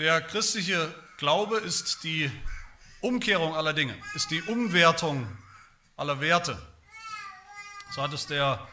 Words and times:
Der 0.00 0.22
christliche 0.22 0.94
Glaube 1.18 1.58
ist 1.58 2.04
die 2.04 2.32
Umkehrung 3.02 3.54
aller 3.54 3.74
Dinge, 3.74 3.94
ist 4.14 4.30
die 4.30 4.40
Umwertung 4.40 5.28
aller 5.94 6.22
Werte. 6.22 6.58
So 7.94 8.00
hat 8.00 8.14
es 8.14 8.26
der 8.26 8.66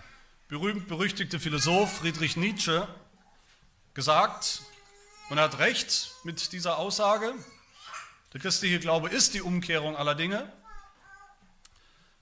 berühmt-berüchtigte 0.47 1.37
Philosoph 1.37 1.97
Friedrich 1.97 2.37
Nietzsche 2.37 2.87
gesagt. 3.93 4.61
Und 5.29 5.37
er 5.37 5.43
hat 5.43 5.59
recht 5.59 6.11
mit 6.23 6.53
dieser 6.53 6.77
Aussage. 6.77 7.33
Der 8.31 8.39
christliche 8.39 8.79
Glaube 8.79 9.09
ist 9.09 9.33
die 9.33 9.41
Umkehrung 9.41 9.97
aller 9.97 10.15
Dinge. 10.15 10.49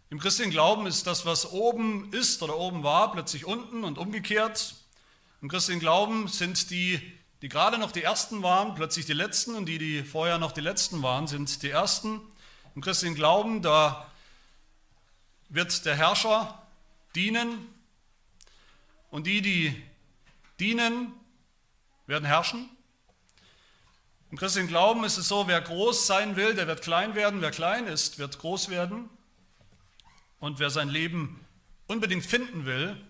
Im 0.09 0.17
christlichen 0.17 0.49
Glauben 0.49 0.87
ist 0.87 1.05
das, 1.05 1.27
was 1.27 1.51
oben 1.51 2.11
ist 2.11 2.41
oder 2.41 2.57
oben 2.57 2.81
war, 2.81 3.11
plötzlich 3.11 3.45
unten 3.45 3.83
und 3.83 3.99
umgekehrt. 3.99 4.73
Im 5.43 5.49
christlichen 5.49 5.79
Glauben 5.79 6.27
sind 6.27 6.71
die 6.71 7.19
die 7.41 7.49
gerade 7.49 7.77
noch 7.77 7.91
die 7.91 8.03
Ersten 8.03 8.43
waren, 8.43 8.75
plötzlich 8.75 9.05
die 9.05 9.13
Letzten 9.13 9.55
und 9.55 9.65
die, 9.65 9.77
die 9.77 10.03
vorher 10.03 10.37
noch 10.37 10.51
die 10.51 10.61
Letzten 10.61 11.01
waren, 11.03 11.27
sind 11.27 11.61
die 11.63 11.69
Ersten. 11.69 12.21
Im 12.75 12.81
christlichen 12.81 13.15
Glauben, 13.15 13.61
da 13.61 14.11
wird 15.49 15.85
der 15.85 15.95
Herrscher 15.95 16.61
dienen 17.15 17.67
und 19.11 19.27
die, 19.27 19.41
die 19.41 19.83
dienen, 20.59 21.13
werden 22.07 22.25
herrschen. 22.25 22.69
Im 24.31 24.37
christlichen 24.37 24.67
Glauben 24.67 25.03
ist 25.03 25.17
es 25.17 25.27
so, 25.27 25.47
wer 25.47 25.61
groß 25.61 26.07
sein 26.07 26.35
will, 26.35 26.55
der 26.55 26.67
wird 26.67 26.81
klein 26.81 27.15
werden, 27.15 27.41
wer 27.41 27.51
klein 27.51 27.87
ist, 27.87 28.19
wird 28.19 28.39
groß 28.39 28.69
werden. 28.69 29.09
Und 30.39 30.59
wer 30.59 30.69
sein 30.69 30.89
Leben 30.89 31.39
unbedingt 31.87 32.25
finden 32.25 32.65
will, 32.65 33.01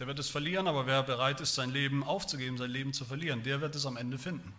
der 0.00 0.06
wird 0.06 0.18
es 0.18 0.30
verlieren, 0.30 0.66
aber 0.66 0.86
wer 0.86 1.02
bereit 1.02 1.42
ist, 1.42 1.54
sein 1.54 1.70
Leben 1.70 2.02
aufzugeben, 2.02 2.56
sein 2.56 2.70
Leben 2.70 2.94
zu 2.94 3.04
verlieren, 3.04 3.42
der 3.42 3.60
wird 3.60 3.74
es 3.74 3.84
am 3.84 3.98
Ende 3.98 4.18
finden. 4.18 4.54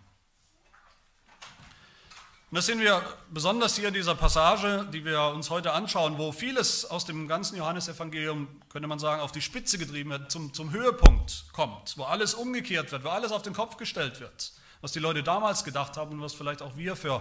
Und 2.50 2.56
das 2.56 2.66
sehen 2.66 2.78
wir 2.78 3.02
besonders 3.30 3.74
hier 3.74 3.88
in 3.88 3.94
dieser 3.94 4.14
Passage, 4.14 4.86
die 4.92 5.04
wir 5.04 5.32
uns 5.34 5.50
heute 5.50 5.72
anschauen, 5.72 6.16
wo 6.16 6.30
vieles 6.30 6.84
aus 6.84 7.06
dem 7.06 7.26
ganzen 7.26 7.56
Johannesevangelium, 7.56 8.46
könnte 8.68 8.86
man 8.86 9.00
sagen, 9.00 9.20
auf 9.20 9.32
die 9.32 9.40
Spitze 9.40 9.78
getrieben 9.78 10.10
wird, 10.10 10.30
zum, 10.30 10.54
zum 10.54 10.70
Höhepunkt 10.70 11.46
kommt, 11.52 11.98
wo 11.98 12.04
alles 12.04 12.34
umgekehrt 12.34 12.92
wird, 12.92 13.02
wo 13.02 13.08
alles 13.08 13.32
auf 13.32 13.42
den 13.42 13.52
Kopf 13.54 13.78
gestellt 13.78 14.20
wird, 14.20 14.52
was 14.80 14.92
die 14.92 15.00
Leute 15.00 15.24
damals 15.24 15.64
gedacht 15.64 15.96
haben 15.96 16.12
und 16.12 16.20
was 16.20 16.34
vielleicht 16.34 16.62
auch 16.62 16.76
wir 16.76 16.94
für 16.94 17.20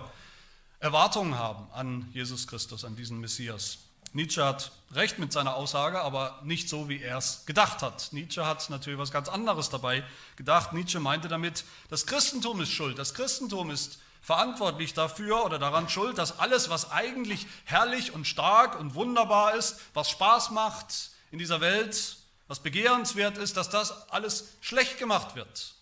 Erwartungen 0.80 1.40
haben 1.40 1.72
an 1.72 2.08
Jesus 2.14 2.46
Christus, 2.46 2.86
an 2.86 2.96
diesen 2.96 3.20
Messias. 3.20 3.80
Nietzsche 4.14 4.44
hat 4.44 4.72
recht 4.94 5.20
mit 5.20 5.32
seiner 5.32 5.56
Aussage, 5.56 6.02
aber 6.02 6.40
nicht 6.44 6.68
so, 6.68 6.90
wie 6.90 7.02
er 7.02 7.18
es 7.18 7.46
gedacht 7.46 7.82
hat. 7.82 8.10
Nietzsche 8.12 8.46
hat 8.46 8.70
natürlich 8.70 9.00
was 9.00 9.12
ganz 9.12 9.30
anderes 9.30 9.70
dabei 9.70 10.04
gedacht. 10.36 10.74
Nietzsche 10.74 11.00
meinte 11.00 11.30
damit, 11.30 11.64
das 11.90 12.06
Christentum 12.06 12.60
ist 12.62 12.72
schuld. 12.72 13.00
Das 13.00 13.14
Christentum 13.14 13.72
ist 13.72 14.00
verantwortlich 14.22 14.94
dafür 14.94 15.46
oder 15.46 15.60
daran 15.60 15.90
schuld, 15.90 16.18
dass 16.18 16.40
alles, 16.40 16.70
was 16.70 16.92
eigentlich 16.92 17.48
herrlich 17.64 18.14
und 18.14 18.26
stark 18.26 18.80
und 18.80 18.96
wunderbar 18.96 19.56
ist, 19.56 19.80
was 19.94 20.10
Spaß 20.10 20.52
macht 20.52 21.12
in 21.32 21.40
dieser 21.40 21.62
Welt, 21.62 22.18
was 22.48 22.60
begehrenswert 22.60 23.38
ist, 23.38 23.56
dass 23.56 23.70
das 23.70 24.10
alles 24.10 24.50
schlecht 24.60 25.00
gemacht 25.00 25.36
wird 25.36 25.76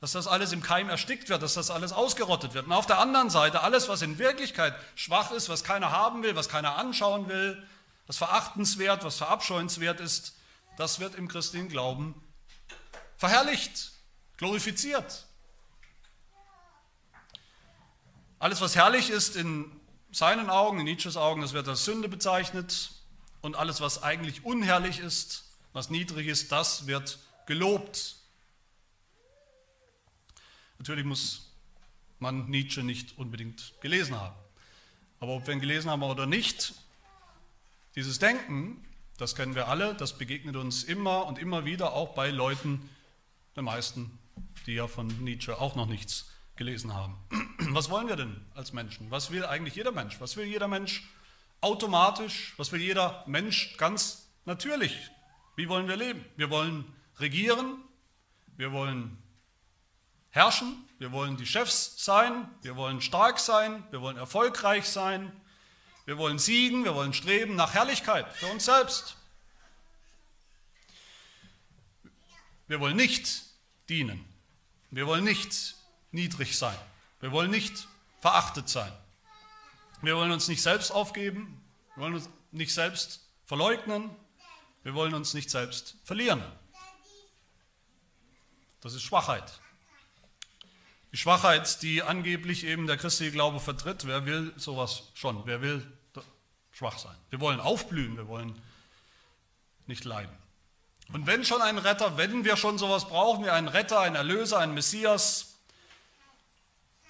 dass 0.00 0.12
das 0.12 0.26
alles 0.26 0.52
im 0.52 0.62
Keim 0.62 0.88
erstickt 0.88 1.28
wird, 1.28 1.42
dass 1.42 1.54
das 1.54 1.70
alles 1.70 1.92
ausgerottet 1.92 2.54
wird. 2.54 2.66
Und 2.66 2.72
auf 2.72 2.86
der 2.86 2.98
anderen 2.98 3.28
Seite 3.28 3.62
alles, 3.62 3.88
was 3.88 4.00
in 4.00 4.18
Wirklichkeit 4.18 4.74
schwach 4.94 5.30
ist, 5.30 5.48
was 5.48 5.62
keiner 5.62 5.90
haben 5.90 6.22
will, 6.22 6.36
was 6.36 6.48
keiner 6.48 6.76
anschauen 6.76 7.28
will, 7.28 7.62
was 8.06 8.16
verachtenswert, 8.16 9.04
was 9.04 9.18
verabscheuenswert 9.18 10.00
ist, 10.00 10.36
das 10.78 11.00
wird 11.00 11.14
im 11.14 11.28
christlichen 11.28 11.68
Glauben 11.68 12.14
verherrlicht, 13.18 13.92
glorifiziert. 14.38 15.26
Alles, 18.38 18.62
was 18.62 18.74
herrlich 18.74 19.10
ist 19.10 19.36
in 19.36 19.70
seinen 20.10 20.48
Augen, 20.48 20.78
in 20.78 20.86
Nietzsches 20.86 21.18
Augen, 21.18 21.42
das 21.42 21.52
wird 21.52 21.68
als 21.68 21.84
Sünde 21.84 22.08
bezeichnet. 22.08 22.92
Und 23.42 23.56
alles, 23.56 23.82
was 23.82 24.02
eigentlich 24.02 24.46
unherrlich 24.46 24.98
ist, 24.98 25.44
was 25.74 25.90
niedrig 25.90 26.26
ist, 26.26 26.50
das 26.50 26.86
wird 26.86 27.18
gelobt 27.44 28.16
Natürlich 30.80 31.04
muss 31.04 31.52
man 32.20 32.48
Nietzsche 32.48 32.82
nicht 32.82 33.18
unbedingt 33.18 33.74
gelesen 33.82 34.18
haben. 34.18 34.34
Aber 35.20 35.32
ob 35.32 35.46
wir 35.46 35.52
ihn 35.52 35.60
gelesen 35.60 35.90
haben 35.90 36.02
oder 36.02 36.24
nicht, 36.24 36.72
dieses 37.96 38.18
Denken, 38.18 38.82
das 39.18 39.34
kennen 39.34 39.54
wir 39.54 39.68
alle, 39.68 39.94
das 39.94 40.16
begegnet 40.16 40.56
uns 40.56 40.82
immer 40.82 41.26
und 41.26 41.38
immer 41.38 41.66
wieder, 41.66 41.92
auch 41.92 42.14
bei 42.14 42.30
Leuten, 42.30 42.88
den 43.56 43.64
meisten, 43.64 44.18
die 44.64 44.72
ja 44.72 44.88
von 44.88 45.08
Nietzsche 45.22 45.60
auch 45.60 45.76
noch 45.76 45.84
nichts 45.84 46.30
gelesen 46.56 46.94
haben. 46.94 47.18
Was 47.74 47.90
wollen 47.90 48.08
wir 48.08 48.16
denn 48.16 48.40
als 48.54 48.72
Menschen? 48.72 49.10
Was 49.10 49.30
will 49.30 49.44
eigentlich 49.44 49.74
jeder 49.74 49.92
Mensch? 49.92 50.18
Was 50.18 50.38
will 50.38 50.46
jeder 50.46 50.66
Mensch 50.66 51.06
automatisch? 51.60 52.54
Was 52.56 52.72
will 52.72 52.80
jeder 52.80 53.22
Mensch 53.26 53.76
ganz 53.76 54.30
natürlich? 54.46 55.10
Wie 55.56 55.68
wollen 55.68 55.88
wir 55.88 55.96
leben? 55.96 56.24
Wir 56.36 56.48
wollen 56.48 56.86
regieren, 57.18 57.76
wir 58.56 58.72
wollen 58.72 59.18
herrschen, 60.30 60.88
wir 60.98 61.12
wollen 61.12 61.36
die 61.36 61.46
Chefs 61.46 62.04
sein, 62.04 62.48
wir 62.62 62.76
wollen 62.76 63.00
stark 63.00 63.38
sein, 63.38 63.84
wir 63.90 64.00
wollen 64.00 64.16
erfolgreich 64.16 64.88
sein, 64.88 65.32
wir 66.04 66.18
wollen 66.18 66.38
siegen, 66.38 66.84
wir 66.84 66.94
wollen 66.94 67.12
streben 67.12 67.56
nach 67.56 67.74
Herrlichkeit 67.74 68.30
für 68.34 68.46
uns 68.46 68.64
selbst. 68.64 69.16
Wir 72.68 72.80
wollen 72.80 72.96
nicht 72.96 73.44
dienen, 73.88 74.24
wir 74.90 75.06
wollen 75.06 75.24
nicht 75.24 75.74
niedrig 76.12 76.56
sein, 76.56 76.78
wir 77.20 77.32
wollen 77.32 77.50
nicht 77.50 77.88
verachtet 78.20 78.68
sein. 78.68 78.92
Wir 80.02 80.16
wollen 80.16 80.30
uns 80.30 80.48
nicht 80.48 80.62
selbst 80.62 80.92
aufgeben, 80.92 81.60
wir 81.94 82.04
wollen 82.04 82.14
uns 82.14 82.30
nicht 82.52 82.72
selbst 82.72 83.20
verleugnen, 83.44 84.10
wir 84.82 84.94
wollen 84.94 85.12
uns 85.12 85.34
nicht 85.34 85.50
selbst 85.50 85.96
verlieren. 86.04 86.42
Das 88.80 88.94
ist 88.94 89.02
Schwachheit. 89.02 89.60
Die 91.12 91.16
Schwachheit, 91.16 91.82
die 91.82 92.02
angeblich 92.02 92.64
eben 92.64 92.86
der 92.86 92.96
christliche 92.96 93.32
Glaube 93.32 93.58
vertritt, 93.58 94.06
wer 94.06 94.26
will 94.26 94.52
sowas 94.56 95.10
schon? 95.14 95.44
Wer 95.44 95.60
will 95.60 95.86
schwach 96.70 96.98
sein? 96.98 97.16
Wir 97.30 97.40
wollen 97.40 97.60
aufblühen, 97.60 98.16
wir 98.16 98.28
wollen 98.28 98.60
nicht 99.86 100.04
leiden. 100.04 100.34
Und 101.12 101.26
wenn 101.26 101.44
schon 101.44 101.60
ein 101.60 101.78
Retter, 101.78 102.16
wenn 102.16 102.44
wir 102.44 102.56
schon 102.56 102.78
sowas 102.78 103.08
brauchen, 103.08 103.44
wie 103.44 103.50
einen 103.50 103.66
Retter, 103.66 104.00
einen 104.00 104.14
Erlöser, 104.14 104.58
einen 104.58 104.74
Messias, 104.74 105.56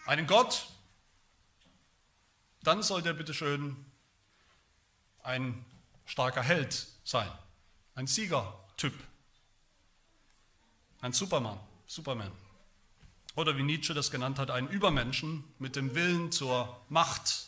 einen 0.06 0.26
Gott, 0.26 0.66
dann 2.62 2.82
soll 2.82 3.02
der 3.02 3.12
bitteschön 3.12 3.76
ein 5.22 5.64
starker 6.06 6.42
Held 6.42 6.86
sein, 7.04 7.30
ein 7.94 8.06
Siegertyp, 8.06 8.94
ein 11.02 11.12
Superman, 11.12 11.60
Superman. 11.86 12.32
Oder 13.40 13.56
wie 13.56 13.62
Nietzsche 13.62 13.94
das 13.94 14.10
genannt 14.10 14.38
hat, 14.38 14.50
einen 14.50 14.68
Übermenschen 14.68 15.44
mit 15.58 15.74
dem 15.74 15.94
Willen 15.94 16.30
zur 16.30 16.78
Macht. 16.90 17.46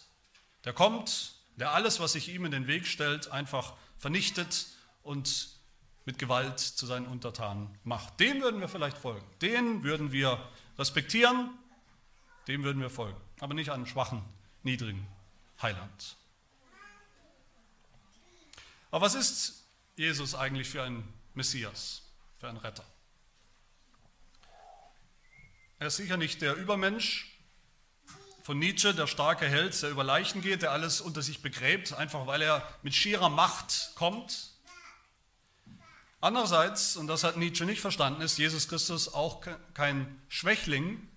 Der 0.64 0.72
kommt, 0.72 1.34
der 1.56 1.75
alles, 1.75 2.00
was 2.00 2.12
sich 2.12 2.30
ihm 2.30 2.47
in 2.47 2.50
den 2.50 2.66
Weg 2.66 2.86
stellt, 2.86 3.30
einfach 3.30 3.75
vernichtet 3.98 4.69
und 5.02 5.50
mit 6.06 6.19
Gewalt 6.19 6.60
zu 6.60 6.86
seinen 6.86 7.06
Untertanen 7.06 7.78
macht. 7.84 8.19
Dem 8.20 8.41
würden 8.41 8.58
wir 8.58 8.69
vielleicht 8.69 8.97
folgen. 8.97 9.26
Den 9.42 9.82
würden 9.82 10.12
wir 10.12 10.42
respektieren, 10.78 11.50
dem 12.48 12.64
würden 12.64 12.81
wir 12.81 12.88
folgen. 12.88 13.20
Aber 13.41 13.52
nicht 13.52 13.70
einem 13.70 13.84
schwachen, 13.84 14.25
niedrigen 14.62 15.06
Heiland. 15.60 16.16
Aber 18.91 19.04
was 19.04 19.14
ist 19.14 19.66
Jesus 19.97 20.34
eigentlich 20.34 20.70
für 20.70 20.84
ein 20.84 21.06
Messias, 21.34 22.00
für 22.38 22.48
ein 22.48 22.56
Retter? 22.56 22.86
Er 25.82 25.88
ist 25.88 25.96
sicher 25.96 26.17
nicht 26.17 26.40
der 26.43 26.55
Übermensch 26.55 27.37
von 28.44 28.56
Nietzsche, 28.56 28.94
der 28.94 29.08
starke 29.08 29.49
Held, 29.49 29.82
der 29.82 29.90
über 29.90 30.05
Leichen 30.05 30.40
geht, 30.40 30.62
der 30.62 30.70
alles 30.70 31.00
unter 31.00 31.23
sich 31.23 31.43
begräbt, 31.43 31.93
einfach 31.93 32.29
weil 32.29 32.40
er 32.40 32.62
mit 32.84 32.94
schierer 32.94 33.29
Macht 33.29 33.90
kommt. 33.96 34.52
Andererseits, 36.20 36.96
und 36.96 37.08
das 37.08 37.25
hat 37.25 37.37
Nietzsche 37.37 37.64
nicht 37.64 37.81
verstanden, 37.81 38.23
ist 38.23 38.38
Jesus 38.38 38.69
Christus 38.69 39.12
auch 39.12 39.44
kein 39.75 40.23
Schwächling, 40.29 41.08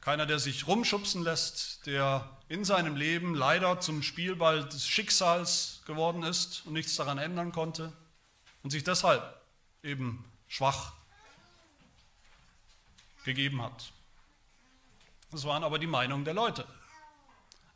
keiner, 0.00 0.26
der 0.26 0.40
sich 0.40 0.66
rumschubsen 0.66 1.22
lässt, 1.22 1.86
der 1.86 2.28
in 2.48 2.64
seinem 2.64 2.96
Leben 2.96 3.36
leider 3.36 3.78
zum 3.78 4.02
Spielball 4.02 4.68
des 4.68 4.88
Schicksals 4.88 5.82
geworden 5.86 6.24
ist 6.24 6.66
und 6.66 6.72
nichts 6.72 6.96
daran 6.96 7.18
ändern 7.18 7.52
konnte 7.52 7.92
und 8.64 8.70
sich 8.70 8.82
deshalb 8.82 9.40
eben 9.84 10.24
schwach 10.48 10.94
gegeben 13.24 13.62
hat. 13.62 13.92
Das 15.30 15.44
waren 15.44 15.64
aber 15.64 15.78
die 15.78 15.86
Meinungen 15.86 16.24
der 16.24 16.34
Leute. 16.34 16.66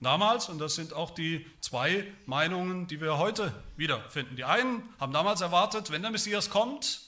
Damals, 0.00 0.48
und 0.48 0.60
das 0.60 0.76
sind 0.76 0.92
auch 0.92 1.10
die 1.10 1.44
zwei 1.60 2.06
Meinungen, 2.24 2.86
die 2.86 3.00
wir 3.00 3.18
heute 3.18 3.52
wiederfinden. 3.76 4.36
Die 4.36 4.44
einen 4.44 4.88
haben 5.00 5.12
damals 5.12 5.40
erwartet, 5.40 5.90
wenn 5.90 6.02
der 6.02 6.12
Messias 6.12 6.50
kommt, 6.50 7.00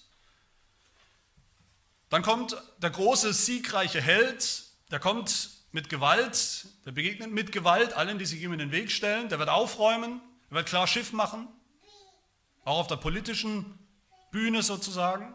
dann 2.08 2.22
kommt 2.22 2.60
der 2.78 2.90
große, 2.90 3.32
siegreiche 3.32 4.00
Held, 4.00 4.64
der 4.90 4.98
kommt 4.98 5.50
mit 5.70 5.88
Gewalt, 5.88 6.66
der 6.84 6.90
begegnet 6.90 7.30
mit 7.30 7.52
Gewalt 7.52 7.92
allen, 7.92 8.18
die 8.18 8.26
sich 8.26 8.42
ihm 8.42 8.52
in 8.52 8.58
den 8.58 8.72
Weg 8.72 8.90
stellen. 8.90 9.28
Der 9.28 9.38
wird 9.38 9.48
aufräumen, 9.48 10.20
er 10.50 10.56
wird 10.56 10.66
klar 10.66 10.88
Schiff 10.88 11.12
machen, 11.12 11.46
auch 12.64 12.80
auf 12.80 12.86
der 12.88 12.96
politischen 12.96 13.78
Bühne 14.32 14.64
sozusagen. 14.64 15.32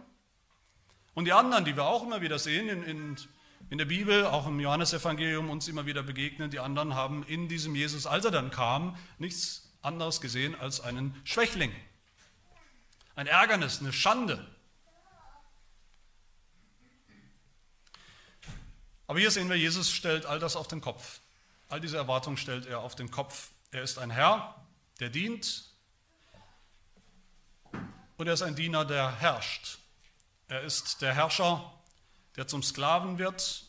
Und 1.15 1.25
die 1.25 1.33
anderen, 1.33 1.65
die 1.65 1.75
wir 1.75 1.85
auch 1.85 2.03
immer 2.03 2.21
wieder 2.21 2.37
sehen 2.37 2.69
in, 2.69 2.83
in, 2.83 3.15
in 3.69 3.77
der 3.77 3.85
Bibel, 3.85 4.25
auch 4.25 4.45
im 4.45 4.59
Johannesevangelium 4.59 5.49
uns 5.49 5.67
immer 5.67 5.85
wieder 5.85 6.03
begegnen, 6.03 6.51
die 6.51 6.59
anderen 6.59 6.93
haben 6.93 7.23
in 7.23 7.47
diesem 7.47 7.73
Jesus, 7.73 8.05
als 8.05 8.25
er 8.25 8.31
dann 8.31 8.51
kam, 8.51 8.97
nichts 9.17 9.71
anderes 9.81 10.19
gesehen 10.19 10.59
als 10.59 10.81
einen 10.81 11.19
Schwächling. 11.23 11.73
Ein 13.15 13.27
Ärgernis, 13.27 13.79
eine 13.79 13.93
Schande. 13.93 14.45
Aber 19.07 19.19
hier 19.19 19.31
sehen 19.31 19.49
wir, 19.49 19.55
Jesus 19.55 19.91
stellt 19.91 20.25
all 20.25 20.39
das 20.39 20.57
auf 20.57 20.67
den 20.67 20.81
Kopf. 20.81 21.21
All 21.69 21.79
diese 21.79 21.95
Erwartungen 21.95 22.37
stellt 22.37 22.65
er 22.65 22.81
auf 22.81 22.95
den 22.95 23.09
Kopf. 23.09 23.51
Er 23.71 23.83
ist 23.83 23.99
ein 23.99 24.09
Herr, 24.09 24.55
der 24.99 25.09
dient 25.09 25.65
und 28.17 28.27
er 28.27 28.33
ist 28.33 28.41
ein 28.41 28.55
Diener, 28.55 28.83
der 28.83 29.15
herrscht. 29.19 29.77
Er 30.47 30.61
ist 30.61 31.01
der 31.01 31.13
Herrscher, 31.13 31.73
der 32.35 32.47
zum 32.47 32.61
Sklaven 32.61 33.17
wird, 33.17 33.65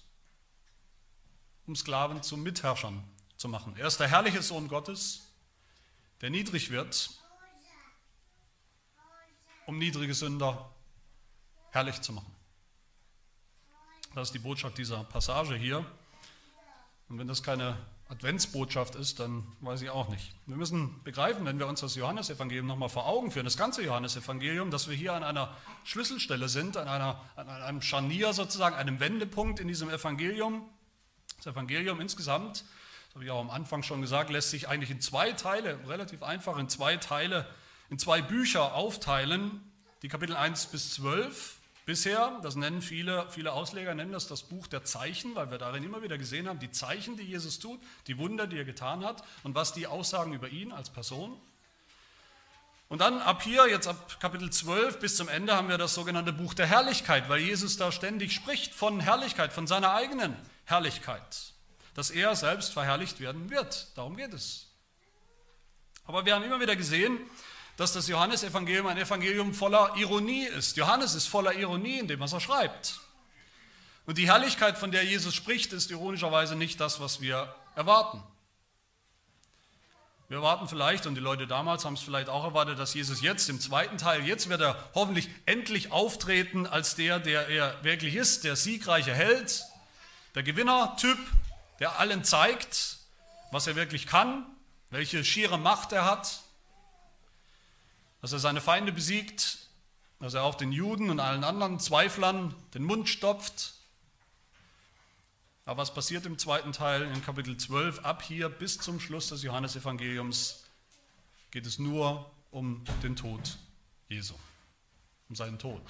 um 1.66 1.74
Sklaven 1.74 2.22
zu 2.22 2.36
Mitherrschern 2.36 3.02
zu 3.36 3.48
machen. 3.48 3.76
Er 3.76 3.86
ist 3.86 3.98
der 3.98 4.08
herrliche 4.08 4.42
Sohn 4.42 4.68
Gottes, 4.68 5.32
der 6.20 6.30
niedrig 6.30 6.70
wird, 6.70 7.10
um 9.66 9.78
niedrige 9.78 10.14
Sünder 10.14 10.70
herrlich 11.70 12.00
zu 12.02 12.12
machen. 12.12 12.34
Das 14.14 14.28
ist 14.28 14.34
die 14.34 14.38
Botschaft 14.38 14.78
dieser 14.78 15.04
Passage 15.04 15.56
hier. 15.56 15.78
Und 17.08 17.18
wenn 17.18 17.28
das 17.28 17.42
keine 17.42 17.76
Adventsbotschaft 18.08 18.94
ist, 18.94 19.18
dann 19.18 19.44
weiß 19.60 19.82
ich 19.82 19.90
auch 19.90 20.08
nicht. 20.08 20.32
Wir 20.46 20.56
müssen 20.56 21.02
begreifen, 21.02 21.44
wenn 21.44 21.58
wir 21.58 21.66
uns 21.66 21.80
das 21.80 21.96
Johannesevangelium 21.96 22.66
nochmal 22.66 22.88
vor 22.88 23.06
Augen 23.06 23.32
führen, 23.32 23.44
das 23.44 23.56
ganze 23.56 23.82
Johannesevangelium, 23.82 24.70
dass 24.70 24.88
wir 24.88 24.94
hier 24.94 25.12
an 25.12 25.24
einer 25.24 25.56
Schlüsselstelle 25.82 26.48
sind, 26.48 26.76
an, 26.76 26.86
einer, 26.86 27.20
an 27.34 27.48
einem 27.48 27.82
Scharnier 27.82 28.32
sozusagen, 28.32 28.76
einem 28.76 29.00
Wendepunkt 29.00 29.58
in 29.58 29.66
diesem 29.66 29.90
Evangelium. 29.90 30.68
Das 31.38 31.46
Evangelium 31.46 32.00
insgesamt, 32.00 32.64
das 33.06 33.14
habe 33.14 33.24
ich 33.24 33.30
auch 33.30 33.40
am 33.40 33.50
Anfang 33.50 33.82
schon 33.82 34.00
gesagt, 34.02 34.30
lässt 34.30 34.50
sich 34.50 34.68
eigentlich 34.68 34.90
in 34.90 35.00
zwei 35.00 35.32
Teile, 35.32 35.80
relativ 35.88 36.22
einfach 36.22 36.58
in 36.58 36.68
zwei 36.68 36.96
Teile, 36.96 37.48
in 37.90 37.98
zwei 37.98 38.22
Bücher 38.22 38.74
aufteilen. 38.74 39.60
Die 40.02 40.08
Kapitel 40.08 40.36
1 40.36 40.66
bis 40.66 40.94
12 40.94 41.56
Bisher, 41.86 42.40
das 42.42 42.56
nennen 42.56 42.82
viele, 42.82 43.30
viele 43.30 43.52
Ausleger, 43.52 43.94
nennen 43.94 44.10
das 44.10 44.26
das 44.26 44.42
Buch 44.42 44.66
der 44.66 44.84
Zeichen, 44.84 45.36
weil 45.36 45.52
wir 45.52 45.58
darin 45.58 45.84
immer 45.84 46.02
wieder 46.02 46.18
gesehen 46.18 46.48
haben, 46.48 46.58
die 46.58 46.72
Zeichen, 46.72 47.16
die 47.16 47.22
Jesus 47.22 47.60
tut, 47.60 47.80
die 48.08 48.18
Wunder, 48.18 48.48
die 48.48 48.58
er 48.58 48.64
getan 48.64 49.04
hat 49.04 49.22
und 49.44 49.54
was 49.54 49.72
die 49.72 49.86
aussagen 49.86 50.32
über 50.32 50.48
ihn 50.48 50.72
als 50.72 50.90
Person. 50.90 51.40
Und 52.88 53.00
dann 53.00 53.22
ab 53.22 53.42
hier, 53.42 53.68
jetzt 53.68 53.86
ab 53.86 54.18
Kapitel 54.18 54.50
12 54.50 54.98
bis 54.98 55.16
zum 55.16 55.28
Ende, 55.28 55.54
haben 55.54 55.68
wir 55.68 55.78
das 55.78 55.94
sogenannte 55.94 56.32
Buch 56.32 56.54
der 56.54 56.66
Herrlichkeit, 56.66 57.28
weil 57.28 57.38
Jesus 57.38 57.76
da 57.76 57.92
ständig 57.92 58.32
spricht 58.32 58.74
von 58.74 58.98
Herrlichkeit, 58.98 59.52
von 59.52 59.68
seiner 59.68 59.92
eigenen 59.94 60.36
Herrlichkeit, 60.64 61.52
dass 61.94 62.10
er 62.10 62.34
selbst 62.34 62.72
verherrlicht 62.72 63.20
werden 63.20 63.48
wird. 63.48 63.96
Darum 63.96 64.16
geht 64.16 64.34
es. 64.34 64.66
Aber 66.04 66.26
wir 66.26 66.34
haben 66.34 66.44
immer 66.44 66.60
wieder 66.60 66.74
gesehen, 66.74 67.18
dass 67.76 67.92
das 67.92 68.08
Johannesevangelium 68.08 68.86
ein 68.86 68.98
Evangelium 68.98 69.52
voller 69.52 69.94
Ironie 69.96 70.46
ist. 70.46 70.76
Johannes 70.76 71.14
ist 71.14 71.26
voller 71.26 71.54
Ironie 71.54 71.98
in 71.98 72.08
dem, 72.08 72.20
was 72.20 72.32
er 72.32 72.40
schreibt. 72.40 73.00
Und 74.06 74.18
die 74.18 74.26
Herrlichkeit, 74.26 74.78
von 74.78 74.92
der 74.92 75.04
Jesus 75.04 75.34
spricht, 75.34 75.72
ist 75.72 75.90
ironischerweise 75.90 76.56
nicht 76.56 76.80
das, 76.80 77.00
was 77.00 77.20
wir 77.20 77.54
erwarten. 77.74 78.22
Wir 80.28 80.38
erwarten 80.38 80.68
vielleicht, 80.68 81.06
und 81.06 81.14
die 81.14 81.20
Leute 81.20 81.46
damals 81.46 81.84
haben 81.84 81.94
es 81.94 82.00
vielleicht 82.00 82.28
auch 82.28 82.44
erwartet, 82.44 82.78
dass 82.78 82.94
Jesus 82.94 83.20
jetzt 83.20 83.48
im 83.48 83.60
zweiten 83.60 83.98
Teil, 83.98 84.26
jetzt 84.26 84.48
wird 84.48 84.60
er 84.60 84.76
hoffentlich 84.94 85.28
endlich 85.44 85.92
auftreten 85.92 86.66
als 86.66 86.96
der, 86.96 87.20
der 87.20 87.48
er 87.48 87.84
wirklich 87.84 88.16
ist, 88.16 88.42
der 88.42 88.56
siegreiche 88.56 89.14
Held, 89.14 89.64
der 90.34 90.42
Gewinnertyp, 90.42 91.18
der 91.78 92.00
allen 92.00 92.24
zeigt, 92.24 92.98
was 93.52 93.66
er 93.66 93.76
wirklich 93.76 94.06
kann, 94.06 94.46
welche 94.90 95.24
schiere 95.24 95.58
Macht 95.58 95.92
er 95.92 96.04
hat, 96.04 96.40
dass 98.26 98.32
er 98.32 98.40
seine 98.40 98.60
Feinde 98.60 98.90
besiegt, 98.90 99.58
dass 100.18 100.34
er 100.34 100.42
auch 100.42 100.56
den 100.56 100.72
Juden 100.72 101.10
und 101.10 101.20
allen 101.20 101.44
anderen 101.44 101.78
Zweiflern 101.78 102.52
den 102.74 102.82
Mund 102.82 103.08
stopft. 103.08 103.74
Aber 105.64 105.82
was 105.82 105.94
passiert 105.94 106.26
im 106.26 106.36
zweiten 106.36 106.72
Teil 106.72 107.02
in 107.02 107.22
Kapitel 107.22 107.56
12? 107.56 108.00
Ab 108.00 108.24
hier 108.24 108.48
bis 108.48 108.78
zum 108.78 108.98
Schluss 108.98 109.28
des 109.28 109.44
Johannesevangeliums 109.44 110.64
geht 111.52 111.66
es 111.66 111.78
nur 111.78 112.28
um 112.50 112.82
den 113.04 113.14
Tod 113.14 113.58
Jesu, 114.08 114.34
um 115.28 115.36
seinen 115.36 115.60
Tod. 115.60 115.82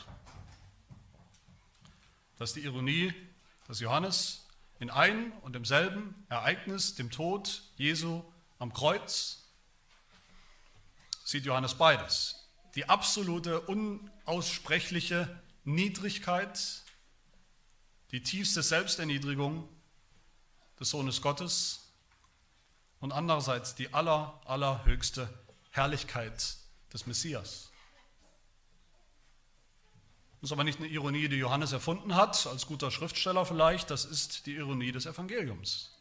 Das 2.37 2.51
ist 2.51 2.57
die 2.57 2.65
Ironie, 2.65 3.15
dass 3.67 3.81
Johannes 3.81 4.45
in 4.79 4.91
einem 4.91 5.33
und 5.41 5.55
demselben 5.55 6.27
Ereignis, 6.29 6.97
dem 6.97 7.11
Tod 7.11 7.63
Jesu 7.79 8.23
am 8.59 8.75
Kreuz, 8.75 9.46
sieht 11.27 11.45
Johannes 11.45 11.75
beides. 11.75 12.49
Die 12.77 12.89
absolute, 12.89 13.61
unaussprechliche 13.63 15.43
Niedrigkeit, 15.65 16.85
die 18.13 18.23
tiefste 18.23 18.63
Selbsterniedrigung 18.63 19.69
des 20.79 20.91
Sohnes 20.91 21.21
Gottes 21.21 21.93
und 23.01 23.11
andererseits 23.13 23.75
die 23.75 23.93
aller, 23.93 24.41
allerhöchste 24.45 25.29
Herrlichkeit 25.71 26.57
des 26.93 27.07
Messias. 27.07 27.73
Das 30.41 30.51
ist 30.51 30.53
aber 30.53 30.65
nicht 30.65 30.79
eine 30.79 30.89
Ironie, 30.89 31.29
die 31.29 31.37
Johannes 31.37 31.73
erfunden 31.73 32.15
hat, 32.15 32.47
als 32.47 32.67
guter 32.67 32.93
Schriftsteller 32.93 33.45
vielleicht, 33.45 33.91
das 33.91 34.05
ist 34.05 34.47
die 34.47 34.55
Ironie 34.55 34.93
des 34.93 35.07
Evangeliums. 35.07 35.96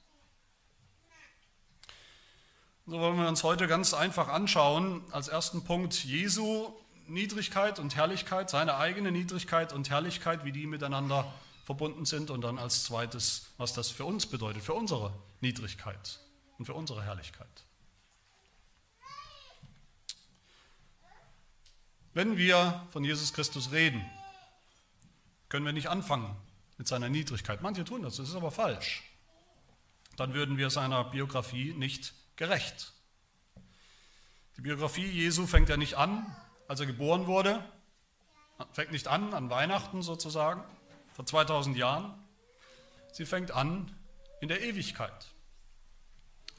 So 2.88 3.00
wollen 3.00 3.18
wir 3.18 3.28
uns 3.28 3.42
heute 3.42 3.68
ganz 3.68 3.96
einfach 3.96 4.28
anschauen, 4.28 5.02
als 5.12 5.28
ersten 5.28 5.64
Punkt 5.64 6.04
Jesu 6.04 6.72
Niedrigkeit 7.08 7.80
und 7.80 7.96
Herrlichkeit, 7.96 8.52
seine 8.52 8.78
eigene 8.78 9.12
Niedrigkeit 9.12 9.74
und 9.74 9.90
Herrlichkeit, 9.90 10.46
wie 10.46 10.52
die 10.52 10.68
miteinander 10.68 11.34
verbunden 11.64 12.06
sind 12.06 12.30
und 12.30 12.42
dann 12.42 12.60
als 12.60 12.84
zweites, 12.84 13.48
was 13.58 13.74
das 13.74 13.90
für 13.90 14.06
uns 14.06 14.28
bedeutet, 14.28 14.62
für 14.62 14.76
unsere 14.76 15.12
Niedrigkeit 15.42 16.20
und 16.60 16.66
für 16.66 16.76
unsere 16.76 17.04
Herrlichkeit. 17.04 17.66
Wenn 22.14 22.38
wir 22.38 22.86
von 22.92 23.04
Jesus 23.04 23.34
Christus 23.34 23.72
reden, 23.72 24.06
können 25.50 25.66
wir 25.66 25.74
nicht 25.74 25.90
anfangen 25.90 26.36
mit 26.78 26.88
seiner 26.88 27.10
Niedrigkeit. 27.10 27.64
Manche 27.64 27.84
tun 27.84 28.04
das, 28.04 28.18
das 28.18 28.30
ist 28.30 28.36
aber 28.36 28.52
falsch. 28.52 29.02
Dann 30.18 30.36
würden 30.36 30.58
wir 30.58 30.70
seiner 30.70 31.04
Biografie 31.04 31.74
nicht 31.74 32.14
gerecht. 32.36 32.94
Die 34.58 34.62
Biografie 34.62 35.06
Jesu 35.06 35.48
fängt 35.48 35.70
ja 35.70 35.78
nicht 35.78 35.96
an, 35.96 36.36
als 36.68 36.80
er 36.80 36.86
geboren 36.86 37.28
wurde, 37.28 37.64
fängt 38.72 38.92
nicht 38.92 39.08
an 39.08 39.34
an 39.34 39.50
Weihnachten 39.50 40.02
sozusagen, 40.02 40.64
vor 41.14 41.26
2000 41.26 41.78
Jahren. 41.78 42.14
Sie 43.12 43.26
fängt 43.26 43.52
an 43.52 43.94
in 44.42 44.48
der 44.48 44.62
Ewigkeit, 44.62 45.32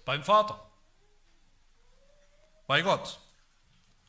beim 0.04 0.22
Vater, 0.22 0.70
bei 2.66 2.82
Gott. 2.82 3.20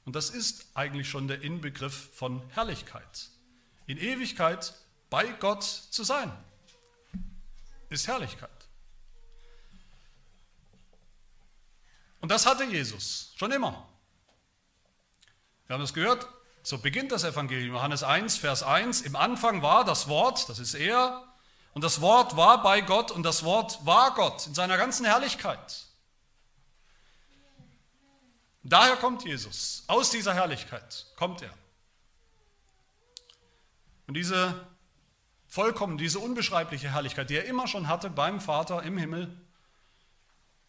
Und 0.06 0.16
das 0.16 0.30
ist 0.30 0.68
eigentlich 0.74 1.10
schon 1.10 1.28
der 1.28 1.42
Inbegriff 1.42 2.16
von 2.16 2.42
Herrlichkeit. 2.52 3.30
In 3.88 3.98
Ewigkeit 3.98 4.74
bei 5.10 5.26
Gott 5.28 5.64
zu 5.64 6.04
sein, 6.04 6.32
ist 7.90 8.08
Herrlichkeit. 8.08 8.57
Und 12.20 12.30
das 12.30 12.46
hatte 12.46 12.64
Jesus 12.64 13.34
schon 13.36 13.52
immer. 13.52 13.88
Wir 15.68 15.76
haben 15.76 15.84
es 15.84 15.94
gehört, 15.94 16.28
so 16.64 16.78
beginnt 16.78 17.12
das 17.12 17.24
Evangelium. 17.24 17.76
Johannes 17.76 18.04
1, 18.04 18.38
Vers 18.38 18.64
1. 18.64 19.02
Im 19.02 19.16
Anfang 19.16 19.62
war 19.62 19.86
das 19.86 20.08
Wort, 20.08 20.50
das 20.50 20.60
ist 20.60 20.74
er, 20.74 21.24
und 21.74 21.84
das 21.84 22.02
Wort 22.02 22.36
war 22.36 22.64
bei 22.64 22.82
Gott 22.82 23.12
und 23.12 23.24
das 23.24 23.44
Wort 23.44 23.86
war 23.86 24.14
Gott 24.16 24.48
in 24.48 24.56
seiner 24.56 24.78
ganzen 24.78 25.06
Herrlichkeit. 25.06 25.86
Daher 28.64 28.98
kommt 28.98 29.24
Jesus. 29.24 29.84
Aus 29.88 30.10
dieser 30.10 30.34
Herrlichkeit 30.34 31.06
kommt 31.16 31.42
er. 31.42 31.54
Und 34.08 34.16
diese 34.16 34.68
vollkommen, 35.48 35.98
diese 35.98 36.20
unbeschreibliche 36.20 36.92
Herrlichkeit, 36.92 37.30
die 37.30 37.36
er 37.36 37.46
immer 37.46 37.68
schon 37.68 37.88
hatte 37.88 38.10
beim 38.10 38.42
Vater 38.42 38.84
im 38.84 38.98
Himmel, 38.98 39.40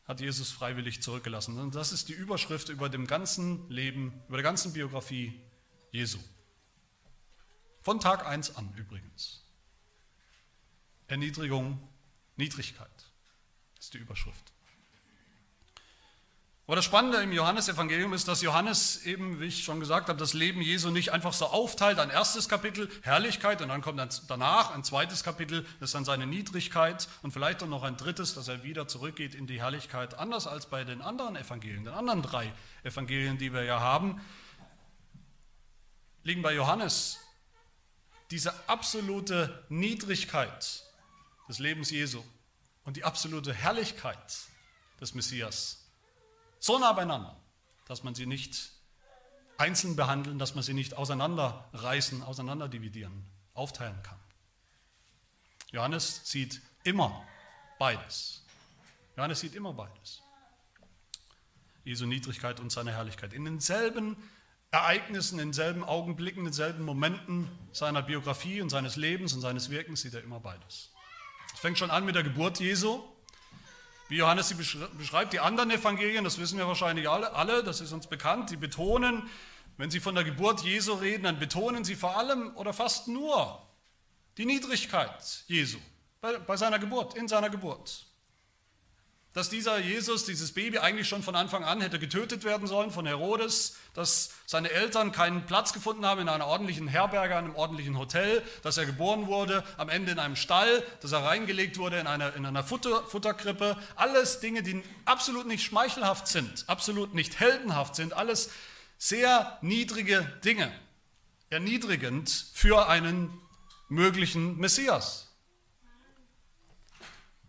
hat 0.08 0.20
Jesus 0.20 0.50
freiwillig 0.50 1.02
zurückgelassen. 1.02 1.58
Und 1.58 1.74
das 1.74 1.92
ist 1.92 2.08
die 2.08 2.14
Überschrift 2.14 2.70
über 2.70 2.88
dem 2.88 3.06
ganzen 3.06 3.68
Leben, 3.68 4.22
über 4.26 4.38
der 4.38 4.42
ganzen 4.42 4.72
Biografie 4.72 5.38
Jesu. 5.92 6.18
Von 7.82 8.00
Tag 8.00 8.26
1 8.26 8.56
an 8.56 8.72
übrigens. 8.76 9.44
Erniedrigung, 11.06 11.78
Niedrigkeit. 12.36 12.90
Ist 13.78 13.92
die 13.94 13.98
Überschrift. 13.98 14.52
Aber 16.68 16.76
das 16.76 16.84
Spannende 16.84 17.16
im 17.22 17.32
Johannesevangelium 17.32 18.12
ist, 18.12 18.28
dass 18.28 18.42
Johannes 18.42 19.06
eben, 19.06 19.40
wie 19.40 19.46
ich 19.46 19.64
schon 19.64 19.80
gesagt 19.80 20.10
habe, 20.10 20.18
das 20.18 20.34
Leben 20.34 20.60
Jesu 20.60 20.90
nicht 20.90 21.12
einfach 21.12 21.32
so 21.32 21.46
aufteilt. 21.46 21.98
Ein 21.98 22.10
erstes 22.10 22.46
Kapitel, 22.46 22.90
Herrlichkeit, 23.00 23.62
und 23.62 23.70
dann 23.70 23.80
kommt 23.80 23.98
dann 23.98 24.10
danach 24.28 24.74
ein 24.74 24.84
zweites 24.84 25.24
Kapitel, 25.24 25.64
das 25.80 25.88
ist 25.88 25.94
dann 25.94 26.04
seine 26.04 26.26
Niedrigkeit 26.26 27.08
und 27.22 27.30
vielleicht 27.30 27.62
auch 27.62 27.68
noch 27.68 27.84
ein 27.84 27.96
drittes, 27.96 28.34
dass 28.34 28.48
er 28.48 28.64
wieder 28.64 28.86
zurückgeht 28.86 29.34
in 29.34 29.46
die 29.46 29.62
Herrlichkeit, 29.62 30.18
anders 30.18 30.46
als 30.46 30.66
bei 30.66 30.84
den 30.84 31.00
anderen 31.00 31.36
Evangelien, 31.36 31.84
den 31.84 31.94
anderen 31.94 32.20
drei 32.20 32.52
Evangelien, 32.84 33.38
die 33.38 33.54
wir 33.54 33.64
ja 33.64 33.80
haben, 33.80 34.20
liegen 36.22 36.42
bei 36.42 36.52
Johannes 36.52 37.16
diese 38.30 38.52
absolute 38.68 39.64
Niedrigkeit 39.70 40.84
des 41.48 41.60
Lebens 41.60 41.90
Jesu 41.90 42.22
und 42.84 42.98
die 42.98 43.04
absolute 43.04 43.54
Herrlichkeit 43.54 44.36
des 45.00 45.14
Messias 45.14 45.77
so 46.58 46.78
nah 46.78 46.92
beieinander, 46.92 47.36
dass 47.86 48.02
man 48.02 48.14
sie 48.14 48.26
nicht 48.26 48.72
einzeln 49.56 49.96
behandeln, 49.96 50.38
dass 50.38 50.54
man 50.54 50.62
sie 50.62 50.74
nicht 50.74 50.96
auseinanderreißen, 50.96 52.22
auseinanderdividieren, 52.22 53.26
aufteilen 53.54 54.00
kann. 54.02 54.18
Johannes 55.70 56.22
sieht 56.24 56.60
immer 56.84 57.24
beides. 57.78 58.42
Johannes 59.16 59.40
sieht 59.40 59.54
immer 59.54 59.72
beides. 59.72 60.22
Jesu 61.84 62.06
Niedrigkeit 62.06 62.60
und 62.60 62.70
seine 62.70 62.92
Herrlichkeit. 62.92 63.32
In 63.32 63.44
denselben 63.44 64.16
Ereignissen, 64.70 65.38
in 65.38 65.48
denselben 65.48 65.82
Augenblicken, 65.82 66.40
in 66.40 66.44
denselben 66.46 66.84
Momenten 66.84 67.48
seiner 67.72 68.02
Biografie 68.02 68.60
und 68.60 68.68
seines 68.68 68.96
Lebens 68.96 69.32
und 69.32 69.40
seines 69.40 69.70
Wirkens 69.70 70.02
sieht 70.02 70.14
er 70.14 70.22
immer 70.22 70.40
beides. 70.40 70.92
Es 71.54 71.60
fängt 71.60 71.78
schon 71.78 71.90
an 71.90 72.04
mit 72.04 72.14
der 72.14 72.22
Geburt 72.22 72.60
Jesu, 72.60 73.02
wie 74.08 74.16
Johannes 74.16 74.48
sie 74.48 74.54
beschreibt, 74.54 75.32
die 75.32 75.40
anderen 75.40 75.70
Evangelien, 75.70 76.24
das 76.24 76.38
wissen 76.38 76.58
wir 76.58 76.66
wahrscheinlich 76.66 77.08
alle, 77.08 77.32
alle, 77.34 77.62
das 77.62 77.80
ist 77.80 77.92
uns 77.92 78.06
bekannt, 78.06 78.50
die 78.50 78.56
betonen, 78.56 79.28
wenn 79.76 79.90
sie 79.90 80.00
von 80.00 80.14
der 80.14 80.24
Geburt 80.24 80.62
Jesu 80.62 80.94
reden, 80.94 81.24
dann 81.24 81.38
betonen 81.38 81.84
sie 81.84 81.94
vor 81.94 82.16
allem 82.16 82.56
oder 82.56 82.72
fast 82.72 83.06
nur 83.08 83.62
die 84.36 84.46
Niedrigkeit 84.46 85.44
Jesu 85.46 85.78
bei, 86.20 86.38
bei 86.38 86.56
seiner 86.56 86.78
Geburt, 86.78 87.14
in 87.14 87.28
seiner 87.28 87.50
Geburt 87.50 88.07
dass 89.38 89.48
dieser 89.48 89.78
Jesus, 89.78 90.24
dieses 90.24 90.50
Baby 90.50 90.78
eigentlich 90.78 91.06
schon 91.06 91.22
von 91.22 91.36
Anfang 91.36 91.62
an 91.62 91.80
hätte 91.80 92.00
getötet 92.00 92.42
werden 92.42 92.66
sollen 92.66 92.90
von 92.90 93.06
Herodes, 93.06 93.76
dass 93.94 94.30
seine 94.46 94.68
Eltern 94.68 95.12
keinen 95.12 95.46
Platz 95.46 95.72
gefunden 95.72 96.04
haben 96.04 96.22
in 96.22 96.28
einer 96.28 96.48
ordentlichen 96.48 96.88
Herberge, 96.88 97.36
einem 97.36 97.54
ordentlichen 97.54 97.96
Hotel, 97.96 98.42
dass 98.64 98.78
er 98.78 98.86
geboren 98.86 99.28
wurde, 99.28 99.62
am 99.76 99.90
Ende 99.90 100.10
in 100.10 100.18
einem 100.18 100.34
Stall, 100.34 100.82
dass 101.02 101.12
er 101.12 101.22
reingelegt 101.22 101.78
wurde 101.78 102.00
in 102.00 102.08
einer, 102.08 102.34
in 102.34 102.46
einer 102.46 102.64
Futter, 102.64 103.04
Futterkrippe. 103.04 103.76
Alles 103.94 104.40
Dinge, 104.40 104.64
die 104.64 104.82
absolut 105.04 105.46
nicht 105.46 105.62
schmeichelhaft 105.62 106.26
sind, 106.26 106.64
absolut 106.66 107.14
nicht 107.14 107.38
heldenhaft 107.38 107.94
sind, 107.94 108.14
alles 108.14 108.50
sehr 108.98 109.56
niedrige 109.62 110.22
Dinge, 110.44 110.72
erniedrigend 111.48 112.28
für 112.54 112.88
einen 112.88 113.30
möglichen 113.88 114.56
Messias. 114.56 115.28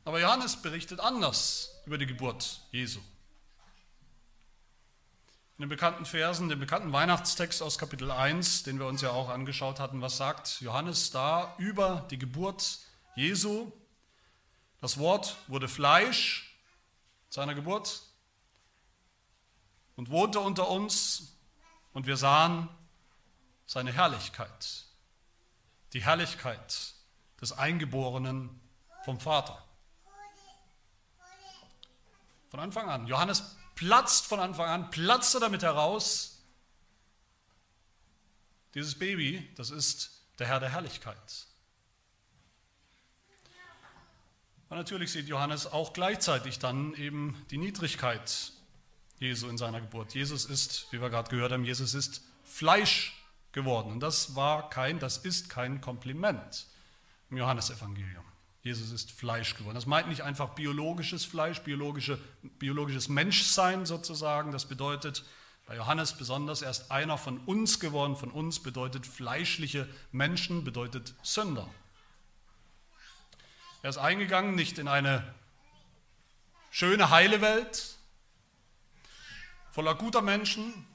Aber 0.06 0.20
Johannes 0.20 0.56
berichtet 0.56 1.00
anders 1.00 1.79
über 1.86 1.98
die 1.98 2.06
Geburt 2.06 2.62
Jesu. 2.72 3.00
In 5.58 5.64
den 5.64 5.70
bekannten 5.70 6.06
Versen, 6.06 6.48
dem 6.48 6.60
bekannten 6.60 6.94
Weihnachtstext 6.94 7.62
aus 7.62 7.78
Kapitel 7.78 8.12
1, 8.12 8.64
den 8.64 8.80
wir 8.80 8.88
uns 8.88 9.02
ja 9.02 9.12
auch 9.12 9.30
angeschaut 9.30 9.80
hatten, 9.80 10.02
was 10.02 10.18
sagt 10.18 10.62
Johannes 10.62 11.12
da 11.12 11.56
über 11.58 12.08
die 12.10 12.18
Geburt 12.18 12.80
Jesu? 13.16 13.72
Das 14.80 14.98
Wort 14.98 15.36
wurde 15.48 15.68
Fleisch 15.68 16.58
seiner 17.30 17.56
Geburt 17.56 18.04
und 19.98 20.10
wohnte 20.10 20.40
unter 20.40 20.70
uns 20.70 21.38
und 21.92 22.08
wir 22.08 22.16
sahen 22.16 22.70
seine 23.66 23.92
Herrlichkeit, 23.92 24.86
die 25.94 26.02
Herrlichkeit 26.02 26.94
des 27.42 27.52
Eingeborenen 27.52 28.62
vom 29.04 29.20
Vater. 29.20 29.64
Von 32.50 32.60
Anfang 32.60 32.90
an. 32.90 33.08
Johannes 33.08 33.56
platzt 33.76 34.26
von 34.26 34.40
Anfang 34.40 34.68
an, 34.68 34.90
platzte 34.90 35.40
damit 35.40 35.64
heraus, 35.64 36.44
dieses 38.74 38.98
Baby, 38.98 39.48
das 39.56 39.72
ist 39.72 40.12
der 40.38 40.48
Herr 40.48 40.60
der 40.60 40.70
Herrlichkeit. 40.70 41.48
Und 44.70 44.78
natürlich 44.78 45.12
sieht 45.12 45.28
Johannes 45.28 45.66
auch 45.66 45.94
gleichzeitig 45.94 46.60
dann 46.60 46.94
eben 46.94 47.44
die 47.50 47.58
Niedrigkeit 47.58 48.54
Jesu 49.20 49.50
in 49.50 49.58
seiner 49.58 49.82
Geburt. 49.82 50.14
Jesus 50.14 50.46
ist, 50.46 50.88
wie 50.92 51.02
wir 51.02 51.10
gerade 51.10 51.30
gehört 51.30 51.52
haben, 51.52 51.66
Jesus 51.66 51.94
ist 51.94 52.22
Fleisch 52.44 53.20
geworden. 53.52 53.92
Und 53.92 54.00
das 54.00 54.36
war 54.36 54.70
kein, 54.70 55.00
das 55.00 55.18
ist 55.18 55.50
kein 55.50 55.82
Kompliment 55.82 56.68
im 57.30 57.38
Johannesevangelium. 57.38 58.29
Jesus 58.70 58.92
ist 58.92 59.12
Fleisch 59.12 59.56
geworden. 59.56 59.74
Das 59.74 59.88
meint 59.88 60.10
nicht 60.10 60.22
einfach 60.22 60.50
biologisches 60.50 61.26
Fleisch, 61.26 61.62
biologische, 61.62 62.20
biologisches 62.60 63.10
Menschsein 63.10 63.88
sozusagen. 63.88 64.52
Das 64.52 64.66
bedeutet 64.66 65.24
bei 65.66 65.76
Johannes 65.76 66.14
besonders, 66.14 66.62
er 66.62 66.70
ist 66.70 66.92
einer 66.92 67.18
von 67.18 67.40
uns 67.40 67.80
geworden. 67.80 68.16
Von 68.16 68.30
uns 68.30 68.60
bedeutet 68.60 69.08
fleischliche 69.08 69.90
Menschen, 70.12 70.64
bedeutet 70.64 71.16
Sünder. 71.24 71.68
Er 73.82 73.90
ist 73.90 73.98
eingegangen 73.98 74.54
nicht 74.54 74.78
in 74.78 74.88
eine 74.88 75.34
schöne, 76.70 77.10
heile 77.10 77.42
Welt 77.42 77.96
voller 79.72 79.96
guter 79.96 80.22
Menschen, 80.22 80.86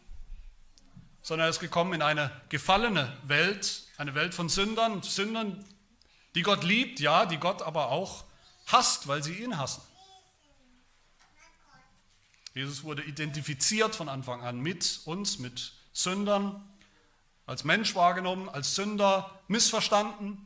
sondern 1.23 1.47
er 1.47 1.51
ist 1.51 1.59
gekommen 1.59 1.95
in 1.95 2.03
eine 2.03 2.31
gefallene 2.51 3.17
Welt, 3.25 3.83
eine 3.97 4.15
Welt 4.15 4.33
von 4.33 4.49
Sündern, 4.49 5.03
Sündern, 5.03 5.65
die 6.35 6.43
Gott 6.43 6.65
liebt, 6.65 7.01
ja, 7.01 7.27
die 7.27 7.39
Gott 7.39 7.63
aber 7.63 7.91
auch 7.91 8.25
hasst, 8.67 9.07
weil 9.09 9.23
sie 9.23 9.35
ihn 9.35 9.59
hassen. 9.59 9.83
Jesus 12.55 12.85
wurde 12.85 13.03
identifiziert 13.03 13.95
von 13.95 14.09
Anfang 14.09 14.43
an 14.43 14.61
mit 14.61 15.01
uns, 15.05 15.39
mit 15.39 15.73
Sündern, 15.93 16.69
als 17.47 17.65
Mensch 17.65 17.95
wahrgenommen, 17.95 18.49
als 18.49 18.75
Sünder 18.75 19.39
missverstanden, 19.49 20.39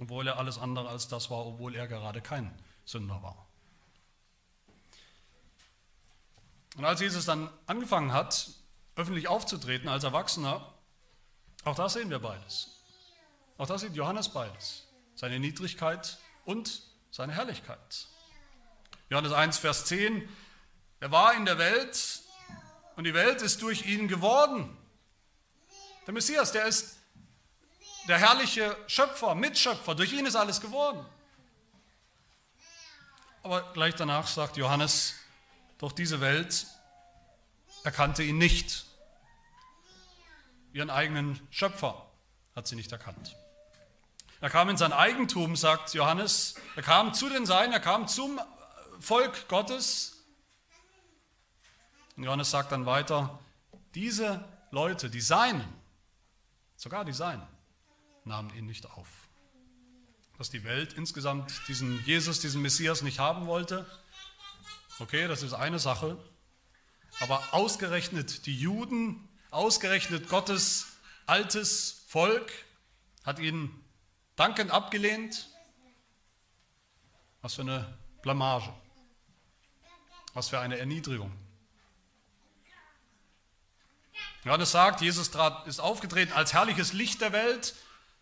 obwohl 0.00 0.26
er 0.26 0.38
alles 0.38 0.58
andere 0.58 0.88
als 0.88 1.08
das 1.08 1.30
war, 1.30 1.46
obwohl 1.46 1.74
er 1.74 1.86
gerade 1.86 2.20
kein 2.20 2.52
Sünder 2.84 3.22
war. 3.22 3.46
Und 6.76 6.84
als 6.84 7.00
Jesus 7.00 7.26
dann 7.26 7.50
angefangen 7.66 8.12
hat, 8.12 8.50
öffentlich 8.96 9.28
aufzutreten 9.28 9.88
als 9.88 10.04
Erwachsener, 10.04 10.74
auch 11.64 11.74
da 11.74 11.88
sehen 11.88 12.10
wir 12.10 12.18
beides. 12.18 12.76
Auch 13.58 13.66
da 13.66 13.76
sieht 13.76 13.94
Johannes 13.94 14.30
beides 14.30 14.89
seine 15.20 15.38
Niedrigkeit 15.38 16.16
und 16.46 16.80
seine 17.10 17.34
Herrlichkeit. 17.34 18.06
Johannes 19.10 19.32
1, 19.32 19.58
Vers 19.58 19.84
10, 19.84 20.26
er 20.98 21.10
war 21.10 21.34
in 21.34 21.44
der 21.44 21.58
Welt 21.58 22.22
und 22.96 23.04
die 23.04 23.12
Welt 23.12 23.42
ist 23.42 23.60
durch 23.60 23.84
ihn 23.84 24.08
geworden. 24.08 24.74
Der 26.06 26.14
Messias, 26.14 26.52
der 26.52 26.64
ist 26.64 26.96
der 28.08 28.16
herrliche 28.18 28.74
Schöpfer, 28.86 29.34
Mitschöpfer, 29.34 29.94
durch 29.94 30.10
ihn 30.14 30.24
ist 30.24 30.36
alles 30.36 30.62
geworden. 30.62 31.04
Aber 33.42 33.74
gleich 33.74 33.96
danach 33.96 34.26
sagt 34.26 34.56
Johannes, 34.56 35.16
doch 35.76 35.92
diese 35.92 36.22
Welt 36.22 36.66
erkannte 37.84 38.22
ihn 38.22 38.38
nicht. 38.38 38.86
Ihren 40.72 40.88
eigenen 40.88 41.46
Schöpfer 41.50 42.10
hat 42.56 42.66
sie 42.66 42.76
nicht 42.76 42.90
erkannt. 42.90 43.36
Er 44.40 44.48
kam 44.48 44.70
in 44.70 44.78
sein 44.78 44.92
Eigentum, 44.92 45.54
sagt 45.54 45.92
Johannes. 45.92 46.54
Er 46.74 46.82
kam 46.82 47.12
zu 47.12 47.28
den 47.28 47.44
Seinen, 47.44 47.72
er 47.72 47.80
kam 47.80 48.08
zum 48.08 48.40
Volk 48.98 49.48
Gottes. 49.48 50.24
Und 52.16 52.24
Johannes 52.24 52.50
sagt 52.50 52.72
dann 52.72 52.86
weiter, 52.86 53.38
diese 53.94 54.44
Leute, 54.70 55.10
die 55.10 55.20
Seinen, 55.20 55.66
sogar 56.76 57.04
die 57.04 57.12
Seinen, 57.12 57.46
nahmen 58.24 58.54
ihn 58.56 58.66
nicht 58.66 58.90
auf. 58.90 59.08
Dass 60.38 60.48
die 60.48 60.64
Welt 60.64 60.94
insgesamt 60.94 61.52
diesen 61.68 62.02
Jesus, 62.06 62.40
diesen 62.40 62.62
Messias 62.62 63.02
nicht 63.02 63.18
haben 63.18 63.46
wollte, 63.46 63.84
okay, 65.00 65.28
das 65.28 65.42
ist 65.42 65.52
eine 65.52 65.78
Sache. 65.78 66.16
Aber 67.20 67.42
ausgerechnet 67.52 68.46
die 68.46 68.58
Juden, 68.58 69.28
ausgerechnet 69.50 70.28
Gottes 70.28 70.86
altes 71.26 72.04
Volk 72.08 72.50
hat 73.24 73.38
ihn 73.38 73.70
dankend 74.40 74.70
abgelehnt. 74.70 75.50
Was 77.42 77.54
für 77.56 77.60
eine 77.60 77.98
Blamage. 78.22 78.72
Was 80.32 80.48
für 80.48 80.58
eine 80.58 80.78
Erniedrigung. 80.78 81.30
Johannes 84.44 84.70
sagt, 84.70 85.02
Jesus 85.02 85.30
ist 85.66 85.80
aufgetreten 85.80 86.32
als 86.32 86.54
herrliches 86.54 86.94
Licht 86.94 87.20
der 87.20 87.32
Welt. 87.32 87.74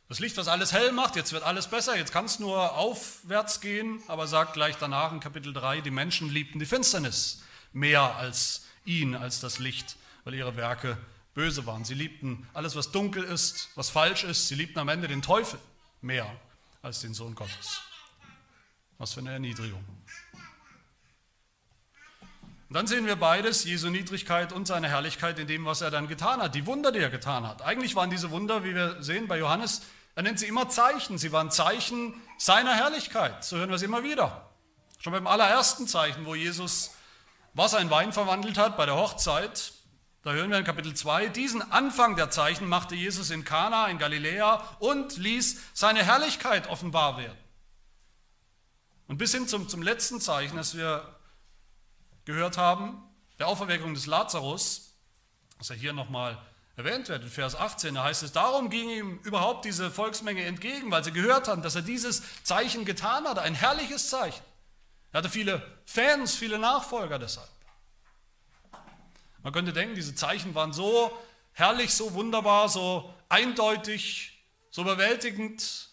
Das 0.09 0.19
Licht, 0.19 0.37
was 0.37 0.49
alles 0.49 0.73
hell 0.73 0.91
macht, 0.91 1.15
jetzt 1.15 1.33
wird 1.33 1.45
alles 1.45 1.69
besser, 1.69 1.97
jetzt 1.97 2.13
kann 2.13 2.25
es 2.25 2.41
nur 2.41 2.73
aufwärts 2.75 3.61
gehen, 3.61 4.03
aber 4.09 4.27
sagt 4.27 4.55
gleich 4.55 4.77
danach 4.77 5.13
in 5.13 5.21
Kapitel 5.21 5.53
3, 5.53 5.83
die 5.83 5.93
Menschen 5.93 6.31
liebten 6.31 6.59
die 6.59 6.67
Finsternis 6.67 7.45
mehr 7.73 8.17
als 8.17 8.67
ihn, 8.85 9.15
als 9.15 9.39
das 9.39 9.61
Licht, 9.61 9.97
weil 10.25 10.35
ihre 10.35 10.57
Werke 10.57 10.99
böse 11.35 11.67
waren. 11.67 11.85
Sie 11.85 11.95
liebten 11.95 12.49
alles, 12.55 12.75
was 12.75 12.91
dunkel 12.91 13.23
ist, 13.23 13.69
was 13.77 13.91
falsch 13.91 14.25
ist. 14.25 14.49
Sie 14.49 14.57
liebten 14.57 14.81
am 14.81 14.89
Ende 14.89 15.07
den 15.07 15.23
Teufel 15.23 15.61
mehr 16.01 16.31
als 16.83 17.01
den 17.01 17.15
Sohn 17.15 17.35
Gottes. 17.35 17.81
Was 18.99 19.15
für 19.15 19.21
eine 19.21 19.33
Erniedrigung. 19.33 19.85
Und 22.69 22.75
dann 22.75 22.87
sehen 22.87 23.07
wir 23.07 23.17
beides, 23.17 23.65
Jesu 23.65 23.89
Niedrigkeit 23.89 24.53
und 24.53 24.67
seine 24.67 24.89
Herrlichkeit 24.89 25.39
in 25.39 25.47
dem, 25.47 25.65
was 25.65 25.81
er 25.81 25.91
dann 25.91 26.07
getan 26.07 26.43
hat, 26.43 26.55
die 26.55 26.67
Wunder, 26.67 26.93
die 26.93 26.99
er 26.99 27.09
getan 27.09 27.47
hat. 27.47 27.63
Eigentlich 27.63 27.97
waren 27.97 28.11
diese 28.11 28.31
Wunder, 28.31 28.63
wie 28.63 28.75
wir 28.75 29.03
sehen 29.03 29.27
bei 29.27 29.39
Johannes, 29.39 29.83
er 30.19 30.23
nennt 30.23 30.41
sie 30.41 30.49
immer 30.49 30.69
Zeichen. 30.69 31.17
Sie 31.17 31.31
waren 31.31 31.53
Zeichen 31.53 32.13
seiner 32.39 32.75
Herrlichkeit. 32.75 33.45
So 33.45 33.57
hören 33.57 33.69
wir 33.69 33.77
es 33.77 33.83
immer 33.83 34.03
wieder. 34.03 34.51
Schon 34.99 35.13
beim 35.13 35.29
allerersten 35.29 35.87
Zeichen, 35.87 36.27
wo 36.27 36.35
Jesus 36.35 36.91
Wasser 37.55 37.79
in 37.79 37.89
Wein 37.89 38.13
verwandelt 38.13 38.59
hat, 38.59 38.77
bei 38.77 38.85
der 38.85 38.97
Hochzeit, 38.97 39.73
da 40.23 40.33
hören 40.33 40.51
wir 40.51 40.59
in 40.59 40.65
Kapitel 40.65 40.95
2, 40.95 41.29
diesen 41.29 41.63
Anfang 41.73 42.17
der 42.17 42.31
Zeichen 42.31 42.69
machte 42.69 42.95
Jesus 42.95 43.31
in 43.31 43.45
Kana 43.45 43.87
in 43.87 43.99
Galiläa 43.99 44.77
und 44.81 45.17
ließ 45.17 45.61
seine 45.75 46.05
Herrlichkeit 46.05 46.69
offenbar 46.69 47.19
werden. 47.19 47.39
Und 49.07 49.19
bis 49.19 49.33
hin 49.33 49.49
zum, 49.49 49.69
zum 49.69 49.81
letzten 49.81 50.21
Zeichen, 50.21 50.57
das 50.57 50.77
wir 50.77 51.17
gehört 52.25 52.59
haben, 52.59 53.03
der 53.39 53.47
Auferweckung 53.47 53.95
des 53.95 54.07
Lazarus, 54.07 54.95
das 55.59 55.69
ja 55.71 55.75
hier 55.75 55.93
nochmal 55.93 56.37
erwähnt 56.77 57.09
wird 57.09 57.23
in 57.23 57.31
Vers 57.31 57.57
18, 57.57 57.95
da 57.95 58.05
heißt 58.05 58.23
es, 58.23 58.33
darum 58.33 58.71
ging 58.71 58.91
ihm 58.91 59.19
überhaupt 59.25 59.65
diese 59.65 59.91
Volksmenge 59.91 60.45
entgegen, 60.45 60.91
weil 60.91 61.03
sie 61.03 61.13
gehört 61.13 61.49
haben, 61.49 61.63
dass 61.63 61.75
er 61.75 61.83
dieses 61.83 62.23
Zeichen 62.43 62.85
getan 62.85 63.27
hat, 63.27 63.39
ein 63.39 63.55
herrliches 63.55 64.11
Zeichen. 64.11 64.45
Er 65.13 65.19
hatte 65.19 65.31
viele 65.31 65.63
Fans, 65.87 66.35
viele 66.35 66.59
Nachfolger 66.59 67.19
deshalb. 67.19 67.49
Man 69.49 69.55
könnte 69.55 69.73
denken, 69.73 69.95
diese 69.95 70.15
Zeichen 70.15 70.55
waren 70.55 70.75
so 70.75 71.11
herrlich, 71.53 71.95
so 71.95 72.13
wunderbar, 72.13 72.69
so 72.69 73.15
eindeutig, 73.31 74.45
so 74.69 74.83
überwältigend, 74.83 75.89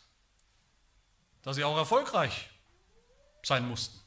dass 1.41 1.55
sie 1.55 1.63
auch 1.63 1.77
erfolgreich 1.77 2.49
sein 3.43 3.65
mussten. 3.65 3.97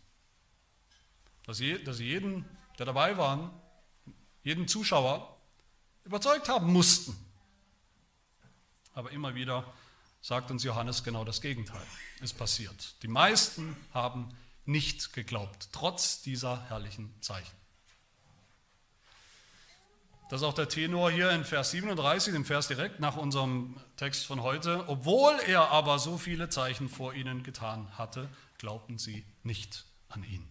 Dass 1.47 1.57
sie, 1.57 1.83
dass 1.83 1.97
sie 1.97 2.05
jeden, 2.05 2.45
der 2.79 2.85
dabei 2.85 3.17
war, 3.17 3.59
jeden 4.43 4.69
Zuschauer 4.69 5.41
überzeugt 6.05 6.51
haben 6.51 6.71
mussten. 6.71 7.17
Aber 8.93 9.13
immer 9.13 9.35
wieder 9.35 9.65
sagt 10.21 10.51
uns 10.51 10.63
Johannes 10.63 11.05
genau 11.05 11.25
das 11.25 11.41
Gegenteil. 11.41 11.87
Ist 12.21 12.37
passiert. 12.37 13.03
Die 13.03 13.09
meisten 13.09 13.75
haben 13.95 14.29
nicht 14.67 15.15
geglaubt, 15.15 15.71
trotz 15.73 16.21
dieser 16.21 16.69
herrlichen 16.69 17.15
Zeichen. 17.23 17.57
Das 20.29 20.43
ist 20.43 20.47
auch 20.47 20.55
der 20.55 20.69
Tenor 20.69 21.11
hier 21.11 21.31
in 21.31 21.43
Vers 21.43 21.71
37, 21.71 22.35
dem 22.35 22.45
Vers 22.45 22.69
direkt 22.69 23.01
nach 23.01 23.17
unserem 23.17 23.81
Text 23.97 24.27
von 24.27 24.43
heute. 24.43 24.87
Obwohl 24.87 25.35
er 25.47 25.71
aber 25.71 25.99
so 25.99 26.19
viele 26.19 26.51
Zeichen 26.51 26.91
vor 26.91 27.15
ihnen 27.15 27.43
getan 27.43 27.97
hatte, 27.97 28.29
glaubten 28.59 28.99
sie 28.99 29.25
nicht 29.43 29.87
an 30.11 30.23
ihn. 30.25 30.47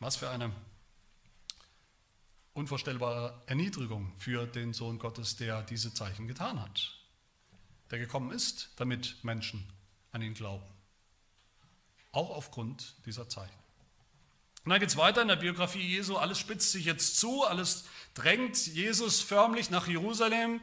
Was 0.00 0.16
für 0.16 0.28
eine 0.28 0.52
unvorstellbare 2.52 3.40
Erniedrigung 3.46 4.12
für 4.18 4.46
den 4.46 4.74
Sohn 4.74 4.98
Gottes, 4.98 5.36
der 5.36 5.62
diese 5.62 5.94
Zeichen 5.94 6.28
getan 6.28 6.60
hat, 6.60 6.92
der 7.90 8.00
gekommen 8.00 8.32
ist, 8.32 8.70
damit 8.76 9.16
Menschen 9.24 9.66
an 10.10 10.20
ihn 10.20 10.34
glauben. 10.34 10.66
Auch 12.10 12.28
aufgrund 12.28 12.96
dieser 13.06 13.30
Zeichen. 13.30 13.61
Und 14.64 14.70
dann 14.70 14.80
geht 14.80 14.90
es 14.90 14.96
weiter 14.96 15.22
in 15.22 15.28
der 15.28 15.36
Biografie 15.36 15.80
Jesu, 15.80 16.16
alles 16.16 16.38
spitzt 16.38 16.70
sich 16.70 16.84
jetzt 16.84 17.18
zu, 17.18 17.44
alles 17.44 17.84
drängt 18.14 18.66
Jesus 18.66 19.20
förmlich 19.20 19.70
nach 19.70 19.88
Jerusalem. 19.88 20.60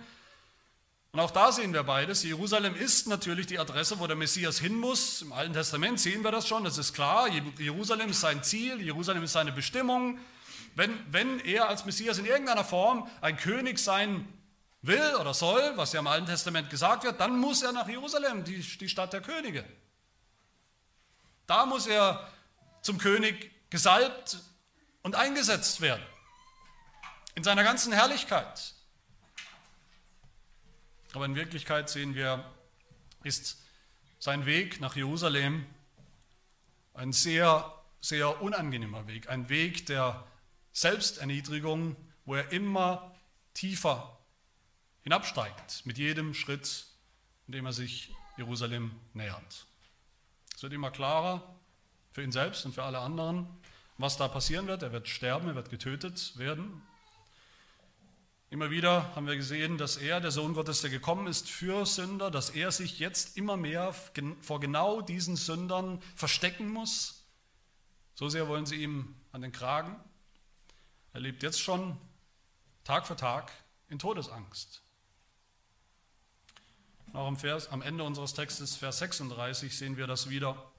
Und 1.12 1.20
auch 1.20 1.32
da 1.32 1.52
sehen 1.52 1.74
wir 1.74 1.84
beides. 1.84 2.24
Jerusalem 2.24 2.76
ist 2.76 3.08
natürlich 3.08 3.48
die 3.48 3.58
Adresse, 3.60 4.00
wo 4.00 4.08
der 4.08 4.16
Messias 4.16 4.60
hin 4.60 4.76
muss. 4.76 5.24
Im 5.24 5.34
Alten 5.34 5.54
Testament 5.54 6.00
sehen 6.00 6.24
wir 6.24 6.32
das 6.32 6.48
schon, 6.48 6.64
das 6.64 6.78
ist 6.78 6.94
klar. 6.94 7.28
Jerusalem 7.58 8.12
ist 8.12 8.22
sein 8.22 8.44
Ziel, 8.44 8.80
Jerusalem 8.80 9.24
ist 9.24 9.34
seine 9.34 9.52
Bestimmung. 9.52 10.20
Wenn, 10.76 10.94
wenn 11.12 11.40
er 11.40 11.68
als 11.68 11.86
Messias 11.86 12.20
in 12.20 12.26
irgendeiner 12.26 12.64
Form 12.64 13.10
ein 13.22 13.38
König 13.38 13.80
sein 13.80 14.32
will 14.82 15.16
oder 15.20 15.34
soll, 15.34 15.74
was 15.76 15.94
ja 15.94 16.00
im 16.00 16.08
Alten 16.08 16.28
Testament 16.28 16.70
gesagt 16.70 17.04
wird, 17.04 17.20
dann 17.20 17.38
muss 17.38 17.64
er 17.64 17.72
nach 17.72 17.88
Jerusalem, 17.90 18.44
die, 18.44 18.62
die 18.62 18.88
Stadt 18.88 19.12
der 19.12 19.22
Könige. 19.22 19.66
Da 21.48 21.66
muss 21.66 21.88
er 21.88 22.30
zum 22.82 23.00
König 23.00 23.52
gesalbt 23.70 24.38
und 25.02 25.16
eingesetzt 25.16 25.82
werden. 25.82 26.04
In 27.36 27.44
seiner 27.44 27.64
ganzen 27.64 27.94
Herrlichkeit. 27.94 28.74
Aber 31.14 31.26
in 31.26 31.36
Wirklichkeit 31.36 31.90
sehen 31.90 32.16
wir, 32.16 32.44
ist 33.24 33.58
sein 34.20 34.46
Weg 34.46 34.80
nach 34.82 34.96
Jerusalem 34.96 35.66
ein 36.94 37.14
sehr, 37.14 37.74
sehr 38.02 38.42
unangenehmer 38.42 39.08
Weg. 39.08 39.30
Ein 39.30 39.50
Weg 39.50 39.86
der 39.86 40.26
Selbsterniedrigung, 40.74 41.96
wo 42.26 42.36
er 42.36 42.52
immer 42.52 43.16
tiefer 43.54 44.18
hinabsteigt 45.02 45.86
mit 45.86 45.98
jedem 45.98 46.34
Schritt, 46.34 46.86
in 47.48 47.54
dem 47.54 47.66
er 47.66 47.74
sich 47.74 48.14
Jerusalem 48.38 48.92
nähert. 49.14 49.66
Es 50.56 50.62
wird 50.62 50.74
immer 50.74 50.92
klarer 50.92 51.56
für 52.12 52.22
ihn 52.22 52.32
selbst 52.32 52.66
und 52.66 52.74
für 52.74 52.84
alle 52.84 53.00
anderen, 53.00 53.48
was 54.00 54.18
da 54.18 54.28
passieren 54.28 54.66
wird. 54.66 54.82
Er 54.82 54.92
wird 54.92 55.08
sterben, 55.08 55.50
er 55.50 55.56
wird 55.56 55.70
getötet 55.70 56.38
werden. 56.38 56.82
Immer 58.50 58.72
wieder 58.72 59.14
haben 59.16 59.28
wir 59.28 59.36
gesehen, 59.36 59.78
dass 59.78 59.98
er, 59.98 60.22
der 60.22 60.32
Sohn 60.32 60.54
Gottes, 60.56 60.82
der 60.82 60.90
gekommen 60.90 61.28
ist 61.28 61.48
für 61.48 61.86
Sünder, 61.86 62.32
dass 62.32 62.50
er 62.50 62.72
sich 62.72 62.98
jetzt 62.98 63.38
immer 63.38 63.58
mehr 63.58 63.94
vor 64.42 64.60
genau 64.60 65.02
diesen 65.02 65.36
Sündern 65.36 66.02
verstecken 66.16 66.70
muss. 66.70 67.26
So 68.16 68.28
sehr 68.28 68.48
wollen 68.48 68.66
sie 68.66 68.82
ihm 68.82 69.16
an 69.32 69.42
den 69.42 69.52
Kragen. 69.52 69.96
Er 71.14 71.20
lebt 71.20 71.44
jetzt 71.44 71.60
schon 71.60 71.96
Tag 72.86 73.06
für 73.06 73.16
Tag 73.16 73.52
in 73.90 74.00
Todesangst. 74.00 74.82
Auch 77.14 77.28
am, 77.28 77.38
Vers, 77.38 77.68
am 77.68 77.82
Ende 77.82 78.04
unseres 78.04 78.34
Textes, 78.34 78.78
Vers 78.78 79.00
36, 79.00 79.78
sehen 79.78 79.98
wir 79.98 80.08
das 80.08 80.30
wieder, 80.30 80.72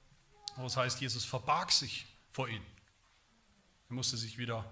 wo 0.55 0.65
es 0.65 0.75
heißt, 0.75 0.99
Jesus 1.01 1.23
verbarg 1.23 1.71
sich 1.71 2.05
vor 2.31 2.49
ihnen. 2.49 2.65
Er 3.91 3.95
musste 3.95 4.15
sich 4.15 4.37
wieder 4.37 4.63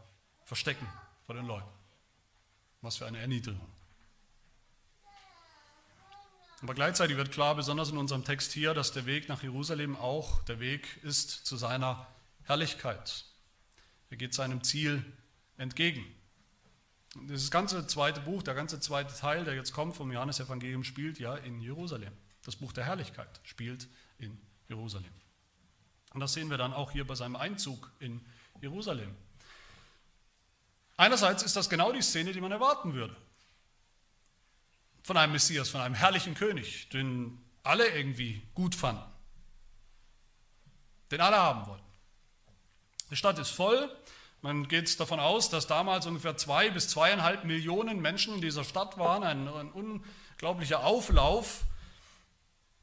verstecken 0.46 0.88
vor 1.26 1.36
den 1.36 1.46
Leuten. 1.46 1.68
Was 2.80 2.96
für 2.96 3.06
eine 3.06 3.18
Erniedrigung. 3.18 3.68
Aber 6.62 6.74
gleichzeitig 6.74 7.18
wird 7.18 7.30
klar, 7.30 7.54
besonders 7.54 7.90
in 7.90 7.98
unserem 7.98 8.24
Text 8.24 8.54
hier, 8.54 8.74
dass 8.74 8.94
der 8.94 9.06
Weg 9.06 9.28
nach 9.28 9.44
Jerusalem 9.44 9.98
auch 9.98 10.42
der 10.46 10.62
Weg 10.62 11.04
ist 11.04 11.32
zu 11.46 11.58
seiner 11.58 12.08
Herrlichkeit. 12.44 13.26
Er 14.10 14.16
geht 14.16 14.34
seinem 14.34 14.64
Ziel 14.64 15.04
entgegen. 15.58 16.06
Das 17.28 17.52
ganze 17.52 17.88
zweite 17.88 18.22
Buch, 18.22 18.42
der 18.42 18.54
ganze 18.54 18.80
zweite 18.80 19.14
Teil, 19.14 19.44
der 19.44 19.54
jetzt 19.54 19.74
kommt 19.74 19.98
vom 19.98 20.14
Johannesevangelium, 20.14 20.86
spielt 20.86 21.20
ja 21.20 21.36
in 21.36 21.60
Jerusalem. 21.60 22.14
Das 22.46 22.56
Buch 22.56 22.72
der 22.72 22.86
Herrlichkeit 22.86 23.42
spielt 23.44 23.90
in 24.18 24.40
Jerusalem. 24.70 25.12
Und 26.14 26.22
das 26.22 26.32
sehen 26.32 26.50
wir 26.50 26.58
dann 26.58 26.72
auch 26.72 26.92
hier 26.92 27.06
bei 27.06 27.16
seinem 27.16 27.36
Einzug 27.36 27.92
in 28.00 28.26
Jerusalem. 28.62 29.15
Einerseits 30.98 31.43
ist 31.43 31.56
das 31.56 31.69
genau 31.69 31.91
die 31.91 32.02
Szene, 32.02 32.34
die 32.34 32.41
man 32.41 32.52
erwarten 32.52 32.93
würde. 32.93 33.15
Von 35.04 35.17
einem 35.17 35.32
Messias, 35.32 35.69
von 35.69 35.82
einem 35.82 35.95
herrlichen 35.95 36.36
König, 36.36 36.89
den 36.89 37.41
alle 37.63 37.88
irgendwie 37.88 38.41
gut 38.54 38.76
fanden. 38.76 39.10
Den 41.12 41.22
alle 41.22 41.38
haben 41.38 41.67
wollten. 41.67 41.84
Die 43.10 43.15
Stadt 43.15 43.39
ist 43.39 43.50
voll. 43.50 43.89
Man 44.41 44.67
geht 44.67 45.00
davon 45.00 45.19
aus, 45.19 45.50
dass 45.50 45.67
damals 45.67 46.06
ungefähr 46.06 46.38
zwei 46.38 46.69
bis 46.69 46.88
zweieinhalb 46.88 47.43
Millionen 47.43 48.00
Menschen 48.00 48.36
in 48.36 48.41
dieser 48.41 48.63
Stadt 48.63 48.98
waren. 48.98 49.24
Ein, 49.24 49.48
ein 49.48 49.72
unglaublicher 49.72 50.84
Auflauf 50.84 51.62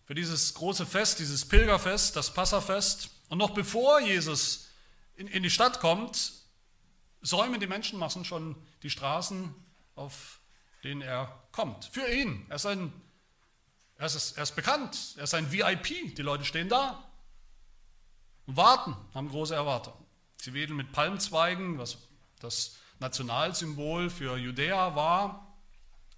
für 0.04 0.14
dieses 0.14 0.54
große 0.54 0.86
Fest, 0.86 1.18
dieses 1.18 1.46
Pilgerfest, 1.46 2.16
das 2.16 2.32
Passafest. 2.32 3.10
Und 3.28 3.38
noch 3.38 3.50
bevor 3.50 4.00
Jesus 4.00 4.65
in, 5.16 5.26
in 5.28 5.42
die 5.42 5.50
Stadt 5.50 5.80
kommt, 5.80 6.32
säumen 7.22 7.60
die 7.60 7.66
Menschenmassen 7.66 8.24
schon 8.24 8.56
die 8.82 8.90
Straßen, 8.90 9.54
auf 9.94 10.40
denen 10.84 11.02
er 11.02 11.42
kommt. 11.52 11.86
Für 11.86 12.06
ihn. 12.06 12.46
Er 12.48 12.56
ist, 12.56 12.66
ein, 12.66 12.92
er 13.96 14.06
ist, 14.06 14.36
er 14.36 14.42
ist 14.42 14.54
bekannt. 14.54 15.14
Er 15.16 15.24
ist 15.24 15.34
ein 15.34 15.50
VIP. 15.50 16.14
Die 16.14 16.22
Leute 16.22 16.44
stehen 16.44 16.68
da 16.68 17.02
und 18.46 18.56
warten, 18.56 18.96
haben 19.14 19.28
große 19.28 19.54
Erwartungen. 19.54 19.98
Sie 20.36 20.54
wedeln 20.54 20.76
mit 20.76 20.92
Palmzweigen, 20.92 21.78
was 21.78 21.98
das 22.40 22.76
Nationalsymbol 23.00 24.10
für 24.10 24.36
Judäa 24.36 24.94
war. 24.94 25.56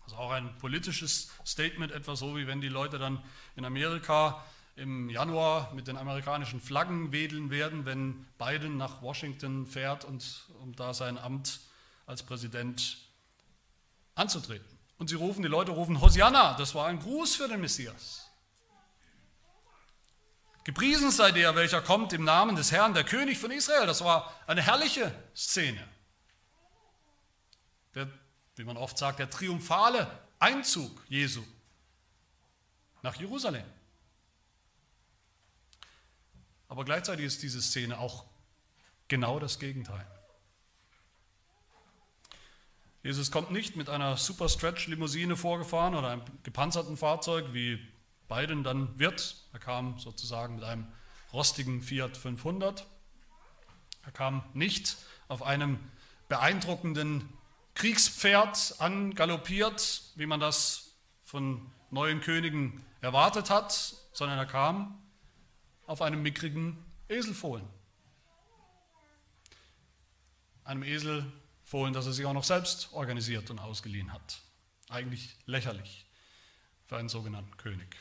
Also 0.05 0.17
auch 0.17 0.31
ein 0.31 0.57
politisches 0.59 1.31
Statement, 1.47 1.93
etwa 1.93 2.17
so 2.17 2.37
wie 2.37 2.47
wenn 2.47 2.61
die 2.61 2.69
Leute 2.69 2.99
dann 2.99 3.23
in 3.57 3.65
Amerika 3.65 4.45
im 4.79 5.11
Januar 5.11 5.73
mit 5.75 5.89
den 5.89 5.97
amerikanischen 5.97 6.61
Flaggen 6.61 7.11
wedeln 7.11 7.51
werden, 7.51 7.85
wenn 7.85 8.25
Biden 8.39 8.77
nach 8.77 9.03
Washington 9.03 9.67
fährt 9.67 10.05
und 10.05 10.45
um 10.61 10.75
da 10.77 10.95
sein 10.95 11.19
Amt 11.19 11.61
als 12.07 12.23
Präsident 12.23 12.99
anzutreten. 14.15 14.67
Und 14.97 15.09
sie 15.09 15.17
rufen, 15.17 15.43
die 15.43 15.49
Leute 15.49 15.73
rufen 15.73 16.01
Hosianna, 16.01 16.55
das 16.55 16.75
war 16.75 16.87
ein 16.87 17.01
Gruß 17.01 17.37
für 17.37 17.49
den 17.49 17.61
Messias. 17.61 18.29
Gepriesen 20.65 21.11
sei 21.11 21.33
der, 21.33 21.57
welcher 21.57 21.81
kommt 21.81 22.13
im 22.13 22.25
Namen 22.25 22.55
des 22.55 22.73
Herrn, 22.73 22.95
der 22.95 23.05
König 23.05 23.39
von 23.39 23.51
Israel. 23.51 23.87
Das 23.87 24.05
war 24.05 24.33
eine 24.47 24.63
herrliche 24.63 25.13
Szene. 25.35 25.83
Der, 27.95 28.09
wie 28.57 28.65
man 28.65 28.77
oft 28.77 28.99
sagt, 28.99 29.19
der 29.19 29.31
triumphale 29.31 30.11
Einzug 30.39 31.03
Jesu 31.09 31.43
nach 33.03 33.17
Jerusalem. 33.17 33.65
Aber 36.69 36.85
gleichzeitig 36.85 37.25
ist 37.25 37.43
diese 37.43 37.63
Szene 37.63 37.99
auch 37.99 38.25
genau 39.09 39.39
das 39.39 39.59
Gegenteil. 39.59 40.07
Jesus 43.03 43.31
kommt 43.31 43.51
nicht 43.51 43.75
mit 43.77 43.89
einer 43.89 44.17
Super 44.17 44.49
Stretch 44.49 44.87
Limousine 44.87 45.37
vorgefahren 45.37 45.95
oder 45.95 46.11
einem 46.11 46.23
gepanzerten 46.43 46.97
Fahrzeug, 46.97 47.53
wie 47.53 47.79
Biden 48.29 48.65
dann 48.65 48.99
wird. 48.99 49.37
Er 49.53 49.59
kam 49.59 49.99
sozusagen 49.99 50.57
mit 50.57 50.65
einem 50.65 50.87
rostigen 51.33 51.81
Fiat 51.81 52.17
500. 52.17 52.87
Er 54.05 54.13
kam 54.13 54.43
nicht 54.53 54.97
auf 55.29 55.43
einem 55.43 55.79
beeindruckenden 56.29 57.29
Kriegspferd 57.75 58.75
angaloppiert, 58.79 60.03
wie 60.17 60.27
man 60.27 60.41
das 60.41 60.97
von 61.25 61.71
neuen 61.91 62.21
Königen 62.21 62.85
erwartet 63.01 63.49
hat, 63.49 63.95
sondern 64.13 64.39
er 64.39 64.47
kam 64.47 64.99
auf 65.89 66.03
einem 66.03 66.23
mickrigen 66.23 66.77
Eselfohlen. 67.09 67.67
Einem 70.63 70.83
Eselfohlen, 70.83 71.95
das 71.95 72.07
er 72.07 72.13
sich 72.13 72.27
auch 72.27 72.35
noch 72.35 72.45
selbst 72.45 72.93
organisiert 72.93 73.51
und 73.51 73.59
ausgeliehen 73.59 74.13
hat. 74.13 74.43
Eigentlich 74.91 75.35
lächerlich 75.47 76.07
für 76.87 76.99
einen 76.99 77.09
sogenannten 77.09 77.57
König. 77.57 77.97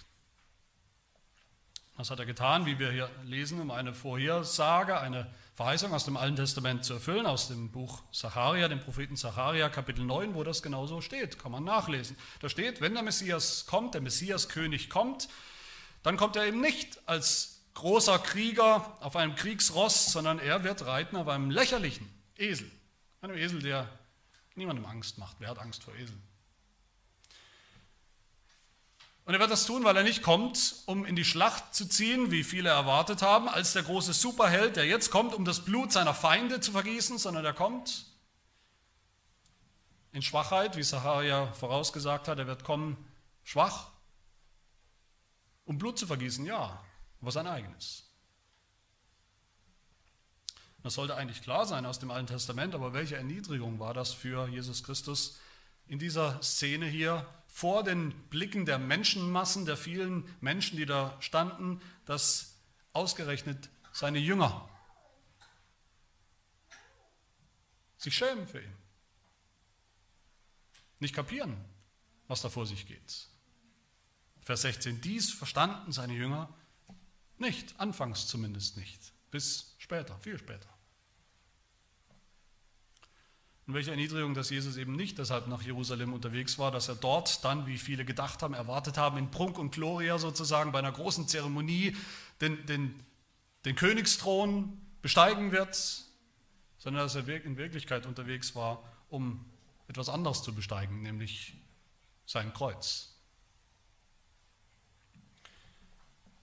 Das 1.98 2.12
hat 2.12 2.20
er 2.20 2.26
getan, 2.26 2.66
wie 2.66 2.78
wir 2.78 2.92
hier 2.92 3.10
lesen, 3.24 3.60
um 3.60 3.72
eine 3.72 3.94
Vorhersage, 3.94 5.00
eine 5.00 5.34
Verheißung 5.56 5.94
aus 5.94 6.06
dem 6.06 6.18
Alten 6.18 6.36
Testament 6.36 6.84
zu 6.84 6.94
erfüllen, 6.94 7.26
aus 7.26 7.48
dem 7.48 7.72
Buch 7.72 8.04
Zacharia, 8.12 8.68
dem 8.68 8.82
Propheten 8.82 9.16
Zacharia, 9.16 9.70
Kapitel 9.70 10.04
9, 10.04 10.36
wo 10.36 10.44
das 10.44 10.62
genauso 10.62 11.02
steht, 11.02 11.40
kann 11.40 11.54
man 11.54 11.64
nachlesen. 11.64 12.18
Da 12.42 12.50
steht, 12.50 12.82
wenn 12.82 12.94
der 12.94 13.02
Messias 13.02 13.66
kommt, 13.66 13.94
der 13.94 14.02
Messias-König 14.02 14.90
kommt, 14.90 15.30
dann 16.04 16.18
kommt 16.18 16.36
er 16.36 16.46
eben 16.46 16.62
nicht 16.62 17.00
als 17.08 17.57
großer 17.78 18.18
Krieger 18.18 18.98
auf 19.02 19.16
einem 19.16 19.36
Kriegsross, 19.36 20.12
sondern 20.12 20.40
er 20.40 20.64
wird 20.64 20.86
reiten 20.86 21.16
auf 21.16 21.28
einem 21.28 21.52
lächerlichen 21.52 22.10
Esel. 22.36 22.72
Einem 23.22 23.38
Esel, 23.38 23.62
der 23.62 23.88
niemandem 24.56 24.86
Angst 24.86 25.20
macht. 25.20 25.38
Wer 25.40 25.50
hat 25.50 25.60
Angst 25.60 25.84
vor 25.84 25.94
Eseln? 25.94 26.22
Und 29.26 29.34
er 29.34 29.40
wird 29.40 29.52
das 29.52 29.66
tun, 29.66 29.84
weil 29.84 29.96
er 29.96 30.04
nicht 30.04 30.24
kommt, 30.24 30.78
um 30.88 31.06
in 31.06 31.16
die 31.16 31.26
Schlacht 31.26 31.76
zu 31.76 31.88
ziehen, 31.88 32.32
wie 32.32 32.44
viele 32.44 32.70
erwartet 32.70 33.22
haben, 33.22 33.48
als 33.48 33.74
der 33.74 33.84
große 33.84 34.14
Superheld, 34.14 34.76
der 34.76 34.86
jetzt 34.86 35.12
kommt, 35.12 35.36
um 35.36 35.46
das 35.46 35.64
Blut 35.64 35.92
seiner 35.92 36.16
Feinde 36.16 36.60
zu 36.60 36.72
vergießen, 36.72 37.20
sondern 37.20 37.46
er 37.46 37.54
kommt 37.54 38.06
in 40.14 40.24
Schwachheit, 40.24 40.78
wie 40.78 40.84
Saharia 40.84 41.52
vorausgesagt 41.54 42.28
hat. 42.28 42.40
Er 42.40 42.48
wird 42.48 42.64
kommen 42.64 42.98
schwach, 43.44 43.92
um 45.66 45.78
Blut 45.78 46.00
zu 46.00 46.08
vergießen, 46.08 46.44
ja, 46.46 46.82
aber 47.22 47.32
sein 47.32 47.48
eigenes. 47.48 48.04
Das 50.84 50.94
sollte 50.94 51.16
eigentlich 51.16 51.42
klar 51.42 51.66
sein 51.66 51.86
aus 51.86 52.00
dem 52.00 52.12
Alten 52.12 52.28
Testament, 52.28 52.74
aber 52.74 52.94
welche 52.94 53.18
Erniedrigung 53.18 53.80
war 53.80 53.94
das 53.94 54.14
für 54.14 54.48
Jesus 54.48 54.84
Christus 54.84 55.40
in 55.88 56.00
dieser 56.00 56.42
Szene 56.42 56.86
hier 56.86 57.26
vor 57.48 57.84
den 57.84 58.14
Blicken 58.30 58.66
der 58.66 58.78
Menschenmassen, 58.78 59.66
der 59.66 59.78
vielen 59.78 60.24
Menschen, 60.42 60.78
die 60.78 60.86
da 60.86 61.18
standen, 61.22 61.82
dass 62.06 62.56
ausgerechnet 62.94 63.70
seine 63.92 64.20
Jünger 64.20 64.70
sich 67.98 68.16
schämen 68.16 68.48
für 68.48 68.62
ihn, 68.62 68.74
nicht 71.00 71.16
kapieren, 71.16 71.58
was 72.28 72.42
da 72.42 72.50
vor 72.50 72.66
sich 72.66 72.88
geht. 72.88 73.28
Vers 74.42 74.62
16, 74.62 75.02
dies 75.02 75.32
verstanden 75.32 75.92
seine 75.92 76.14
Jünger 76.14 76.54
nicht, 77.40 77.80
anfangs 77.80 78.28
zumindest 78.28 78.78
nicht, 78.78 79.14
bis 79.32 79.76
später, 79.78 80.18
viel 80.20 80.38
später. 80.38 80.70
Und 83.68 83.74
welche 83.74 83.92
Erniedrigung, 83.92 84.34
dass 84.34 84.50
Jesus 84.50 84.78
eben 84.78 84.96
nicht 84.96 85.18
deshalb 85.18 85.48
nach 85.48 85.62
Jerusalem 85.62 86.14
unterwegs 86.14 86.58
war, 86.58 86.72
dass 86.72 86.88
er 86.88 86.96
dort 86.96 87.44
dann, 87.44 87.68
wie 87.68 87.78
viele 87.78 88.06
gedacht 88.06 88.42
haben, 88.42 88.54
erwartet 88.54 88.98
haben, 88.98 89.18
in 89.18 89.30
Prunk 89.30 89.58
und 89.60 89.72
Gloria 89.72 90.18
sozusagen 90.20 90.72
bei 90.72 90.80
einer 90.80 90.94
großen 90.94 91.28
Zeremonie 91.28 91.96
den, 92.40 92.66
den, 92.66 92.98
den 93.66 93.76
Königsthron 93.76 94.80
besteigen 95.02 95.52
wird, 95.52 95.76
sondern 96.78 97.04
dass 97.04 97.16
er 97.16 97.28
in 97.28 97.58
Wirklichkeit 97.58 98.06
unterwegs 98.06 98.56
war, 98.56 98.82
um 99.10 99.44
etwas 99.90 100.08
anderes 100.08 100.44
zu 100.44 100.56
besteigen, 100.56 101.02
nämlich 101.02 101.54
sein 102.26 102.54
Kreuz. 102.54 103.17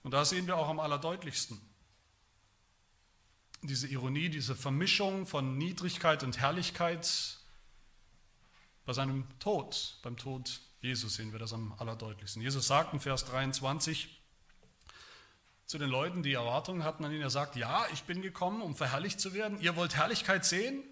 Und 0.05 0.11
da 0.11 0.23
sehen 0.23 0.47
wir 0.47 0.55
auch 0.55 0.69
am 0.69 0.79
allerdeutlichsten 0.79 1.59
diese 3.67 3.87
Ironie, 3.87 4.29
diese 4.29 4.55
Vermischung 4.55 5.25
von 5.25 5.57
Niedrigkeit 5.57 6.23
und 6.23 6.37
Herrlichkeit 6.37 7.37
bei 8.85 8.93
seinem 8.93 9.27
Tod, 9.39 9.97
beim 10.03 10.17
Tod 10.17 10.61
Jesus 10.81 11.15
sehen 11.15 11.31
wir 11.31 11.39
das 11.39 11.51
am 11.51 11.73
allerdeutlichsten. 11.79 12.43
Jesus 12.43 12.67
sagt 12.67 12.93
in 12.93 12.99
Vers 12.99 13.25
23 13.25 14.21
zu 15.65 15.79
den 15.79 15.89
Leuten, 15.89 16.21
die 16.21 16.33
Erwartungen 16.33 16.83
hatten 16.83 17.03
an 17.03 17.11
ihn, 17.11 17.21
er 17.21 17.31
sagt, 17.31 17.55
ja, 17.55 17.87
ich 17.91 18.03
bin 18.03 18.21
gekommen, 18.21 18.61
um 18.61 18.75
verherrlicht 18.75 19.19
zu 19.19 19.33
werden. 19.33 19.59
Ihr 19.59 19.75
wollt 19.75 19.95
Herrlichkeit 19.95 20.45
sehen? 20.45 20.83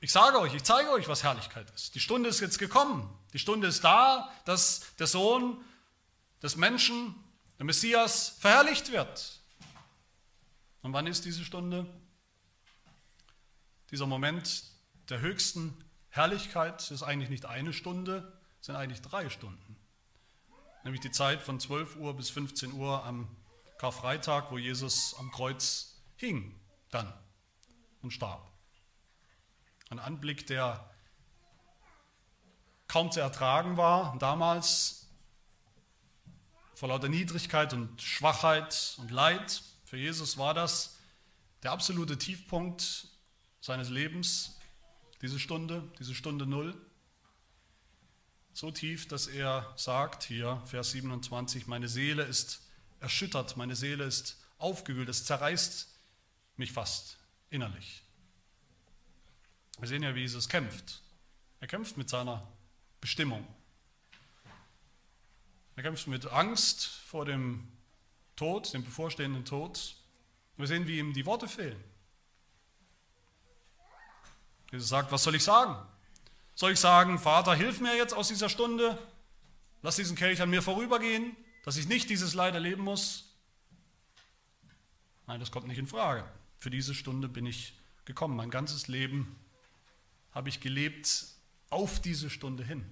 Ich 0.00 0.10
sage 0.10 0.40
euch, 0.40 0.52
ich 0.54 0.64
zeige 0.64 0.90
euch, 0.90 1.06
was 1.06 1.22
Herrlichkeit 1.22 1.70
ist. 1.70 1.94
Die 1.94 2.00
Stunde 2.00 2.28
ist 2.28 2.40
jetzt 2.40 2.58
gekommen. 2.58 3.08
Die 3.32 3.38
Stunde 3.38 3.68
ist 3.68 3.84
da, 3.84 4.32
dass 4.44 4.96
der 4.96 5.06
Sohn 5.06 5.64
des 6.42 6.56
Menschen 6.56 7.14
der 7.58 7.66
Messias 7.66 8.30
verherrlicht 8.38 8.92
wird. 8.92 9.40
Und 10.82 10.92
wann 10.92 11.06
ist 11.06 11.24
diese 11.24 11.44
Stunde? 11.44 11.86
Dieser 13.90 14.06
Moment 14.06 14.64
der 15.08 15.20
höchsten 15.20 15.84
Herrlichkeit 16.10 16.90
ist 16.90 17.02
eigentlich 17.02 17.30
nicht 17.30 17.46
eine 17.46 17.72
Stunde, 17.72 18.32
es 18.60 18.66
sind 18.66 18.76
eigentlich 18.76 19.02
drei 19.02 19.28
Stunden. 19.30 19.76
Nämlich 20.84 21.00
die 21.00 21.10
Zeit 21.10 21.42
von 21.42 21.60
12 21.60 21.96
Uhr 21.96 22.16
bis 22.16 22.30
15 22.30 22.72
Uhr 22.72 23.04
am 23.04 23.28
Karfreitag, 23.78 24.50
wo 24.50 24.58
Jesus 24.58 25.14
am 25.18 25.30
Kreuz 25.30 26.00
hing 26.16 26.58
dann 26.90 27.12
und 28.02 28.12
starb. 28.12 28.50
Ein 29.90 29.98
Anblick, 29.98 30.46
der 30.46 30.88
kaum 32.88 33.10
zu 33.10 33.20
ertragen 33.20 33.76
war 33.76 34.16
damals 34.18 35.05
vor 36.76 36.90
lauter 36.90 37.08
Niedrigkeit 37.08 37.72
und 37.72 38.02
Schwachheit 38.02 38.96
und 38.98 39.10
Leid. 39.10 39.62
Für 39.86 39.96
Jesus 39.96 40.36
war 40.36 40.52
das 40.52 40.98
der 41.62 41.72
absolute 41.72 42.18
Tiefpunkt 42.18 43.08
seines 43.62 43.88
Lebens, 43.88 44.58
diese 45.22 45.40
Stunde, 45.40 45.90
diese 45.98 46.14
Stunde 46.14 46.46
Null. 46.46 46.76
So 48.52 48.70
tief, 48.70 49.08
dass 49.08 49.26
er 49.26 49.72
sagt, 49.76 50.24
hier 50.24 50.62
Vers 50.66 50.90
27, 50.90 51.66
meine 51.66 51.88
Seele 51.88 52.24
ist 52.24 52.60
erschüttert, 53.00 53.56
meine 53.56 53.74
Seele 53.74 54.04
ist 54.04 54.36
aufgewühlt, 54.58 55.08
es 55.08 55.24
zerreißt 55.24 55.88
mich 56.58 56.72
fast 56.72 57.16
innerlich. 57.48 58.02
Wir 59.78 59.88
sehen 59.88 60.02
ja, 60.02 60.14
wie 60.14 60.20
Jesus 60.20 60.46
kämpft. 60.46 61.00
Er 61.60 61.68
kämpft 61.68 61.96
mit 61.96 62.10
seiner 62.10 62.46
Bestimmung. 63.00 63.46
Er 65.76 65.82
kämpft 65.82 66.06
mit 66.06 66.26
Angst 66.26 66.86
vor 66.86 67.26
dem 67.26 67.68
Tod, 68.34 68.72
dem 68.72 68.82
bevorstehenden 68.82 69.44
Tod. 69.44 69.94
Wir 70.56 70.66
sehen, 70.66 70.86
wie 70.88 70.98
ihm 70.98 71.12
die 71.12 71.26
Worte 71.26 71.48
fehlen. 71.48 71.82
Jesus 74.72 74.88
sagt, 74.88 75.12
was 75.12 75.22
soll 75.22 75.34
ich 75.34 75.44
sagen? 75.44 75.76
Soll 76.54 76.72
ich 76.72 76.80
sagen, 76.80 77.18
Vater, 77.18 77.54
hilf 77.54 77.80
mir 77.80 77.94
jetzt 77.94 78.14
aus 78.14 78.28
dieser 78.28 78.48
Stunde, 78.48 78.98
lass 79.82 79.96
diesen 79.96 80.16
Kelch 80.16 80.40
an 80.40 80.48
mir 80.48 80.62
vorübergehen, 80.62 81.36
dass 81.62 81.76
ich 81.76 81.86
nicht 81.86 82.08
dieses 82.08 82.32
Leid 82.32 82.54
erleben 82.54 82.82
muss? 82.82 83.34
Nein, 85.26 85.40
das 85.40 85.50
kommt 85.50 85.66
nicht 85.66 85.78
in 85.78 85.86
Frage. 85.86 86.24
Für 86.58 86.70
diese 86.70 86.94
Stunde 86.94 87.28
bin 87.28 87.44
ich 87.44 87.78
gekommen. 88.06 88.36
Mein 88.36 88.50
ganzes 88.50 88.88
Leben 88.88 89.36
habe 90.32 90.48
ich 90.48 90.60
gelebt 90.60 91.26
auf 91.68 92.00
diese 92.00 92.30
Stunde 92.30 92.64
hin. 92.64 92.90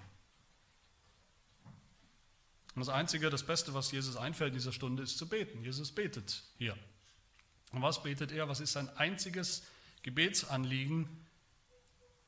Und 2.74 2.80
das 2.80 2.88
Einzige, 2.88 3.30
das 3.30 3.44
Beste, 3.44 3.72
was 3.72 3.92
Jesus 3.92 4.16
einfällt 4.16 4.52
in 4.52 4.58
dieser 4.58 4.72
Stunde, 4.72 5.02
ist 5.02 5.16
zu 5.16 5.28
beten. 5.28 5.62
Jesus 5.62 5.92
betet 5.92 6.42
hier. 6.58 6.76
Und 7.72 7.82
was 7.82 8.02
betet 8.02 8.32
er? 8.32 8.48
Was 8.48 8.60
ist 8.60 8.72
sein 8.72 8.88
einziges 8.96 9.64
Gebetsanliegen 10.02 11.08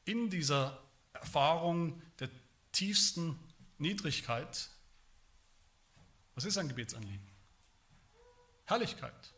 in 0.04 0.30
dieser 0.30 0.80
Erfahrung 1.12 2.00
der 2.20 2.28
tiefsten 2.72 3.38
Niedrigkeit? 3.78 4.68
Was 6.34 6.44
ist 6.44 6.54
sein 6.54 6.68
Gebetsanliegen? 6.68 7.26
Herrlichkeit. 8.66 9.32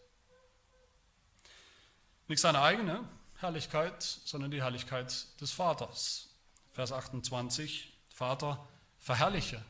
Nicht 2.26 2.40
seine 2.40 2.60
eigene 2.60 3.08
Herrlichkeit, 3.36 4.02
sondern 4.02 4.50
die 4.50 4.62
Herrlichkeit 4.62 5.40
des 5.40 5.52
Vaters. 5.52 6.28
Vers 6.72 6.92
28, 6.92 7.92
Vater, 8.10 8.68
verherrliche 8.98 9.64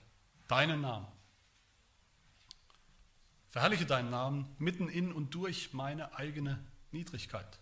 deinen 0.48 0.81
Namen. 0.81 1.17
Verherrliche 3.50 3.87
deinen 3.87 4.11
Namen 4.11 4.54
mitten 4.58 4.88
in 4.88 5.12
und 5.12 5.34
durch 5.34 5.72
meine 5.72 6.14
eigene 6.14 6.58
Niedrigkeit. 6.90 7.58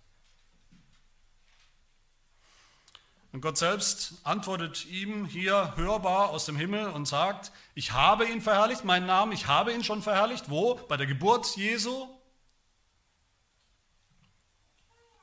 Und 3.32 3.42
Gott 3.42 3.58
selbst 3.58 4.14
antwortet 4.24 4.86
ihm 4.86 5.26
hier 5.26 5.76
hörbar 5.76 6.30
aus 6.30 6.46
dem 6.46 6.56
Himmel 6.56 6.88
und 6.88 7.06
sagt, 7.06 7.52
ich 7.74 7.92
habe 7.92 8.26
ihn 8.26 8.40
verherrlicht, 8.40 8.84
meinen 8.84 9.06
Namen, 9.06 9.32
ich 9.32 9.46
habe 9.46 9.74
ihn 9.74 9.84
schon 9.84 10.00
verherrlicht. 10.00 10.48
Wo? 10.48 10.76
Bei 10.88 10.96
der 10.96 11.06
Geburt 11.06 11.54
Jesu. 11.54 12.08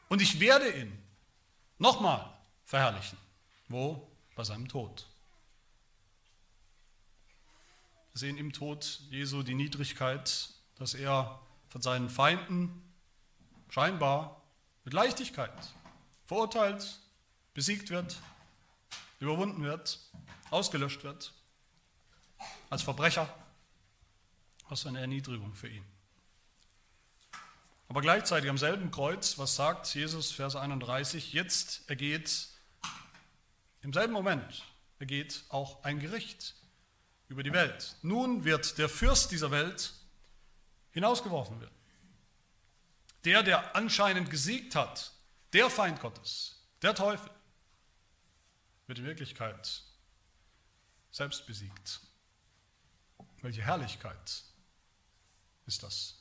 Und 0.10 0.22
ich 0.22 0.40
werde 0.40 0.70
ihn 0.70 0.96
nochmal 1.80 2.32
verherrlichen. 2.66 3.18
Wo? 3.68 4.08
Bei 4.36 4.44
seinem 4.44 4.68
Tod. 4.68 5.08
Wir 8.02 8.03
sehen 8.14 8.38
im 8.38 8.54
Tod 8.54 9.02
Jesu 9.10 9.44
die 9.44 9.56
Niedrigkeit, 9.56 10.50
dass 10.76 10.94
er 10.94 11.40
von 11.70 11.82
seinen 11.82 12.10
Feinden 12.10 12.84
scheinbar 13.70 14.42
mit 14.84 14.94
Leichtigkeit 14.94 15.52
verurteilt, 16.26 17.00
besiegt 17.54 17.90
wird, 17.90 18.20
überwunden 19.20 19.64
wird, 19.64 20.00
ausgelöscht 20.52 21.04
wird, 21.04 21.34
als 22.70 22.84
Verbrecher. 22.84 23.34
Was 24.70 24.86
eine 24.86 25.00
Erniedrigung 25.02 25.54
für 25.54 25.68
ihn. 25.68 25.84
Aber 27.90 28.02
gleichzeitig 28.02 28.50
am 28.50 28.58
selben 28.58 28.92
Kreuz, 28.92 29.38
was 29.38 29.56
sagt 29.56 29.94
Jesus, 29.94 30.32
Vers 30.32 30.56
31, 30.56 31.34
jetzt 31.34 31.88
ergeht, 31.90 32.48
im 33.82 33.94
selben 33.94 34.14
Moment 34.14 34.64
ergeht 35.00 35.44
auch 35.50 35.84
ein 35.84 36.00
Gericht 36.00 36.56
über 37.30 37.44
die 37.44 37.54
Welt. 37.54 37.96
Nun 38.02 38.44
wird 38.44 38.78
der 38.78 38.90
Fürst 38.90 39.32
dieser 39.32 39.52
Welt 39.52 39.94
hinausgeworfen 40.92 41.60
werden. 41.60 41.76
Der, 43.26 43.44
der 43.44 43.76
anscheinend 43.76 44.30
gesiegt 44.30 44.76
hat, 44.76 45.14
der 45.54 45.70
Feind 45.70 46.00
Gottes, 46.00 46.62
der 46.82 46.94
Teufel, 46.94 47.30
wird 48.88 49.00
in 49.00 49.06
Wirklichkeit 49.06 49.84
selbst 51.12 51.46
besiegt. 51.48 52.02
Welche 53.42 53.62
Herrlichkeit 53.62 54.44
ist 55.66 55.84
das? 55.84 56.16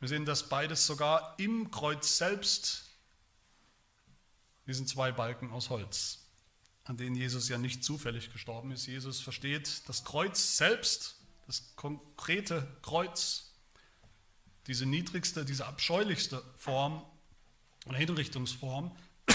Wir 0.00 0.08
sehen, 0.08 0.24
dass 0.24 0.48
beides 0.48 0.86
sogar 0.86 1.34
im 1.38 1.70
Kreuz 1.70 2.18
selbst, 2.18 2.84
diesen 4.66 4.86
zwei 4.86 5.10
Balken 5.10 5.50
aus 5.50 5.70
Holz, 5.70 6.27
an 6.88 6.96
denen 6.96 7.16
Jesus 7.16 7.50
ja 7.50 7.58
nicht 7.58 7.84
zufällig 7.84 8.32
gestorben 8.32 8.70
ist. 8.70 8.86
Jesus 8.86 9.20
versteht 9.20 9.86
das 9.88 10.04
Kreuz 10.04 10.56
selbst, 10.56 11.16
das 11.46 11.76
konkrete 11.76 12.66
Kreuz, 12.80 13.52
diese 14.66 14.86
niedrigste, 14.86 15.44
diese 15.44 15.66
abscheulichste 15.66 16.42
Form 16.56 17.04
oder 17.84 17.98
Hinrichtungsform 17.98 18.96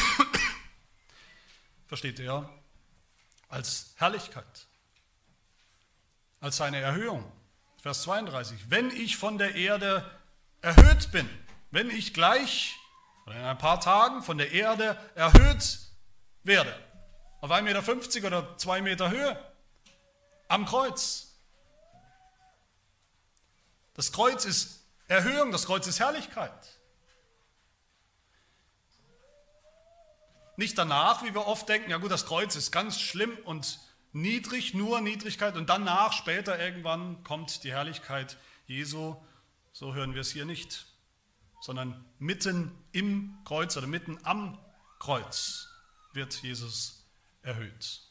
versteht 1.87 2.19
er 2.19 2.49
als 3.49 3.93
Herrlichkeit, 3.97 4.65
als 6.39 6.57
seine 6.57 6.79
Erhöhung. 6.79 7.31
Vers 7.83 8.01
32. 8.01 8.71
Wenn 8.71 8.89
ich 8.89 9.17
von 9.17 9.37
der 9.37 9.53
Erde 9.53 10.09
erhöht 10.61 11.11
bin, 11.11 11.29
wenn 11.69 11.91
ich 11.91 12.15
gleich 12.15 12.75
oder 13.27 13.35
in 13.35 13.43
ein 13.43 13.57
paar 13.59 13.79
Tagen 13.79 14.23
von 14.23 14.39
der 14.39 14.51
Erde 14.51 14.97
erhöht 15.13 15.79
werde, 16.43 16.92
auf 17.43 17.51
1,50 17.51 18.21
Meter 18.21 18.27
oder 18.27 18.57
2 18.57 18.81
Meter 18.81 19.11
Höhe, 19.11 19.53
am 20.47 20.65
Kreuz. 20.65 21.35
Das 23.95 24.13
Kreuz 24.13 24.45
ist 24.45 24.85
Erhöhung, 25.09 25.51
das 25.51 25.65
Kreuz 25.65 25.85
ist 25.85 25.99
Herrlichkeit. 25.99 26.79
Nicht 30.55 30.77
danach, 30.77 31.21
wie 31.25 31.33
wir 31.33 31.45
oft 31.45 31.67
denken, 31.67 31.91
ja 31.91 31.97
gut, 31.97 32.11
das 32.11 32.25
Kreuz 32.25 32.55
ist 32.55 32.71
ganz 32.71 33.01
schlimm 33.01 33.37
und 33.43 33.77
niedrig, 34.13 34.73
nur 34.73 35.01
Niedrigkeit 35.01 35.57
und 35.57 35.69
danach, 35.69 36.13
später 36.13 36.57
irgendwann 36.57 37.25
kommt 37.25 37.65
die 37.65 37.73
Herrlichkeit 37.73 38.37
Jesu. 38.67 39.17
So 39.73 39.93
hören 39.93 40.13
wir 40.13 40.21
es 40.21 40.31
hier 40.31 40.45
nicht, 40.45 40.85
sondern 41.59 42.05
mitten 42.19 42.71
im 42.93 43.37
Kreuz 43.43 43.75
oder 43.75 43.87
mitten 43.87 44.17
am 44.23 44.57
Kreuz 44.97 45.67
wird 46.13 46.35
Jesus 46.35 47.02
erhöht 47.43 48.01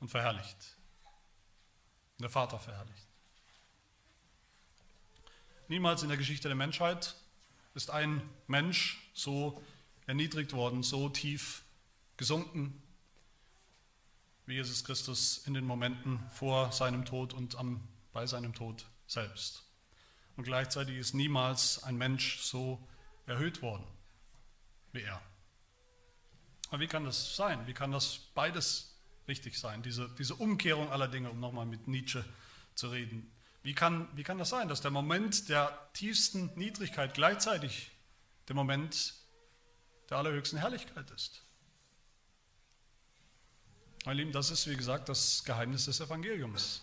und 0.00 0.08
verherrlicht. 0.08 0.76
Und 2.18 2.22
der 2.22 2.30
Vater 2.30 2.58
verherrlicht. 2.58 3.06
Niemals 5.68 6.02
in 6.02 6.08
der 6.08 6.18
Geschichte 6.18 6.48
der 6.48 6.56
Menschheit 6.56 7.14
ist 7.74 7.90
ein 7.90 8.20
Mensch 8.46 9.10
so 9.14 9.62
erniedrigt 10.06 10.52
worden, 10.52 10.82
so 10.82 11.08
tief 11.08 11.64
gesunken, 12.16 12.82
wie 14.46 14.54
Jesus 14.54 14.84
Christus 14.84 15.46
in 15.46 15.54
den 15.54 15.64
Momenten 15.64 16.18
vor 16.30 16.72
seinem 16.72 17.04
Tod 17.04 17.32
und 17.32 17.56
am, 17.56 17.86
bei 18.12 18.26
seinem 18.26 18.52
Tod 18.54 18.86
selbst. 19.06 19.62
Und 20.36 20.44
gleichzeitig 20.44 20.96
ist 20.96 21.14
niemals 21.14 21.82
ein 21.84 21.96
Mensch 21.96 22.40
so 22.40 22.86
erhöht 23.26 23.62
worden 23.62 23.86
wie 24.92 25.02
er. 25.02 25.20
Aber 26.72 26.80
wie 26.80 26.86
kann 26.86 27.04
das 27.04 27.36
sein? 27.36 27.66
Wie 27.66 27.74
kann 27.74 27.92
das 27.92 28.18
beides 28.34 28.96
richtig 29.28 29.58
sein? 29.58 29.82
Diese, 29.82 30.08
diese 30.18 30.34
Umkehrung 30.34 30.90
aller 30.90 31.06
Dinge, 31.06 31.30
um 31.30 31.38
nochmal 31.38 31.66
mit 31.66 31.86
Nietzsche 31.86 32.24
zu 32.74 32.88
reden. 32.88 33.30
Wie 33.62 33.74
kann, 33.74 34.08
wie 34.16 34.22
kann 34.22 34.38
das 34.38 34.48
sein, 34.48 34.68
dass 34.68 34.80
der 34.80 34.90
Moment 34.90 35.50
der 35.50 35.90
tiefsten 35.92 36.50
Niedrigkeit 36.54 37.12
gleichzeitig 37.12 37.90
der 38.48 38.56
Moment 38.56 39.12
der 40.08 40.16
allerhöchsten 40.16 40.58
Herrlichkeit 40.58 41.10
ist. 41.10 41.44
Meine 44.06 44.20
Lieben, 44.20 44.32
das 44.32 44.50
ist, 44.50 44.66
wie 44.66 44.74
gesagt, 44.74 45.10
das 45.10 45.44
Geheimnis 45.44 45.84
des 45.84 46.00
Evangeliums. 46.00 46.80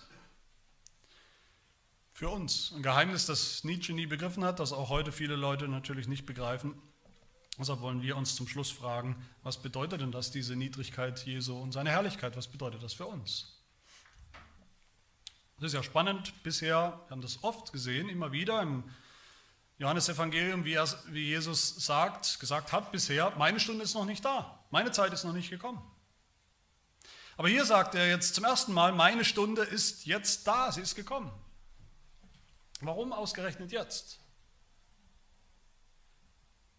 Für 2.13 2.29
uns. 2.29 2.73
Ein 2.75 2.83
Geheimnis, 2.83 3.25
das 3.25 3.63
Nietzsche 3.63 3.93
nie 3.93 4.05
begriffen 4.05 4.43
hat, 4.43 4.59
das 4.59 4.71
auch 4.71 4.89
heute 4.89 5.11
viele 5.11 5.35
Leute 5.35 5.67
natürlich 5.67 6.07
nicht 6.07 6.27
begreifen. 6.27 6.79
Deshalb 7.59 7.81
wollen 7.81 8.01
wir 8.01 8.15
uns 8.15 8.35
zum 8.35 8.47
Schluss 8.47 8.71
fragen, 8.71 9.21
was 9.43 9.61
bedeutet 9.61 9.99
denn 9.99 10.13
das, 10.13 10.31
diese 10.31 10.55
Niedrigkeit 10.55 11.25
Jesu 11.25 11.59
und 11.59 11.73
seine 11.73 11.89
Herrlichkeit? 11.89 12.37
Was 12.37 12.47
bedeutet 12.47 12.81
das 12.81 12.93
für 12.93 13.05
uns? 13.05 13.59
Das 15.57 15.67
ist 15.67 15.73
ja 15.73 15.83
spannend 15.83 16.41
bisher, 16.41 17.01
wir 17.05 17.11
haben 17.11 17.21
das 17.21 17.43
oft 17.43 17.73
gesehen, 17.73 18.07
immer 18.07 18.31
wieder 18.31 18.61
im 18.61 18.85
Johannes 19.77 20.07
Evangelium, 20.07 20.63
wie, 20.63 20.77
wie 21.07 21.27
Jesus 21.27 21.85
sagt, 21.85 22.39
gesagt 22.39 22.71
hat 22.71 22.93
bisher, 22.93 23.33
meine 23.37 23.59
Stunde 23.59 23.83
ist 23.83 23.93
noch 23.93 24.05
nicht 24.05 24.23
da, 24.23 24.63
meine 24.71 24.91
Zeit 24.93 25.11
ist 25.11 25.25
noch 25.25 25.33
nicht 25.33 25.49
gekommen. 25.49 25.81
Aber 27.35 27.49
hier 27.49 27.65
sagt 27.65 27.93
er 27.93 28.07
jetzt 28.07 28.35
zum 28.35 28.45
ersten 28.45 28.73
Mal, 28.73 28.93
meine 28.93 29.25
Stunde 29.25 29.63
ist 29.63 30.05
jetzt 30.05 30.47
da, 30.47 30.71
sie 30.71 30.81
ist 30.81 30.95
gekommen. 30.95 31.31
Warum 32.79 33.11
ausgerechnet 33.11 33.73
jetzt? 33.73 34.19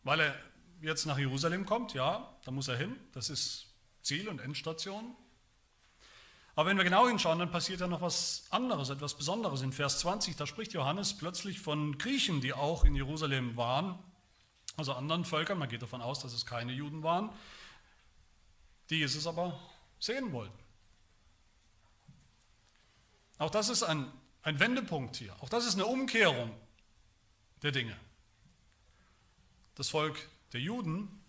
Weil 0.02 0.20
er 0.20 0.49
jetzt 0.80 1.06
nach 1.06 1.18
Jerusalem 1.18 1.66
kommt, 1.66 1.94
ja, 1.94 2.34
da 2.44 2.50
muss 2.50 2.68
er 2.68 2.76
hin, 2.76 2.96
das 3.12 3.30
ist 3.30 3.66
Ziel 4.02 4.28
und 4.28 4.40
Endstation. 4.40 5.14
Aber 6.56 6.68
wenn 6.68 6.76
wir 6.76 6.84
genau 6.84 7.06
hinschauen, 7.06 7.38
dann 7.38 7.50
passiert 7.50 7.80
ja 7.80 7.86
noch 7.86 8.00
was 8.00 8.44
anderes, 8.50 8.90
etwas 8.90 9.16
Besonderes. 9.16 9.62
In 9.62 9.72
Vers 9.72 10.00
20, 10.00 10.36
da 10.36 10.46
spricht 10.46 10.72
Johannes 10.72 11.16
plötzlich 11.16 11.60
von 11.60 11.96
Griechen, 11.96 12.40
die 12.40 12.52
auch 12.52 12.84
in 12.84 12.94
Jerusalem 12.94 13.56
waren, 13.56 13.98
also 14.76 14.92
anderen 14.94 15.24
Völkern, 15.24 15.58
man 15.58 15.68
geht 15.68 15.82
davon 15.82 16.02
aus, 16.02 16.20
dass 16.20 16.32
es 16.32 16.46
keine 16.46 16.72
Juden 16.72 17.02
waren, 17.02 17.30
die 18.88 18.96
Jesus 18.96 19.26
aber 19.26 19.58
sehen 19.98 20.32
wollten. 20.32 20.58
Auch 23.38 23.50
das 23.50 23.68
ist 23.68 23.82
ein, 23.82 24.10
ein 24.42 24.58
Wendepunkt 24.60 25.16
hier, 25.16 25.34
auch 25.40 25.48
das 25.48 25.66
ist 25.66 25.74
eine 25.74 25.86
Umkehrung 25.86 26.54
der 27.62 27.72
Dinge. 27.72 27.96
Das 29.76 29.88
Volk 29.88 30.28
der 30.52 30.60
Juden, 30.60 31.22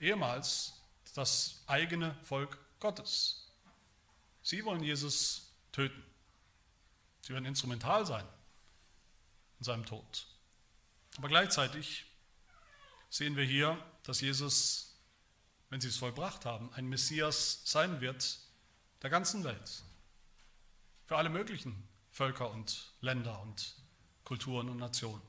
ehemals 0.00 0.80
das 1.14 1.62
eigene 1.66 2.14
Volk 2.22 2.58
Gottes. 2.80 3.50
Sie 4.42 4.64
wollen 4.64 4.82
Jesus 4.82 5.52
töten. 5.72 6.02
Sie 7.22 7.32
werden 7.32 7.44
instrumental 7.44 8.06
sein 8.06 8.24
in 9.58 9.64
seinem 9.64 9.84
Tod. 9.84 10.26
Aber 11.16 11.28
gleichzeitig 11.28 12.06
sehen 13.10 13.36
wir 13.36 13.44
hier, 13.44 13.82
dass 14.04 14.20
Jesus, 14.20 14.96
wenn 15.68 15.80
sie 15.80 15.88
es 15.88 15.96
vollbracht 15.96 16.44
haben, 16.44 16.72
ein 16.74 16.86
Messias 16.86 17.62
sein 17.64 18.00
wird 18.00 18.38
der 19.02 19.10
ganzen 19.10 19.44
Welt. 19.44 19.82
Für 21.06 21.16
alle 21.16 21.30
möglichen 21.30 21.88
Völker 22.12 22.50
und 22.50 22.92
Länder 23.00 23.40
und 23.42 23.76
Kulturen 24.24 24.68
und 24.68 24.76
Nationen. 24.78 25.22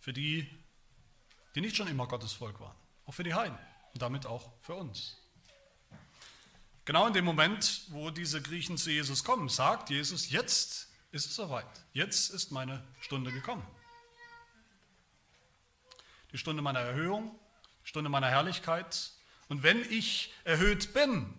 Für 0.00 0.12
die, 0.12 0.48
die 1.58 1.62
nicht 1.62 1.76
schon 1.76 1.88
immer 1.88 2.06
Gottes 2.06 2.34
Volk 2.34 2.60
waren. 2.60 2.76
Auch 3.04 3.14
für 3.14 3.24
die 3.24 3.34
Heiden 3.34 3.58
und 3.92 4.00
damit 4.00 4.26
auch 4.26 4.52
für 4.60 4.76
uns. 4.76 5.16
Genau 6.84 7.08
in 7.08 7.12
dem 7.14 7.24
Moment, 7.24 7.82
wo 7.88 8.10
diese 8.10 8.40
Griechen 8.40 8.78
zu 8.78 8.92
Jesus 8.92 9.24
kommen, 9.24 9.48
sagt 9.48 9.90
Jesus, 9.90 10.30
jetzt 10.30 10.86
ist 11.10 11.26
es 11.26 11.34
soweit. 11.34 11.66
Jetzt 11.92 12.30
ist 12.30 12.52
meine 12.52 12.86
Stunde 13.00 13.32
gekommen. 13.32 13.66
Die 16.30 16.38
Stunde 16.38 16.62
meiner 16.62 16.78
Erhöhung, 16.78 17.36
die 17.82 17.88
Stunde 17.88 18.08
meiner 18.08 18.28
Herrlichkeit. 18.28 19.10
Und 19.48 19.64
wenn 19.64 19.80
ich 19.90 20.32
erhöht 20.44 20.94
bin 20.94 21.34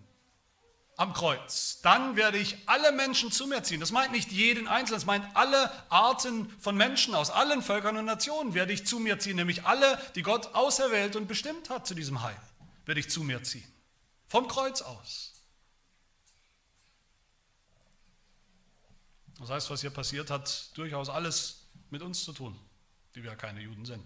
am 1.00 1.14
Kreuz, 1.14 1.80
dann 1.82 2.18
werde 2.18 2.38
ich 2.38 2.58
alle 2.66 2.92
Menschen 2.92 3.32
zu 3.32 3.48
mir 3.48 3.64
ziehen. 3.64 3.80
Das 3.80 3.94
meint 3.94 4.12
nicht 4.12 4.34
jeden 4.34 4.68
Einzelnen, 4.68 5.00
das 5.00 5.06
meint 5.06 5.26
alle 5.34 5.72
Arten 5.90 6.50
von 6.60 6.76
Menschen 6.76 7.16
aus 7.16 7.30
allen 7.30 7.62
Völkern 7.62 7.96
und 7.96 8.04
Nationen 8.04 8.54
werde 8.54 8.74
ich 8.74 8.86
zu 8.86 9.00
mir 9.00 9.18
ziehen, 9.18 9.38
nämlich 9.38 9.64
alle, 9.64 9.98
die 10.16 10.24
Gott 10.24 10.54
auserwählt 10.56 11.16
und 11.16 11.26
bestimmt 11.26 11.70
hat 11.70 11.88
zu 11.88 11.96
diesem 11.96 12.22
Heil, 12.22 12.36
werde 12.86 13.00
ich 13.00 13.10
zu 13.10 13.24
mir 13.24 13.42
ziehen. 13.44 13.66
Vom 14.28 14.50
Kreuz 14.50 14.82
aus. 14.82 15.42
Das 19.40 19.50
heißt, 19.50 19.70
was 19.70 19.80
hier 19.80 19.92
passiert, 19.92 20.30
hat 20.30 20.78
durchaus 20.78 21.08
alles 21.08 21.70
mit 21.92 22.02
uns 22.02 22.26
zu 22.26 22.34
tun, 22.34 22.60
die 23.16 23.24
wir 23.24 23.38
keine 23.38 23.62
Juden 23.62 23.86
sind. 23.86 24.04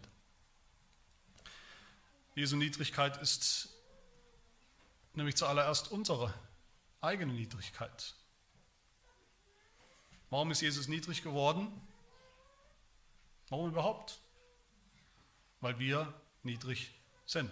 Jesu 2.36 2.56
Niedrigkeit 2.56 3.19
ist 3.19 3.69
nämlich 5.15 5.36
zuallererst 5.36 5.91
unsere 5.91 6.32
eigene 7.03 7.33
Niedrigkeit. 7.33 8.15
Warum 10.29 10.51
ist 10.51 10.61
Jesus 10.61 10.87
niedrig 10.87 11.21
geworden? 11.21 11.67
Warum 13.49 13.69
überhaupt? 13.69 14.19
Weil 15.61 15.77
wir 15.77 16.13
niedrig 16.41 16.93
sind. 17.25 17.51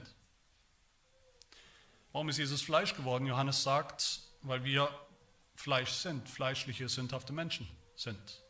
Warum 2.11 2.29
ist 2.29 2.37
Jesus 2.37 2.61
Fleisch 2.61 2.95
geworden? 2.95 3.25
Johannes 3.25 3.61
sagt, 3.61 4.21
weil 4.41 4.63
wir 4.63 4.89
Fleisch 5.55 5.91
sind, 5.91 6.27
fleischliche, 6.27 6.89
sündhafte 6.89 7.33
Menschen 7.33 7.67
sind. 7.95 8.41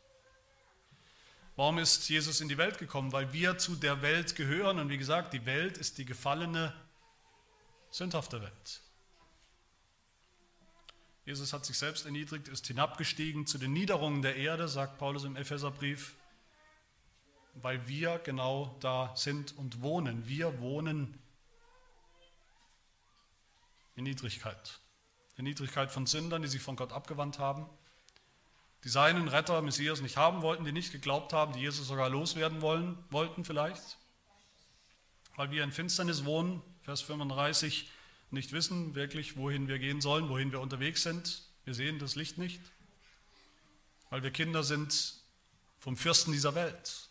Warum 1.56 1.78
ist 1.78 2.08
Jesus 2.08 2.40
in 2.40 2.48
die 2.48 2.56
Welt 2.56 2.78
gekommen? 2.78 3.12
Weil 3.12 3.32
wir 3.32 3.58
zu 3.58 3.76
der 3.76 4.00
Welt 4.00 4.34
gehören 4.34 4.78
und 4.78 4.88
wie 4.88 4.96
gesagt, 4.96 5.34
die 5.34 5.44
Welt 5.44 5.76
ist 5.76 5.98
die 5.98 6.06
gefallene, 6.06 6.72
sündhafte 7.90 8.40
Welt. 8.40 8.80
Jesus 11.24 11.52
hat 11.52 11.64
sich 11.64 11.78
selbst 11.78 12.04
erniedrigt, 12.04 12.48
ist 12.48 12.66
hinabgestiegen 12.66 13.46
zu 13.46 13.58
den 13.58 13.72
Niederungen 13.72 14.22
der 14.22 14.36
Erde, 14.36 14.68
sagt 14.68 14.98
Paulus 14.98 15.24
im 15.24 15.36
Epheserbrief, 15.36 16.14
weil 17.54 17.86
wir 17.86 18.18
genau 18.18 18.76
da 18.80 19.14
sind 19.14 19.56
und 19.56 19.82
wohnen. 19.82 20.26
Wir 20.26 20.60
wohnen 20.60 21.18
in 23.94 24.04
Niedrigkeit 24.04 24.80
der 25.36 25.44
Niedrigkeit 25.44 25.90
von 25.90 26.06
Sündern, 26.06 26.42
die 26.42 26.48
sich 26.48 26.62
von 26.62 26.76
Gott 26.76 26.92
abgewandt 26.92 27.38
haben, 27.38 27.66
die 28.84 28.88
seinen 28.88 29.28
Retter, 29.28 29.62
Messias, 29.62 30.00
nicht 30.00 30.16
haben 30.16 30.42
wollten, 30.42 30.64
die 30.64 30.72
nicht 30.72 30.92
geglaubt 30.92 31.32
haben, 31.32 31.52
die 31.52 31.60
Jesus 31.60 31.88
sogar 31.88 32.10
loswerden 32.10 32.62
wollen, 32.62 32.98
wollten 33.10 33.44
vielleicht, 33.44 33.98
weil 35.36 35.50
wir 35.50 35.64
in 35.64 35.72
Finsternis 35.72 36.24
wohnen, 36.24 36.62
Vers 36.82 37.00
35, 37.02 37.90
nicht 38.32 38.52
wissen 38.52 38.94
wirklich, 38.94 39.36
wohin 39.36 39.68
wir 39.68 39.78
gehen 39.78 40.00
sollen, 40.00 40.28
wohin 40.28 40.52
wir 40.52 40.60
unterwegs 40.60 41.02
sind. 41.02 41.42
Wir 41.64 41.74
sehen 41.74 41.98
das 41.98 42.16
Licht 42.16 42.38
nicht, 42.38 42.60
weil 44.10 44.22
wir 44.22 44.30
Kinder 44.30 44.64
sind 44.64 45.14
vom 45.78 45.96
Fürsten 45.96 46.32
dieser 46.32 46.54
Welt, 46.54 47.08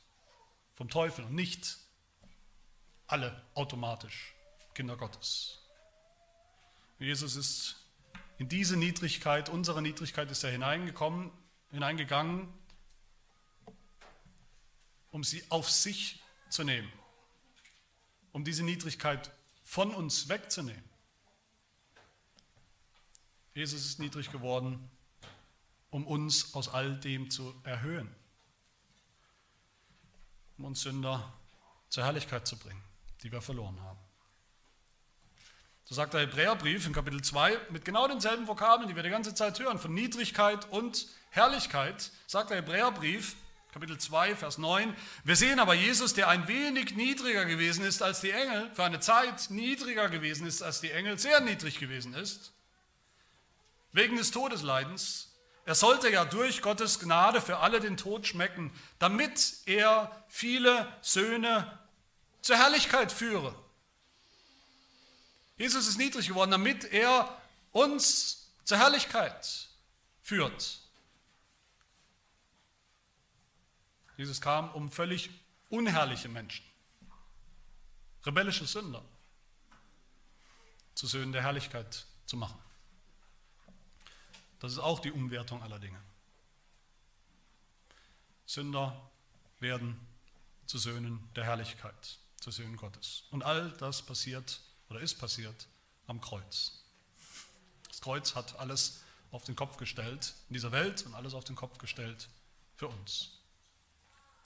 vom 0.75 0.89
Teufel 0.89 1.25
und 1.25 1.35
nicht 1.35 1.77
alle 3.07 3.41
automatisch 3.53 4.33
Kinder 4.73 4.97
Gottes. 4.97 5.59
Jesus 6.99 7.35
ist 7.35 7.75
in 8.37 8.47
diese 8.47 8.77
Niedrigkeit, 8.77 9.49
unsere 9.49 9.81
Niedrigkeit 9.81 10.29
ist 10.31 10.43
er 10.43 10.51
hineingekommen, 10.51 11.31
hineingegangen, 11.71 12.47
um 15.11 15.23
sie 15.23 15.43
auf 15.49 15.69
sich 15.69 16.21
zu 16.49 16.63
nehmen, 16.63 16.91
um 18.31 18.43
diese 18.43 18.63
Niedrigkeit 18.63 19.31
von 19.63 19.93
uns 19.93 20.29
wegzunehmen. 20.29 20.90
Jesus 23.53 23.85
ist 23.85 23.99
niedrig 23.99 24.31
geworden, 24.31 24.89
um 25.89 26.07
uns 26.07 26.53
aus 26.53 26.69
all 26.69 26.95
dem 26.97 27.29
zu 27.29 27.53
erhöhen, 27.63 28.09
um 30.57 30.65
uns 30.65 30.81
Sünder 30.81 31.33
zur 31.89 32.05
Herrlichkeit 32.05 32.47
zu 32.47 32.57
bringen, 32.57 32.81
die 33.23 33.31
wir 33.31 33.41
verloren 33.41 33.79
haben. 33.81 33.99
So 35.83 35.95
sagt 35.95 36.13
der 36.13 36.21
Hebräerbrief 36.21 36.87
in 36.87 36.93
Kapitel 36.93 37.21
2 37.21 37.59
mit 37.71 37.83
genau 37.83 38.07
denselben 38.07 38.47
Vokabeln, 38.47 38.87
die 38.87 38.95
wir 38.95 39.03
die 39.03 39.09
ganze 39.09 39.33
Zeit 39.33 39.59
hören, 39.59 39.77
von 39.77 39.93
Niedrigkeit 39.93 40.71
und 40.71 41.07
Herrlichkeit, 41.31 42.11
sagt 42.27 42.51
der 42.51 42.57
Hebräerbrief, 42.57 43.35
Kapitel 43.73 43.97
2, 43.97 44.37
Vers 44.37 44.57
9, 44.57 44.95
wir 45.25 45.35
sehen 45.35 45.59
aber 45.59 45.73
Jesus, 45.73 46.13
der 46.13 46.29
ein 46.29 46.47
wenig 46.47 46.95
niedriger 46.95 47.43
gewesen 47.43 47.83
ist 47.83 48.01
als 48.01 48.21
die 48.21 48.31
Engel, 48.31 48.71
für 48.73 48.85
eine 48.85 49.01
Zeit 49.01 49.49
niedriger 49.49 50.07
gewesen 50.07 50.47
ist 50.47 50.61
als 50.61 50.79
die 50.79 50.91
Engel, 50.91 51.19
sehr 51.19 51.41
niedrig 51.41 51.79
gewesen 51.79 52.13
ist, 52.13 52.53
wegen 53.93 54.17
des 54.17 54.31
Todesleidens. 54.31 55.29
Er 55.65 55.75
sollte 55.75 56.09
ja 56.09 56.25
durch 56.25 56.61
Gottes 56.61 56.99
Gnade 56.99 57.41
für 57.41 57.57
alle 57.57 57.79
den 57.79 57.97
Tod 57.97 58.25
schmecken, 58.25 58.71
damit 58.99 59.57
er 59.65 60.25
viele 60.27 60.91
Söhne 61.01 61.79
zur 62.41 62.57
Herrlichkeit 62.57 63.11
führe. 63.11 63.55
Jesus 65.57 65.87
ist 65.87 65.97
niedrig 65.97 66.27
geworden, 66.27 66.51
damit 66.51 66.85
er 66.85 67.39
uns 67.71 68.51
zur 68.63 68.77
Herrlichkeit 68.77 69.69
führt. 70.21 70.79
Jesus 74.17 74.41
kam, 74.41 74.71
um 74.71 74.91
völlig 74.91 75.29
unherrliche 75.69 76.29
Menschen, 76.29 76.65
rebellische 78.25 78.65
Sünder, 78.65 79.03
zu 80.95 81.07
Söhnen 81.07 81.31
der 81.31 81.43
Herrlichkeit 81.43 82.05
zu 82.25 82.37
machen. 82.37 82.59
Das 84.61 84.73
ist 84.73 84.77
auch 84.77 84.99
die 84.99 85.11
Umwertung 85.11 85.63
aller 85.63 85.79
Dinge. 85.79 85.99
Sünder 88.45 89.09
werden 89.59 89.99
zu 90.67 90.77
Söhnen 90.77 91.27
der 91.35 91.45
Herrlichkeit, 91.45 92.19
zu 92.39 92.51
Söhnen 92.51 92.77
Gottes. 92.77 93.23
Und 93.31 93.41
all 93.43 93.71
das 93.79 94.03
passiert 94.03 94.61
oder 94.87 94.99
ist 94.99 95.15
passiert 95.15 95.67
am 96.05 96.21
Kreuz. 96.21 96.83
Das 97.87 98.01
Kreuz 98.01 98.35
hat 98.35 98.59
alles 98.59 99.01
auf 99.31 99.43
den 99.45 99.55
Kopf 99.55 99.77
gestellt 99.77 100.35
in 100.49 100.53
dieser 100.53 100.71
Welt 100.71 101.07
und 101.07 101.15
alles 101.15 101.33
auf 101.33 101.43
den 101.43 101.55
Kopf 101.55 101.79
gestellt 101.79 102.29
für 102.75 102.87
uns. 102.87 103.31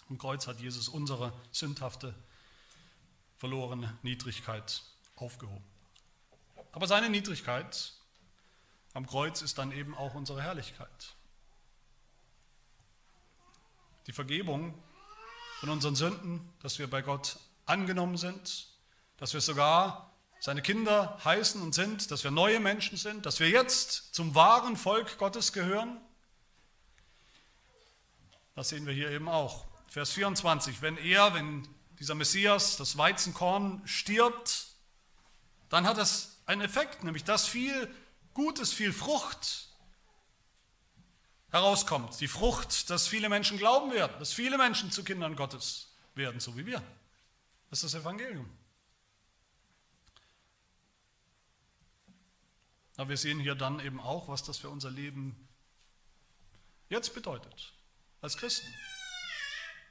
Am 0.10 0.18
Kreuz 0.18 0.48
hat 0.48 0.62
Jesus 0.62 0.88
unsere 0.88 1.34
sündhafte, 1.52 2.16
verlorene 3.38 3.98
Niedrigkeit 4.02 4.82
aufgehoben. 5.18 5.66
Aber 6.72 6.88
seine 6.88 7.10
Niedrigkeit 7.10 7.92
am 8.96 9.06
Kreuz 9.06 9.42
ist 9.42 9.58
dann 9.58 9.74
eben 9.74 9.94
auch 9.94 10.16
unsere 10.16 10.42
Herrlichkeit. 10.42 11.16
Die 14.08 14.14
Vergebung 14.14 14.74
von 15.60 15.70
unseren 15.70 15.96
Sünden, 15.96 16.54
dass 16.62 16.80
wir 16.80 16.90
bei 16.90 17.02
Gott 17.02 17.38
angenommen 17.66 18.16
sind, 18.16 18.70
dass 19.18 19.34
wir 19.34 19.42
sogar 19.42 20.14
seine 20.40 20.62
Kinder 20.62 21.20
heißen 21.26 21.62
und 21.62 21.76
sind, 21.76 22.10
dass 22.10 22.24
wir 22.24 22.32
neue 22.32 22.62
Menschen 22.62 22.98
sind, 22.98 23.26
dass 23.26 23.42
wir 23.42 23.50
jetzt 23.50 24.16
zum 24.16 24.34
wahren 24.34 24.78
Volk 24.78 25.18
Gottes 25.18 25.52
gehören. 25.52 26.00
Das 28.56 28.70
sehen 28.70 28.86
wir 28.86 28.94
hier 28.94 29.10
eben 29.12 29.28
auch. 29.28 29.66
Vers 29.90 30.12
24, 30.12 30.82
wenn 30.82 30.96
er, 30.98 31.34
wenn 31.34 31.68
dieser 32.00 32.16
Messias, 32.16 32.78
das 32.78 32.98
Weizenkorn 32.98 33.82
stirbt, 33.86 34.68
dann 35.68 35.86
hat 35.86 35.98
das 35.98 36.38
einen 36.46 36.62
Effekt, 36.62 37.04
nämlich 37.04 37.26
dass 37.26 37.46
viel 37.46 37.94
Gutes, 38.36 38.74
viel 38.74 38.94
Frucht 38.94 39.70
herauskommt. 41.50 42.20
Die 42.20 42.28
Frucht, 42.28 42.90
dass 42.90 43.08
viele 43.08 43.30
Menschen 43.30 43.58
glauben 43.58 43.92
werden, 43.92 44.14
dass 44.20 44.34
viele 44.34 44.58
Menschen 44.58 44.92
zu 44.92 45.04
Kindern 45.04 45.36
Gottes 45.36 45.88
werden, 46.14 46.40
so 46.40 46.56
wie 46.58 46.66
wir. 46.66 46.84
Das 47.70 47.82
ist 47.82 47.94
das 47.94 48.02
Evangelium. 48.02 48.50
Aber 52.98 53.10
wir 53.10 53.18
sehen 53.18 53.40
hier 53.40 53.56
dann 53.56 53.80
eben 53.80 54.00
auch, 54.00 54.28
was 54.28 54.44
das 54.44 54.58
für 54.58 54.70
unser 54.70 54.92
Leben 54.92 55.36
jetzt 56.90 57.14
bedeutet, 57.14 57.74
als 58.22 58.38
Christen, 58.38 58.68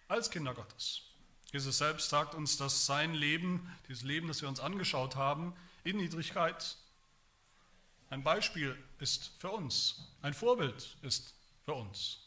als 0.09 0.31
Kinder 0.31 0.55
Gottes. 0.55 1.03
Jesus 1.51 1.79
selbst 1.79 2.11
sagt 2.11 2.35
uns, 2.35 2.59
dass 2.59 2.85
sein 2.85 3.15
Leben, 3.15 3.75
dieses 3.89 4.03
Leben, 4.03 4.29
das 4.29 4.43
wir 4.43 4.49
uns 4.51 4.61
angeschaut 4.61 5.17
haben, 5.17 5.55
in 5.83 5.97
Niedrigkeit 5.97 6.77
ein 8.15 8.23
Beispiel 8.23 8.81
ist 9.01 9.33
für 9.41 9.51
uns, 9.51 9.97
ein 10.23 10.35
Vorbild 10.35 10.97
ist 11.03 11.35
für 11.65 11.75
uns. 11.75 12.21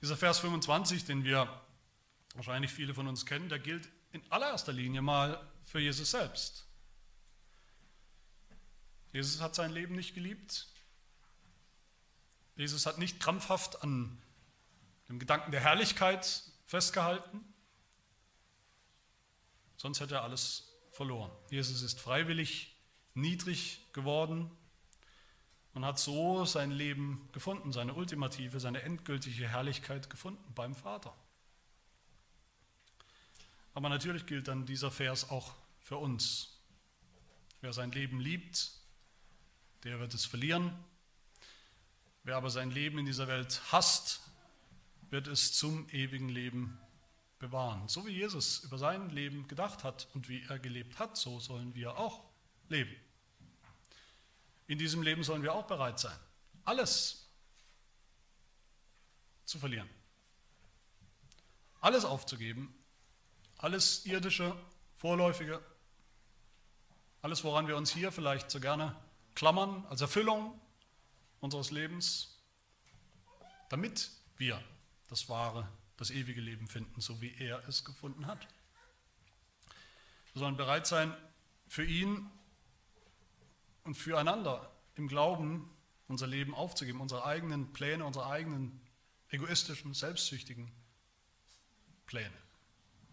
Dieser 0.00 0.16
Vers 0.16 0.38
25, 0.38 1.04
den 1.04 1.24
wir 1.24 1.62
wahrscheinlich 2.34 2.72
viele 2.72 2.94
von 2.94 3.06
uns 3.06 3.26
kennen, 3.26 3.50
der 3.50 3.58
gilt 3.58 3.86
in 4.12 4.22
allererster 4.32 4.72
Linie 4.72 5.02
mal 5.02 5.46
für 5.66 5.78
Jesus 5.78 6.12
selbst. 6.12 6.64
Jesus 9.12 9.42
hat 9.42 9.54
sein 9.54 9.72
Leben 9.72 9.94
nicht 9.94 10.14
geliebt. 10.14 10.66
Jesus 12.56 12.86
hat 12.86 12.96
nicht 12.96 13.20
krampfhaft 13.20 13.82
an 13.82 14.22
dem 15.10 15.18
Gedanken 15.18 15.50
der 15.50 15.60
Herrlichkeit 15.60 16.44
festgehalten, 16.64 17.44
sonst 19.76 20.00
hätte 20.00 20.14
er 20.14 20.22
alles 20.22 20.72
verloren. 20.92 21.30
Jesus 21.50 21.82
ist 21.82 22.00
freiwillig 22.00 22.69
niedrig 23.14 23.80
geworden 23.92 24.50
und 25.74 25.84
hat 25.84 25.98
so 25.98 26.44
sein 26.44 26.70
Leben 26.70 27.28
gefunden, 27.32 27.72
seine 27.72 27.94
ultimative, 27.94 28.60
seine 28.60 28.82
endgültige 28.82 29.48
Herrlichkeit 29.48 30.10
gefunden 30.10 30.52
beim 30.54 30.74
Vater. 30.74 31.14
Aber 33.74 33.88
natürlich 33.88 34.26
gilt 34.26 34.48
dann 34.48 34.66
dieser 34.66 34.90
Vers 34.90 35.30
auch 35.30 35.54
für 35.78 35.96
uns. 35.96 36.58
Wer 37.60 37.72
sein 37.72 37.92
Leben 37.92 38.20
liebt, 38.20 38.72
der 39.84 40.00
wird 40.00 40.14
es 40.14 40.24
verlieren. 40.24 40.72
Wer 42.24 42.36
aber 42.36 42.50
sein 42.50 42.70
Leben 42.70 42.98
in 42.98 43.06
dieser 43.06 43.28
Welt 43.28 43.62
hasst, 43.72 44.20
wird 45.10 45.26
es 45.26 45.52
zum 45.52 45.88
ewigen 45.90 46.28
Leben 46.28 46.78
bewahren. 47.38 47.88
So 47.88 48.06
wie 48.06 48.12
Jesus 48.12 48.64
über 48.64 48.78
sein 48.78 49.10
Leben 49.10 49.48
gedacht 49.48 49.84
hat 49.84 50.08
und 50.14 50.28
wie 50.28 50.42
er 50.42 50.58
gelebt 50.58 50.98
hat, 50.98 51.16
so 51.16 51.40
sollen 51.40 51.74
wir 51.74 51.96
auch 51.96 52.29
leben. 52.70 52.94
In 54.66 54.78
diesem 54.78 55.02
Leben 55.02 55.24
sollen 55.24 55.42
wir 55.42 55.52
auch 55.52 55.66
bereit 55.66 55.98
sein, 55.98 56.18
alles 56.64 57.28
zu 59.44 59.58
verlieren, 59.58 59.90
alles 61.80 62.04
aufzugeben, 62.04 62.72
alles 63.58 64.06
irdische, 64.06 64.56
vorläufige, 64.96 65.60
alles, 67.22 67.44
woran 67.44 67.66
wir 67.66 67.76
uns 67.76 67.92
hier 67.92 68.12
vielleicht 68.12 68.50
so 68.50 68.60
gerne 68.60 68.96
klammern 69.34 69.84
als 69.90 70.00
Erfüllung 70.00 70.58
unseres 71.40 71.70
Lebens, 71.70 72.38
damit 73.68 74.10
wir 74.36 74.62
das 75.08 75.28
wahre, 75.28 75.68
das 75.96 76.10
ewige 76.10 76.40
Leben 76.40 76.68
finden, 76.68 77.00
so 77.00 77.20
wie 77.20 77.34
er 77.34 77.66
es 77.68 77.84
gefunden 77.84 78.26
hat. 78.26 78.46
Wir 80.32 80.40
sollen 80.40 80.56
bereit 80.56 80.86
sein, 80.86 81.14
für 81.68 81.84
ihn 81.84 82.30
und 83.84 83.94
füreinander 83.94 84.70
im 84.94 85.08
Glauben 85.08 85.70
unser 86.08 86.26
Leben 86.26 86.54
aufzugeben, 86.54 87.00
unsere 87.00 87.24
eigenen 87.24 87.72
Pläne, 87.72 88.04
unsere 88.04 88.26
eigenen 88.26 88.80
egoistischen, 89.30 89.94
selbstsüchtigen 89.94 90.70
Pläne, 92.06 92.36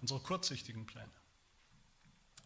unsere 0.01 0.20
kurzsichtigen 0.20 0.86
Pläne. 0.86 1.11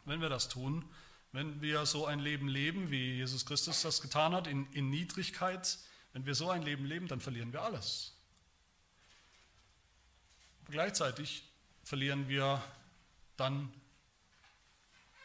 Wenn 0.05 0.19
wir 0.21 0.29
das 0.29 0.49
tun, 0.49 0.83
wenn 1.31 1.61
wir 1.61 1.85
so 1.85 2.05
ein 2.05 2.19
Leben 2.19 2.47
leben, 2.47 2.91
wie 2.91 3.15
Jesus 3.15 3.45
Christus 3.45 3.81
das 3.81 4.01
getan 4.01 4.33
hat, 4.33 4.47
in, 4.47 4.69
in 4.73 4.89
Niedrigkeit, 4.89 5.77
wenn 6.13 6.25
wir 6.25 6.35
so 6.35 6.49
ein 6.49 6.61
Leben 6.63 6.83
leben, 6.85 7.07
dann 7.07 7.21
verlieren 7.21 7.53
wir 7.53 7.61
alles. 7.61 8.13
Aber 10.63 10.71
gleichzeitig 10.71 11.49
verlieren 11.83 12.27
wir 12.27 12.61
dann 13.37 13.73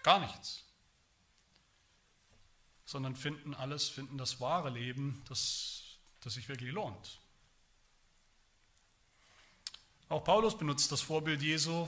gar 0.05 0.21
nichts, 0.21 0.66
sondern 2.97 3.15
finden 3.15 3.53
alles, 3.53 3.91
finden 3.91 4.17
das 4.17 4.41
wahre 4.41 4.71
Leben, 4.71 5.23
das, 5.29 5.99
das 6.23 6.33
sich 6.33 6.49
wirklich 6.49 6.73
lohnt. 6.73 7.19
Auch 10.09 10.25
Paulus 10.25 10.57
benutzt 10.57 10.91
das 10.93 11.03
Vorbild 11.03 11.43
Jesu 11.43 11.87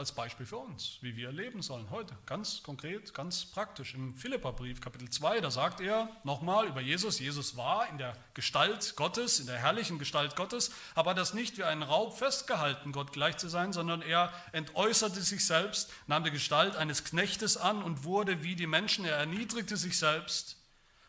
als 0.00 0.12
Beispiel 0.12 0.46
für 0.46 0.56
uns, 0.56 0.96
wie 1.02 1.14
wir 1.14 1.30
leben 1.30 1.60
sollen 1.60 1.90
heute. 1.90 2.16
Ganz 2.24 2.62
konkret, 2.62 3.12
ganz 3.12 3.44
praktisch. 3.44 3.94
Im 3.94 4.16
Philipperbrief 4.16 4.80
Kapitel 4.80 5.10
2, 5.10 5.42
da 5.42 5.50
sagt 5.50 5.82
er 5.82 6.08
nochmal 6.24 6.66
über 6.66 6.80
Jesus, 6.80 7.20
Jesus 7.20 7.58
war 7.58 7.86
in 7.90 7.98
der 7.98 8.16
Gestalt 8.32 8.96
Gottes, 8.96 9.40
in 9.40 9.46
der 9.46 9.58
herrlichen 9.58 9.98
Gestalt 9.98 10.36
Gottes, 10.36 10.72
aber 10.94 11.12
das 11.12 11.34
nicht 11.34 11.58
wie 11.58 11.64
einen 11.64 11.82
Raub 11.82 12.16
festgehalten, 12.16 12.92
Gott 12.92 13.12
gleich 13.12 13.36
zu 13.36 13.50
sein, 13.50 13.74
sondern 13.74 14.00
er 14.00 14.32
entäußerte 14.52 15.20
sich 15.20 15.44
selbst, 15.44 15.92
nahm 16.06 16.24
die 16.24 16.30
Gestalt 16.30 16.76
eines 16.76 17.04
Knechtes 17.04 17.58
an 17.58 17.82
und 17.82 18.02
wurde 18.02 18.42
wie 18.42 18.56
die 18.56 18.66
Menschen, 18.66 19.04
er 19.04 19.16
erniedrigte 19.16 19.76
sich 19.76 19.98
selbst, 19.98 20.56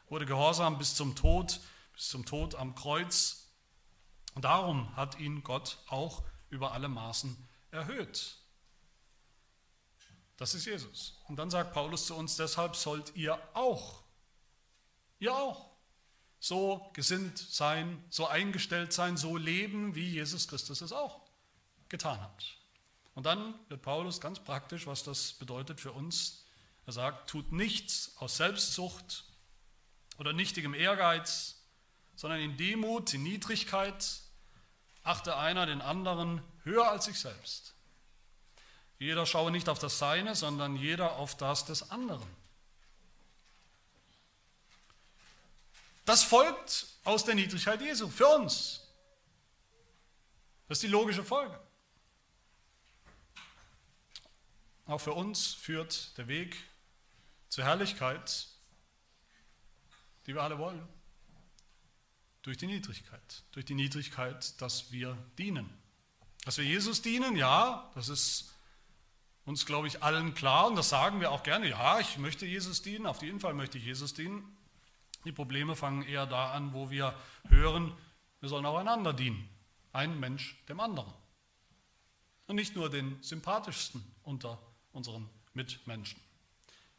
wurde 0.10 0.26
gehorsam 0.26 0.78
bis 0.78 0.96
zum 0.96 1.16
Tod, 1.16 1.62
bis 1.94 2.10
zum 2.10 2.26
Tod 2.26 2.56
am 2.56 2.76
Kreuz. 2.76 3.48
Und 4.36 4.44
darum 4.44 4.94
hat 4.98 5.18
ihn 5.18 5.44
Gott 5.44 5.78
auch 5.88 6.24
über 6.50 6.74
alle 6.74 6.90
Maßen 6.90 7.48
erhöht 7.72 8.41
das 10.42 10.56
ist 10.56 10.66
Jesus. 10.66 11.20
Und 11.28 11.36
dann 11.36 11.52
sagt 11.52 11.72
Paulus 11.72 12.08
zu 12.08 12.16
uns, 12.16 12.36
deshalb 12.36 12.76
sollt 12.76 13.16
ihr 13.16 13.40
auch, 13.54 14.02
ihr 15.20 15.36
auch, 15.36 15.70
so 16.40 16.90
gesinnt 16.94 17.38
sein, 17.38 18.04
so 18.10 18.26
eingestellt 18.26 18.92
sein, 18.92 19.18
so 19.18 19.38
leben, 19.38 19.94
wie 19.94 20.10
Jesus 20.10 20.48
Christus 20.48 20.82
es 20.82 20.94
auch 20.94 21.22
getan 21.90 22.20
hat. 22.20 22.58
Und 23.14 23.28
dann 23.28 23.54
wird 23.70 23.84
Paulus 23.84 24.20
ganz 24.20 24.40
praktisch, 24.40 24.88
was 24.88 25.04
das 25.04 25.34
bedeutet 25.34 25.80
für 25.80 25.92
uns. 25.92 26.44
Er 26.88 26.94
sagt, 26.94 27.30
tut 27.30 27.52
nichts 27.52 28.16
aus 28.18 28.38
Selbstsucht 28.38 29.26
oder 30.18 30.34
nichtigem 30.34 30.74
Ehrgeiz, 30.74 31.62
sondern 32.16 32.40
in 32.40 32.58
Demut, 32.58 33.14
in 33.14 33.22
Niedrigkeit, 33.22 34.22
achte 35.04 35.38
einer 35.38 35.68
den 35.68 35.82
anderen 35.82 36.42
höher 36.64 36.90
als 36.90 37.06
sich 37.06 37.20
selbst. 37.20 37.76
Jeder 39.02 39.26
schaue 39.26 39.50
nicht 39.50 39.68
auf 39.68 39.80
das 39.80 39.98
Seine, 39.98 40.36
sondern 40.36 40.76
jeder 40.76 41.14
auf 41.14 41.36
das 41.36 41.66
des 41.66 41.90
anderen. 41.90 42.28
Das 46.06 46.22
folgt 46.22 46.86
aus 47.04 47.26
der 47.26 47.34
Niedrigkeit 47.34 47.82
Jesu 47.82 48.10
für 48.10 48.28
uns. 48.28 48.88
Das 50.68 50.78
ist 50.78 50.84
die 50.84 50.88
logische 50.88 51.24
Folge. 51.24 51.60
Auch 54.86 55.00
für 55.02 55.14
uns 55.14 55.48
führt 55.52 56.16
der 56.20 56.28
Weg 56.28 56.56
zur 57.50 57.64
Herrlichkeit, 57.64 58.50
die 60.28 60.36
wir 60.36 60.44
alle 60.44 60.60
wollen, 60.60 60.88
durch 62.44 62.58
die 62.58 62.68
Niedrigkeit. 62.68 63.44
Durch 63.52 63.66
die 63.66 63.74
Niedrigkeit, 63.74 64.62
dass 64.62 64.92
wir 64.92 65.18
dienen. 65.40 65.76
Dass 66.46 66.60
wir 66.60 66.66
Jesus 66.66 67.02
dienen, 67.02 67.36
ja, 67.36 67.90
das 67.96 68.08
ist 68.08 68.51
uns, 69.46 69.66
glaube 69.66 69.88
ich, 69.88 70.04
allen 70.04 70.34
klar, 70.34 70.68
und 70.68 70.76
das 70.76 70.90
sagen 70.90 71.20
wir 71.20 71.32
auch 71.32 71.44
gerne, 71.44 71.70
ja, 71.70 72.00
ich 72.00 72.18
möchte 72.18 72.46
Jesus 72.46 72.82
dienen, 72.82 73.06
auf 73.06 73.22
jeden 73.22 73.40
Fall 73.40 73.54
möchte 73.54 73.78
ich 73.78 73.86
Jesus 73.86 74.14
dienen. 74.14 74.58
Die 75.26 75.32
Probleme 75.32 75.76
fangen 75.76 76.04
eher 76.04 76.26
da 76.26 76.52
an, 76.52 76.74
wo 76.74 76.90
wir 76.90 77.16
hören, 77.48 77.96
wir 78.40 78.50
sollen 78.50 78.66
auch 78.66 78.78
einander 78.78 79.14
dienen. 79.14 79.48
Ein 79.94 80.20
Mensch 80.20 80.64
dem 80.68 80.80
anderen. 80.80 81.14
Und 82.48 82.56
nicht 82.56 82.76
nur 82.76 82.90
den 82.90 83.22
sympathischsten 83.22 84.04
unter 84.24 84.60
unseren 84.94 85.30
Mitmenschen. 85.54 86.20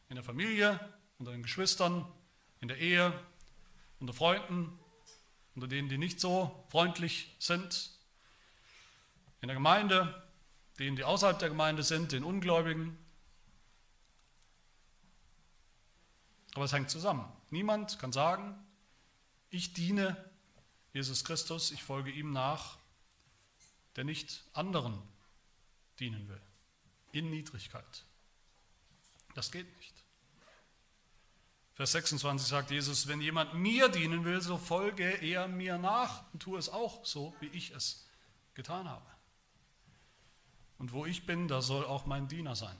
In 0.09 0.17
der 0.17 0.25
Familie, 0.25 0.79
unter 1.19 1.33
den 1.33 1.43
Geschwistern, 1.43 2.07
in 2.61 2.69
der 2.69 2.79
Ehe, 2.79 3.13
unter 3.99 4.13
Freunden, 4.13 4.79
unter 5.55 5.69
denen, 5.69 5.89
die 5.89 5.99
nicht 5.99 6.21
so 6.21 6.65
freundlich 6.69 7.35
sind, 7.39 7.91
in 9.41 9.49
der 9.49 9.57
Gemeinde, 9.57 10.23
denen, 10.79 10.97
die 10.97 11.05
außerhalb 11.05 11.39
der 11.39 11.49
Gemeinde 11.49 11.83
sind, 11.83 12.13
den 12.13 12.25
Ungläubigen. 12.25 12.97
Aber 16.55 16.65
es 16.65 16.73
hängt 16.73 16.91
zusammen. 16.91 17.31
Niemand 17.51 17.99
kann 17.99 18.13
sagen, 18.13 18.55
ich 19.51 19.73
diene 19.75 20.17
Jesus 20.93 21.25
Christus, 21.25 21.71
ich 21.71 21.83
folge 21.83 22.11
ihm 22.11 22.33
nach, 22.33 22.79
der 23.97 24.05
nicht 24.05 24.45
anderen 24.53 25.01
dienen 25.99 26.29
will. 26.29 26.41
In 27.13 27.31
Niedrigkeit. 27.31 28.05
Das 29.35 29.51
geht 29.51 29.75
nicht. 29.77 29.93
Vers 31.75 31.93
26 31.93 32.49
sagt 32.49 32.71
Jesus, 32.71 33.09
wenn 33.09 33.21
jemand 33.21 33.55
mir 33.55 33.89
dienen 33.89 34.25
will, 34.25 34.41
so 34.43 34.59
folge 34.59 35.05
er 35.05 35.49
mir 35.49 35.79
nach 35.79 36.31
und 36.33 36.41
tue 36.43 36.59
es 36.59 36.69
auch 36.69 37.05
so, 37.05 37.35
wie 37.41 37.47
ich 37.47 37.71
es 37.71 38.07
getan 38.55 38.89
habe. 38.89 39.12
Und 40.83 40.93
wo 40.93 41.07
ich 41.07 41.27
bin, 41.27 41.47
da 41.47 41.63
soll 41.63 41.85
auch 41.85 42.07
mein 42.07 42.27
Diener 42.27 42.57
sein. 42.57 42.77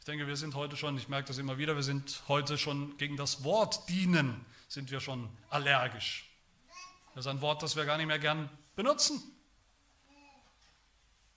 Ich 0.00 0.04
denke, 0.04 0.26
wir 0.26 0.36
sind 0.36 0.54
heute 0.54 0.76
schon, 0.76 0.98
ich 0.98 1.08
merke 1.08 1.28
das 1.28 1.38
immer 1.38 1.56
wieder, 1.56 1.74
wir 1.76 1.82
sind 1.82 2.24
heute 2.28 2.58
schon 2.58 2.94
gegen 2.98 3.16
das 3.16 3.42
Wort 3.42 3.88
dienen, 3.88 4.44
sind 4.68 4.90
wir 4.90 5.00
schon 5.00 5.30
allergisch. 5.48 6.28
Das 7.14 7.24
ist 7.24 7.30
ein 7.30 7.40
Wort, 7.40 7.62
das 7.62 7.74
wir 7.74 7.86
gar 7.86 7.96
nicht 7.96 8.06
mehr 8.06 8.18
gern 8.18 8.50
benutzen. 8.76 9.22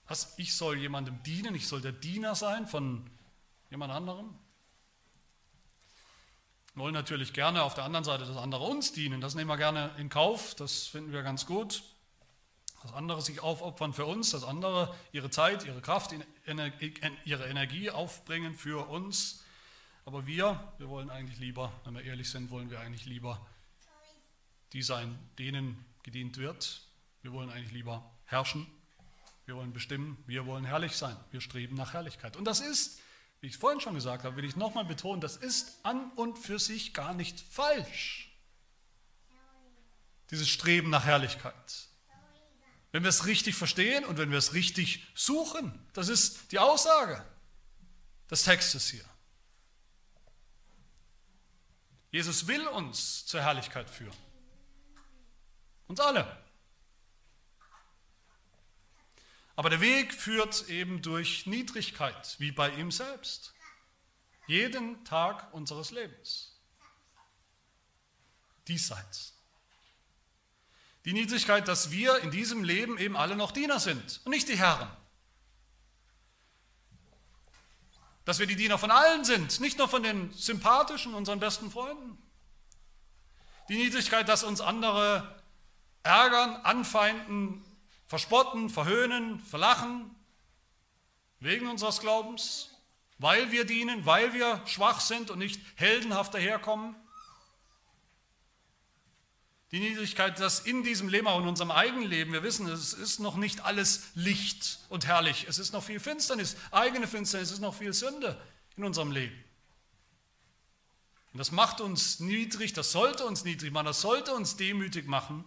Was, 0.06 0.34
ich 0.36 0.54
soll 0.54 0.76
jemandem 0.76 1.22
dienen, 1.22 1.54
ich 1.54 1.66
soll 1.66 1.80
der 1.80 1.92
Diener 1.92 2.34
sein 2.34 2.66
von 2.66 3.08
jemand 3.70 3.90
anderem? 3.90 4.34
Wir 6.74 6.82
wollen 6.82 6.92
natürlich 6.92 7.32
gerne 7.32 7.62
auf 7.62 7.72
der 7.72 7.84
anderen 7.84 8.04
Seite, 8.04 8.26
dass 8.26 8.36
andere 8.36 8.64
uns 8.64 8.92
dienen. 8.92 9.22
Das 9.22 9.34
nehmen 9.34 9.48
wir 9.48 9.56
gerne 9.56 9.94
in 9.96 10.10
Kauf, 10.10 10.54
das 10.56 10.88
finden 10.88 11.12
wir 11.12 11.22
ganz 11.22 11.46
gut. 11.46 11.82
Dass 12.82 12.92
andere 12.92 13.22
sich 13.22 13.40
aufopfern 13.40 13.92
für 13.92 14.06
uns, 14.06 14.30
dass 14.30 14.44
andere 14.44 14.94
ihre 15.12 15.30
Zeit, 15.30 15.64
ihre 15.64 15.80
Kraft, 15.80 16.14
ihre 17.24 17.46
Energie 17.46 17.90
aufbringen 17.90 18.54
für 18.54 18.88
uns. 18.88 19.44
Aber 20.04 20.26
wir, 20.26 20.72
wir 20.78 20.88
wollen 20.88 21.10
eigentlich 21.10 21.38
lieber, 21.38 21.72
wenn 21.84 21.94
wir 21.94 22.02
ehrlich 22.02 22.28
sind, 22.28 22.50
wollen 22.50 22.70
wir 22.70 22.80
eigentlich 22.80 23.06
lieber 23.06 23.44
die 24.72 24.82
sein, 24.82 25.18
denen 25.38 25.84
gedient 26.02 26.38
wird. 26.38 26.82
Wir 27.22 27.32
wollen 27.32 27.50
eigentlich 27.50 27.72
lieber 27.72 28.10
herrschen. 28.24 28.66
Wir 29.46 29.56
wollen 29.56 29.72
bestimmen. 29.72 30.22
Wir 30.26 30.46
wollen 30.46 30.64
herrlich 30.64 30.96
sein. 30.96 31.16
Wir 31.30 31.40
streben 31.40 31.76
nach 31.76 31.92
Herrlichkeit. 31.92 32.36
Und 32.36 32.44
das 32.44 32.60
ist 32.60 33.00
wie 33.42 33.48
ich 33.48 33.58
vorhin 33.58 33.80
schon 33.80 33.94
gesagt 33.94 34.22
habe, 34.22 34.36
will 34.36 34.44
ich 34.44 34.54
nochmal 34.54 34.84
betonen, 34.84 35.20
das 35.20 35.36
ist 35.36 35.84
an 35.84 36.12
und 36.12 36.38
für 36.38 36.60
sich 36.60 36.94
gar 36.94 37.12
nicht 37.12 37.40
falsch. 37.40 38.30
Dieses 40.30 40.48
Streben 40.48 40.90
nach 40.90 41.04
Herrlichkeit. 41.04 41.88
Wenn 42.92 43.02
wir 43.02 43.08
es 43.08 43.26
richtig 43.26 43.54
verstehen 43.54 44.04
und 44.04 44.18
wenn 44.18 44.30
wir 44.30 44.38
es 44.38 44.52
richtig 44.52 45.06
suchen, 45.14 45.86
das 45.94 46.08
ist 46.08 46.52
die 46.52 46.58
Aussage 46.58 47.24
des 48.30 48.44
Textes 48.44 48.88
hier. 48.90 49.04
Jesus 52.10 52.46
will 52.46 52.66
uns 52.68 53.24
zur 53.24 53.40
Herrlichkeit 53.40 53.88
führen. 53.88 54.16
Uns 55.86 55.98
alle. 55.98 56.42
Aber 59.56 59.70
der 59.70 59.80
Weg 59.80 60.12
führt 60.12 60.68
eben 60.68 61.00
durch 61.00 61.46
Niedrigkeit, 61.46 62.36
wie 62.38 62.52
bei 62.52 62.70
ihm 62.70 62.90
selbst. 62.90 63.54
Jeden 64.46 65.02
Tag 65.06 65.52
unseres 65.54 65.90
Lebens. 65.90 66.60
Diesseits. 68.68 69.41
Die 71.04 71.12
Niedrigkeit, 71.12 71.66
dass 71.66 71.90
wir 71.90 72.18
in 72.18 72.30
diesem 72.30 72.62
Leben 72.62 72.96
eben 72.98 73.16
alle 73.16 73.34
noch 73.34 73.50
Diener 73.50 73.80
sind 73.80 74.20
und 74.24 74.30
nicht 74.30 74.48
die 74.48 74.56
Herren. 74.56 74.88
Dass 78.24 78.38
wir 78.38 78.46
die 78.46 78.54
Diener 78.54 78.78
von 78.78 78.92
allen 78.92 79.24
sind, 79.24 79.58
nicht 79.60 79.78
nur 79.78 79.88
von 79.88 80.02
den 80.04 80.32
sympathischen, 80.32 81.14
unseren 81.14 81.40
besten 81.40 81.70
Freunden. 81.72 82.18
Die 83.68 83.76
Niedrigkeit, 83.76 84.28
dass 84.28 84.44
uns 84.44 84.60
andere 84.60 85.42
ärgern, 86.04 86.56
anfeinden, 86.62 87.64
verspotten, 88.06 88.70
verhöhnen, 88.70 89.40
verlachen, 89.40 90.14
wegen 91.40 91.66
unseres 91.66 92.00
Glaubens, 92.00 92.70
weil 93.18 93.50
wir 93.50 93.64
dienen, 93.64 94.06
weil 94.06 94.32
wir 94.34 94.60
schwach 94.66 95.00
sind 95.00 95.30
und 95.30 95.38
nicht 95.38 95.60
heldenhaft 95.76 96.34
daherkommen. 96.34 96.94
Die 99.72 99.80
Niedrigkeit, 99.80 100.38
dass 100.38 100.60
in 100.60 100.82
diesem 100.82 101.08
Leben, 101.08 101.26
auch 101.26 101.40
in 101.40 101.48
unserem 101.48 101.70
eigenen 101.70 102.04
Leben, 102.04 102.34
wir 102.34 102.42
wissen, 102.42 102.68
es 102.68 102.92
ist 102.92 103.20
noch 103.20 103.36
nicht 103.36 103.64
alles 103.64 104.10
Licht 104.14 104.78
und 104.90 105.06
herrlich. 105.06 105.46
Es 105.48 105.58
ist 105.58 105.72
noch 105.72 105.82
viel 105.82 105.98
Finsternis, 105.98 106.56
eigene 106.70 107.08
Finsternis, 107.08 107.48
es 107.48 107.54
ist 107.54 107.62
noch 107.62 107.74
viel 107.74 107.94
Sünde 107.94 108.38
in 108.76 108.84
unserem 108.84 109.10
Leben. 109.10 109.42
Und 111.32 111.38
das 111.38 111.52
macht 111.52 111.80
uns 111.80 112.20
niedrig, 112.20 112.74
das 112.74 112.92
sollte 112.92 113.24
uns 113.24 113.44
niedrig 113.44 113.72
machen, 113.72 113.86
das 113.86 114.02
sollte 114.02 114.34
uns 114.34 114.56
demütig 114.56 115.06
machen, 115.06 115.42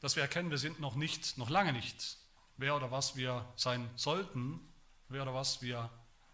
dass 0.00 0.16
wir 0.16 0.22
erkennen, 0.22 0.50
wir 0.50 0.58
sind 0.58 0.80
noch 0.80 0.94
nicht, 0.94 1.36
noch 1.36 1.50
lange 1.50 1.74
nicht, 1.74 2.16
wer 2.56 2.74
oder 2.74 2.90
was 2.90 3.16
wir 3.16 3.46
sein 3.56 3.90
sollten, 3.96 4.60
wer 5.10 5.22
oder 5.22 5.34
was 5.34 5.60
wir 5.60 5.90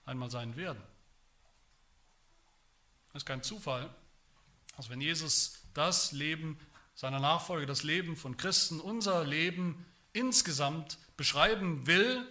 einmal 0.07 0.31
sein 0.31 0.55
werden. 0.55 0.81
Es 3.09 3.23
ist 3.23 3.27
kein 3.27 3.43
Zufall, 3.43 3.93
dass 4.81 4.89
wenn 4.89 5.03
Jesus 5.03 5.59
das 5.74 6.12
Leben 6.12 6.59
seiner 6.95 7.20
Nachfolge, 7.20 7.66
das 7.66 7.83
Leben 7.83 8.16
von 8.16 8.39
Christen, 8.39 8.81
unser 8.81 9.24
Leben 9.24 9.85
insgesamt 10.14 10.97
beschreiben 11.18 11.87
will, 11.87 12.26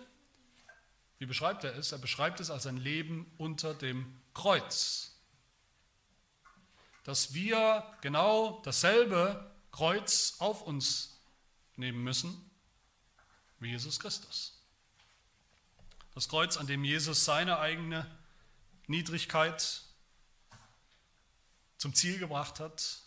wie 1.20 1.28
beschreibt 1.28 1.64
er 1.64 1.76
es? 1.78 1.92
Er 1.92 2.00
beschreibt 2.00 2.40
es 2.40 2.50
als 2.50 2.66
ein 2.66 2.78
Leben 2.78 3.32
unter 3.38 3.76
dem 3.76 4.20
Kreuz. 4.34 5.16
Dass 7.04 7.36
wir 7.36 7.86
genau 8.02 8.64
dasselbe 8.66 9.54
Kreuz 9.72 10.38
auf 10.40 10.64
uns 10.64 11.22
nehmen 11.76 12.04
müssen, 12.04 12.50
wie 13.60 13.70
Jesus 13.70 14.00
Christus. 14.00 14.60
Das 16.16 16.28
Kreuz, 16.28 16.58
an 16.58 16.66
dem 16.66 16.84
Jesus 16.84 17.26
seine 17.26 17.60
eigene 17.60 18.10
Niedrigkeit 18.88 19.84
zum 21.80 21.96
Ziel 21.96 22.20
gebracht 22.20 22.60
hat 22.60 23.00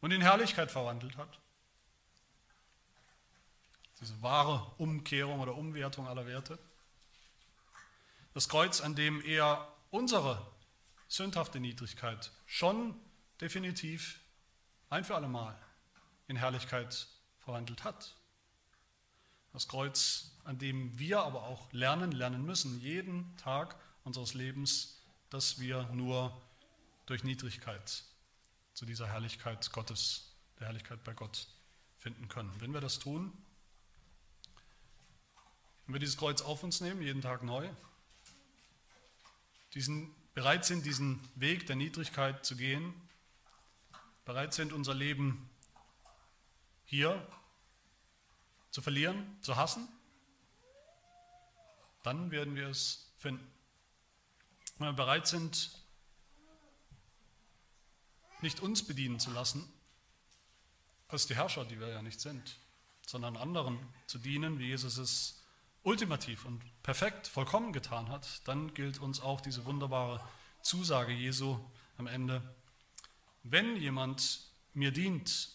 und 0.00 0.12
in 0.12 0.22
Herrlichkeit 0.22 0.70
verwandelt 0.70 1.18
hat. 1.18 1.38
Diese 4.00 4.22
wahre 4.22 4.72
Umkehrung 4.78 5.40
oder 5.40 5.54
Umwertung 5.54 6.08
aller 6.08 6.26
Werte. 6.26 6.58
Das 8.32 8.48
Kreuz, 8.48 8.80
an 8.80 8.94
dem 8.94 9.20
er 9.20 9.68
unsere 9.90 10.46
sündhafte 11.08 11.60
Niedrigkeit 11.60 12.30
schon 12.46 12.94
definitiv 13.40 14.20
ein 14.88 15.04
für 15.04 15.16
alle 15.16 15.28
Mal 15.28 15.58
in 16.28 16.36
Herrlichkeit 16.36 17.08
verwandelt 17.40 17.84
hat. 17.84 18.14
Das 19.52 19.66
Kreuz, 19.66 20.30
an 20.44 20.58
dem 20.58 20.96
wir 20.96 21.22
aber 21.22 21.42
auch 21.42 21.72
lernen, 21.72 22.12
lernen 22.12 22.46
müssen, 22.46 22.80
jeden 22.80 23.36
Tag 23.36 23.74
unseres 24.04 24.34
Lebens, 24.34 25.02
dass 25.28 25.58
wir 25.58 25.82
nur 25.92 26.40
durch 27.10 27.24
Niedrigkeit 27.24 28.04
zu 28.72 28.86
dieser 28.86 29.08
Herrlichkeit 29.08 29.72
Gottes, 29.72 30.32
der 30.60 30.68
Herrlichkeit 30.68 31.02
bei 31.02 31.12
Gott 31.12 31.48
finden 31.98 32.28
können. 32.28 32.52
Wenn 32.60 32.72
wir 32.72 32.80
das 32.80 33.00
tun, 33.00 33.32
wenn 35.84 35.94
wir 35.94 35.98
dieses 35.98 36.16
Kreuz 36.16 36.40
auf 36.40 36.62
uns 36.62 36.80
nehmen, 36.80 37.02
jeden 37.02 37.20
Tag 37.20 37.42
neu, 37.42 37.68
diesen, 39.74 40.14
bereit 40.34 40.64
sind, 40.64 40.86
diesen 40.86 41.20
Weg 41.34 41.66
der 41.66 41.74
Niedrigkeit 41.74 42.46
zu 42.46 42.54
gehen, 42.54 42.94
bereit 44.24 44.54
sind, 44.54 44.72
unser 44.72 44.94
Leben 44.94 45.50
hier 46.84 47.26
zu 48.70 48.82
verlieren, 48.82 49.36
zu 49.42 49.56
hassen, 49.56 49.88
dann 52.04 52.30
werden 52.30 52.54
wir 52.54 52.68
es 52.68 53.12
finden. 53.18 53.44
Wenn 54.78 54.86
wir 54.86 54.92
bereit 54.92 55.26
sind, 55.26 55.79
nicht 58.42 58.60
uns 58.60 58.86
bedienen 58.86 59.20
zu 59.20 59.30
lassen, 59.30 59.70
als 61.08 61.26
die 61.26 61.34
Herrscher, 61.34 61.64
die 61.64 61.80
wir 61.80 61.88
ja 61.88 62.02
nicht 62.02 62.20
sind, 62.20 62.56
sondern 63.06 63.36
anderen 63.36 63.78
zu 64.06 64.18
dienen, 64.18 64.58
wie 64.58 64.66
Jesus 64.66 64.96
es 64.96 65.42
ultimativ 65.82 66.44
und 66.44 66.62
perfekt, 66.82 67.26
vollkommen 67.26 67.72
getan 67.72 68.08
hat, 68.08 68.46
dann 68.46 68.74
gilt 68.74 69.00
uns 69.00 69.20
auch 69.20 69.40
diese 69.40 69.64
wunderbare 69.64 70.20
Zusage 70.62 71.12
Jesu 71.12 71.58
am 71.98 72.06
Ende. 72.06 72.42
Wenn 73.42 73.76
jemand 73.76 74.46
mir 74.74 74.92
dient, 74.92 75.50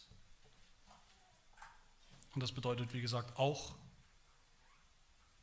und 2.34 2.42
das 2.42 2.52
bedeutet, 2.52 2.94
wie 2.94 3.02
gesagt, 3.02 3.38
auch 3.38 3.76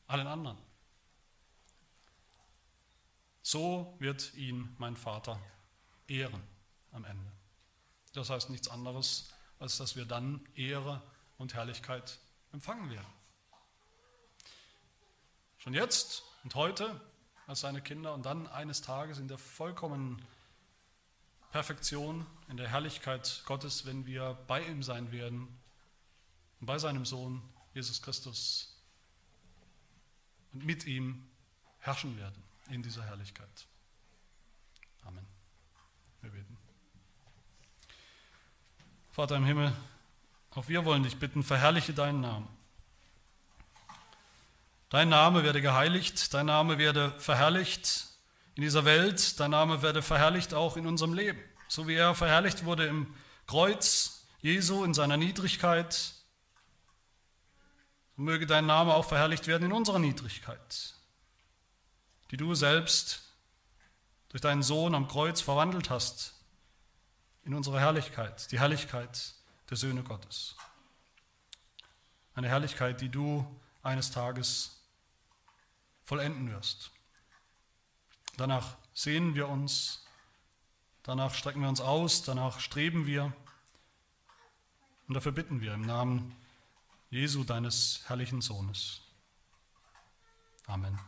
allen 0.07 0.27
anderen. 0.27 0.59
So 3.43 3.97
wird 3.99 4.35
ihn 4.35 4.75
mein 4.79 4.97
Vater 4.97 5.41
ehren 6.07 6.52
am 6.93 7.05
Ende. 7.05 7.33
Das 8.13 8.31
heißt 8.31 8.51
nichts 8.51 8.69
anderes, 8.69 9.33
als 9.59 9.79
dass 9.79 9.97
wir 9.97 10.05
dann 10.05 10.47
Ehre 10.55 11.03
und 11.39 11.55
Herrlichkeit 11.55 12.19
empfangen 12.53 12.91
werden. 12.91 13.13
Schon 15.59 15.75
jetzt 15.75 16.23
und 16.45 16.55
heute 16.55 17.01
als 17.47 17.61
seine 17.61 17.81
Kinder 17.81 18.15
und 18.15 18.27
dann 18.27 18.47
eines 18.49 18.83
Tages 18.83 19.19
in 19.19 19.29
der 19.29 19.39
vollkommenen 19.39 20.23
Perfektion, 21.53 22.27
in 22.49 22.57
der 22.57 22.69
Herrlichkeit 22.69 23.43
Gottes, 23.47 23.85
wenn 23.85 24.07
wir 24.07 24.35
bei 24.47 24.67
ihm 24.67 24.83
sein 24.83 25.13
werden 25.13 25.49
und 26.61 26.67
bei 26.67 26.79
seinem 26.79 27.05
Sohn 27.05 27.43
Jesus 27.75 28.03
Christus 28.03 28.77
und 30.53 30.65
mit 30.65 30.87
ihm 30.87 31.29
herrschen 31.79 32.17
werden 32.17 32.43
in 32.71 32.83
dieser 32.83 33.05
Herrlichkeit. 33.05 33.67
Amen. 35.03 35.27
Wir 36.21 36.31
beten. 36.31 36.62
Vater 39.13 39.37
im 39.37 39.45
Himmel, 39.45 39.75
auch 40.53 40.69
wir 40.69 40.87
wollen 40.87 41.03
dich 41.03 41.19
bitten, 41.19 41.43
verherrliche 41.43 41.93
deinen 41.93 42.23
Namen. 42.23 42.49
Dein 44.89 45.11
Name 45.11 45.45
werde 45.45 45.61
geheiligt, 45.61 46.33
dein 46.33 46.47
Name 46.47 46.79
werde 46.79 47.11
verherrlicht 47.19 48.07
in 48.55 48.63
dieser 48.63 48.87
Welt, 48.87 49.39
dein 49.39 49.51
Name 49.51 49.83
werde 49.83 50.01
verherrlicht 50.01 50.55
auch 50.55 50.79
in 50.79 50.87
unserem 50.87 51.13
Leben. 51.13 51.39
So 51.69 51.87
wie 51.87 51.95
er 51.95 52.15
verherrlicht 52.15 52.65
wurde 52.65 52.87
im 52.87 53.15
Kreuz 53.47 54.25
Jesu 54.41 54.83
in 54.83 54.95
seiner 54.95 55.19
Niedrigkeit, 55.19 55.93
so 58.17 58.23
möge 58.23 58.47
dein 58.47 58.65
Name 58.65 58.95
auch 58.95 59.05
verherrlicht 59.05 59.47
werden 59.47 59.65
in 59.65 59.73
unserer 59.73 59.99
Niedrigkeit, 59.99 60.95
die 62.31 62.39
du 62.39 62.55
selbst 62.55 63.25
durch 64.31 64.41
deinen 64.41 64.63
Sohn 64.63 64.95
am 64.95 65.07
Kreuz 65.07 65.43
verwandelt 65.43 65.91
hast 65.91 66.42
in 67.45 67.55
unsere 67.55 67.81
Herrlichkeit, 67.81 68.51
die 68.53 68.61
Herrlichkeit 68.61 69.35
der 69.69 69.77
Söhne 69.77 70.03
Gottes. 70.03 70.57
Eine 72.35 72.49
Herrlichkeit, 72.49 73.01
die 73.01 73.09
du 73.09 73.47
eines 73.83 74.11
Tages 74.11 74.81
vollenden 76.03 76.51
wirst. 76.51 76.91
Danach 78.37 78.77
sehnen 78.95 79.35
wir 79.35 79.49
uns, 79.49 80.07
danach 81.03 81.35
strecken 81.35 81.61
wir 81.61 81.69
uns 81.69 81.81
aus, 81.81 82.23
danach 82.23 82.61
streben 82.61 83.07
wir 83.07 83.33
und 85.09 85.15
dafür 85.15 85.33
bitten 85.33 85.61
wir 85.61 85.75
im 85.75 85.83
Namen 85.83 86.35
Jesu, 87.11 87.45
deines 87.45 88.03
herrlichen 88.07 88.41
Sohnes. 88.41 89.03
Amen. 90.67 90.99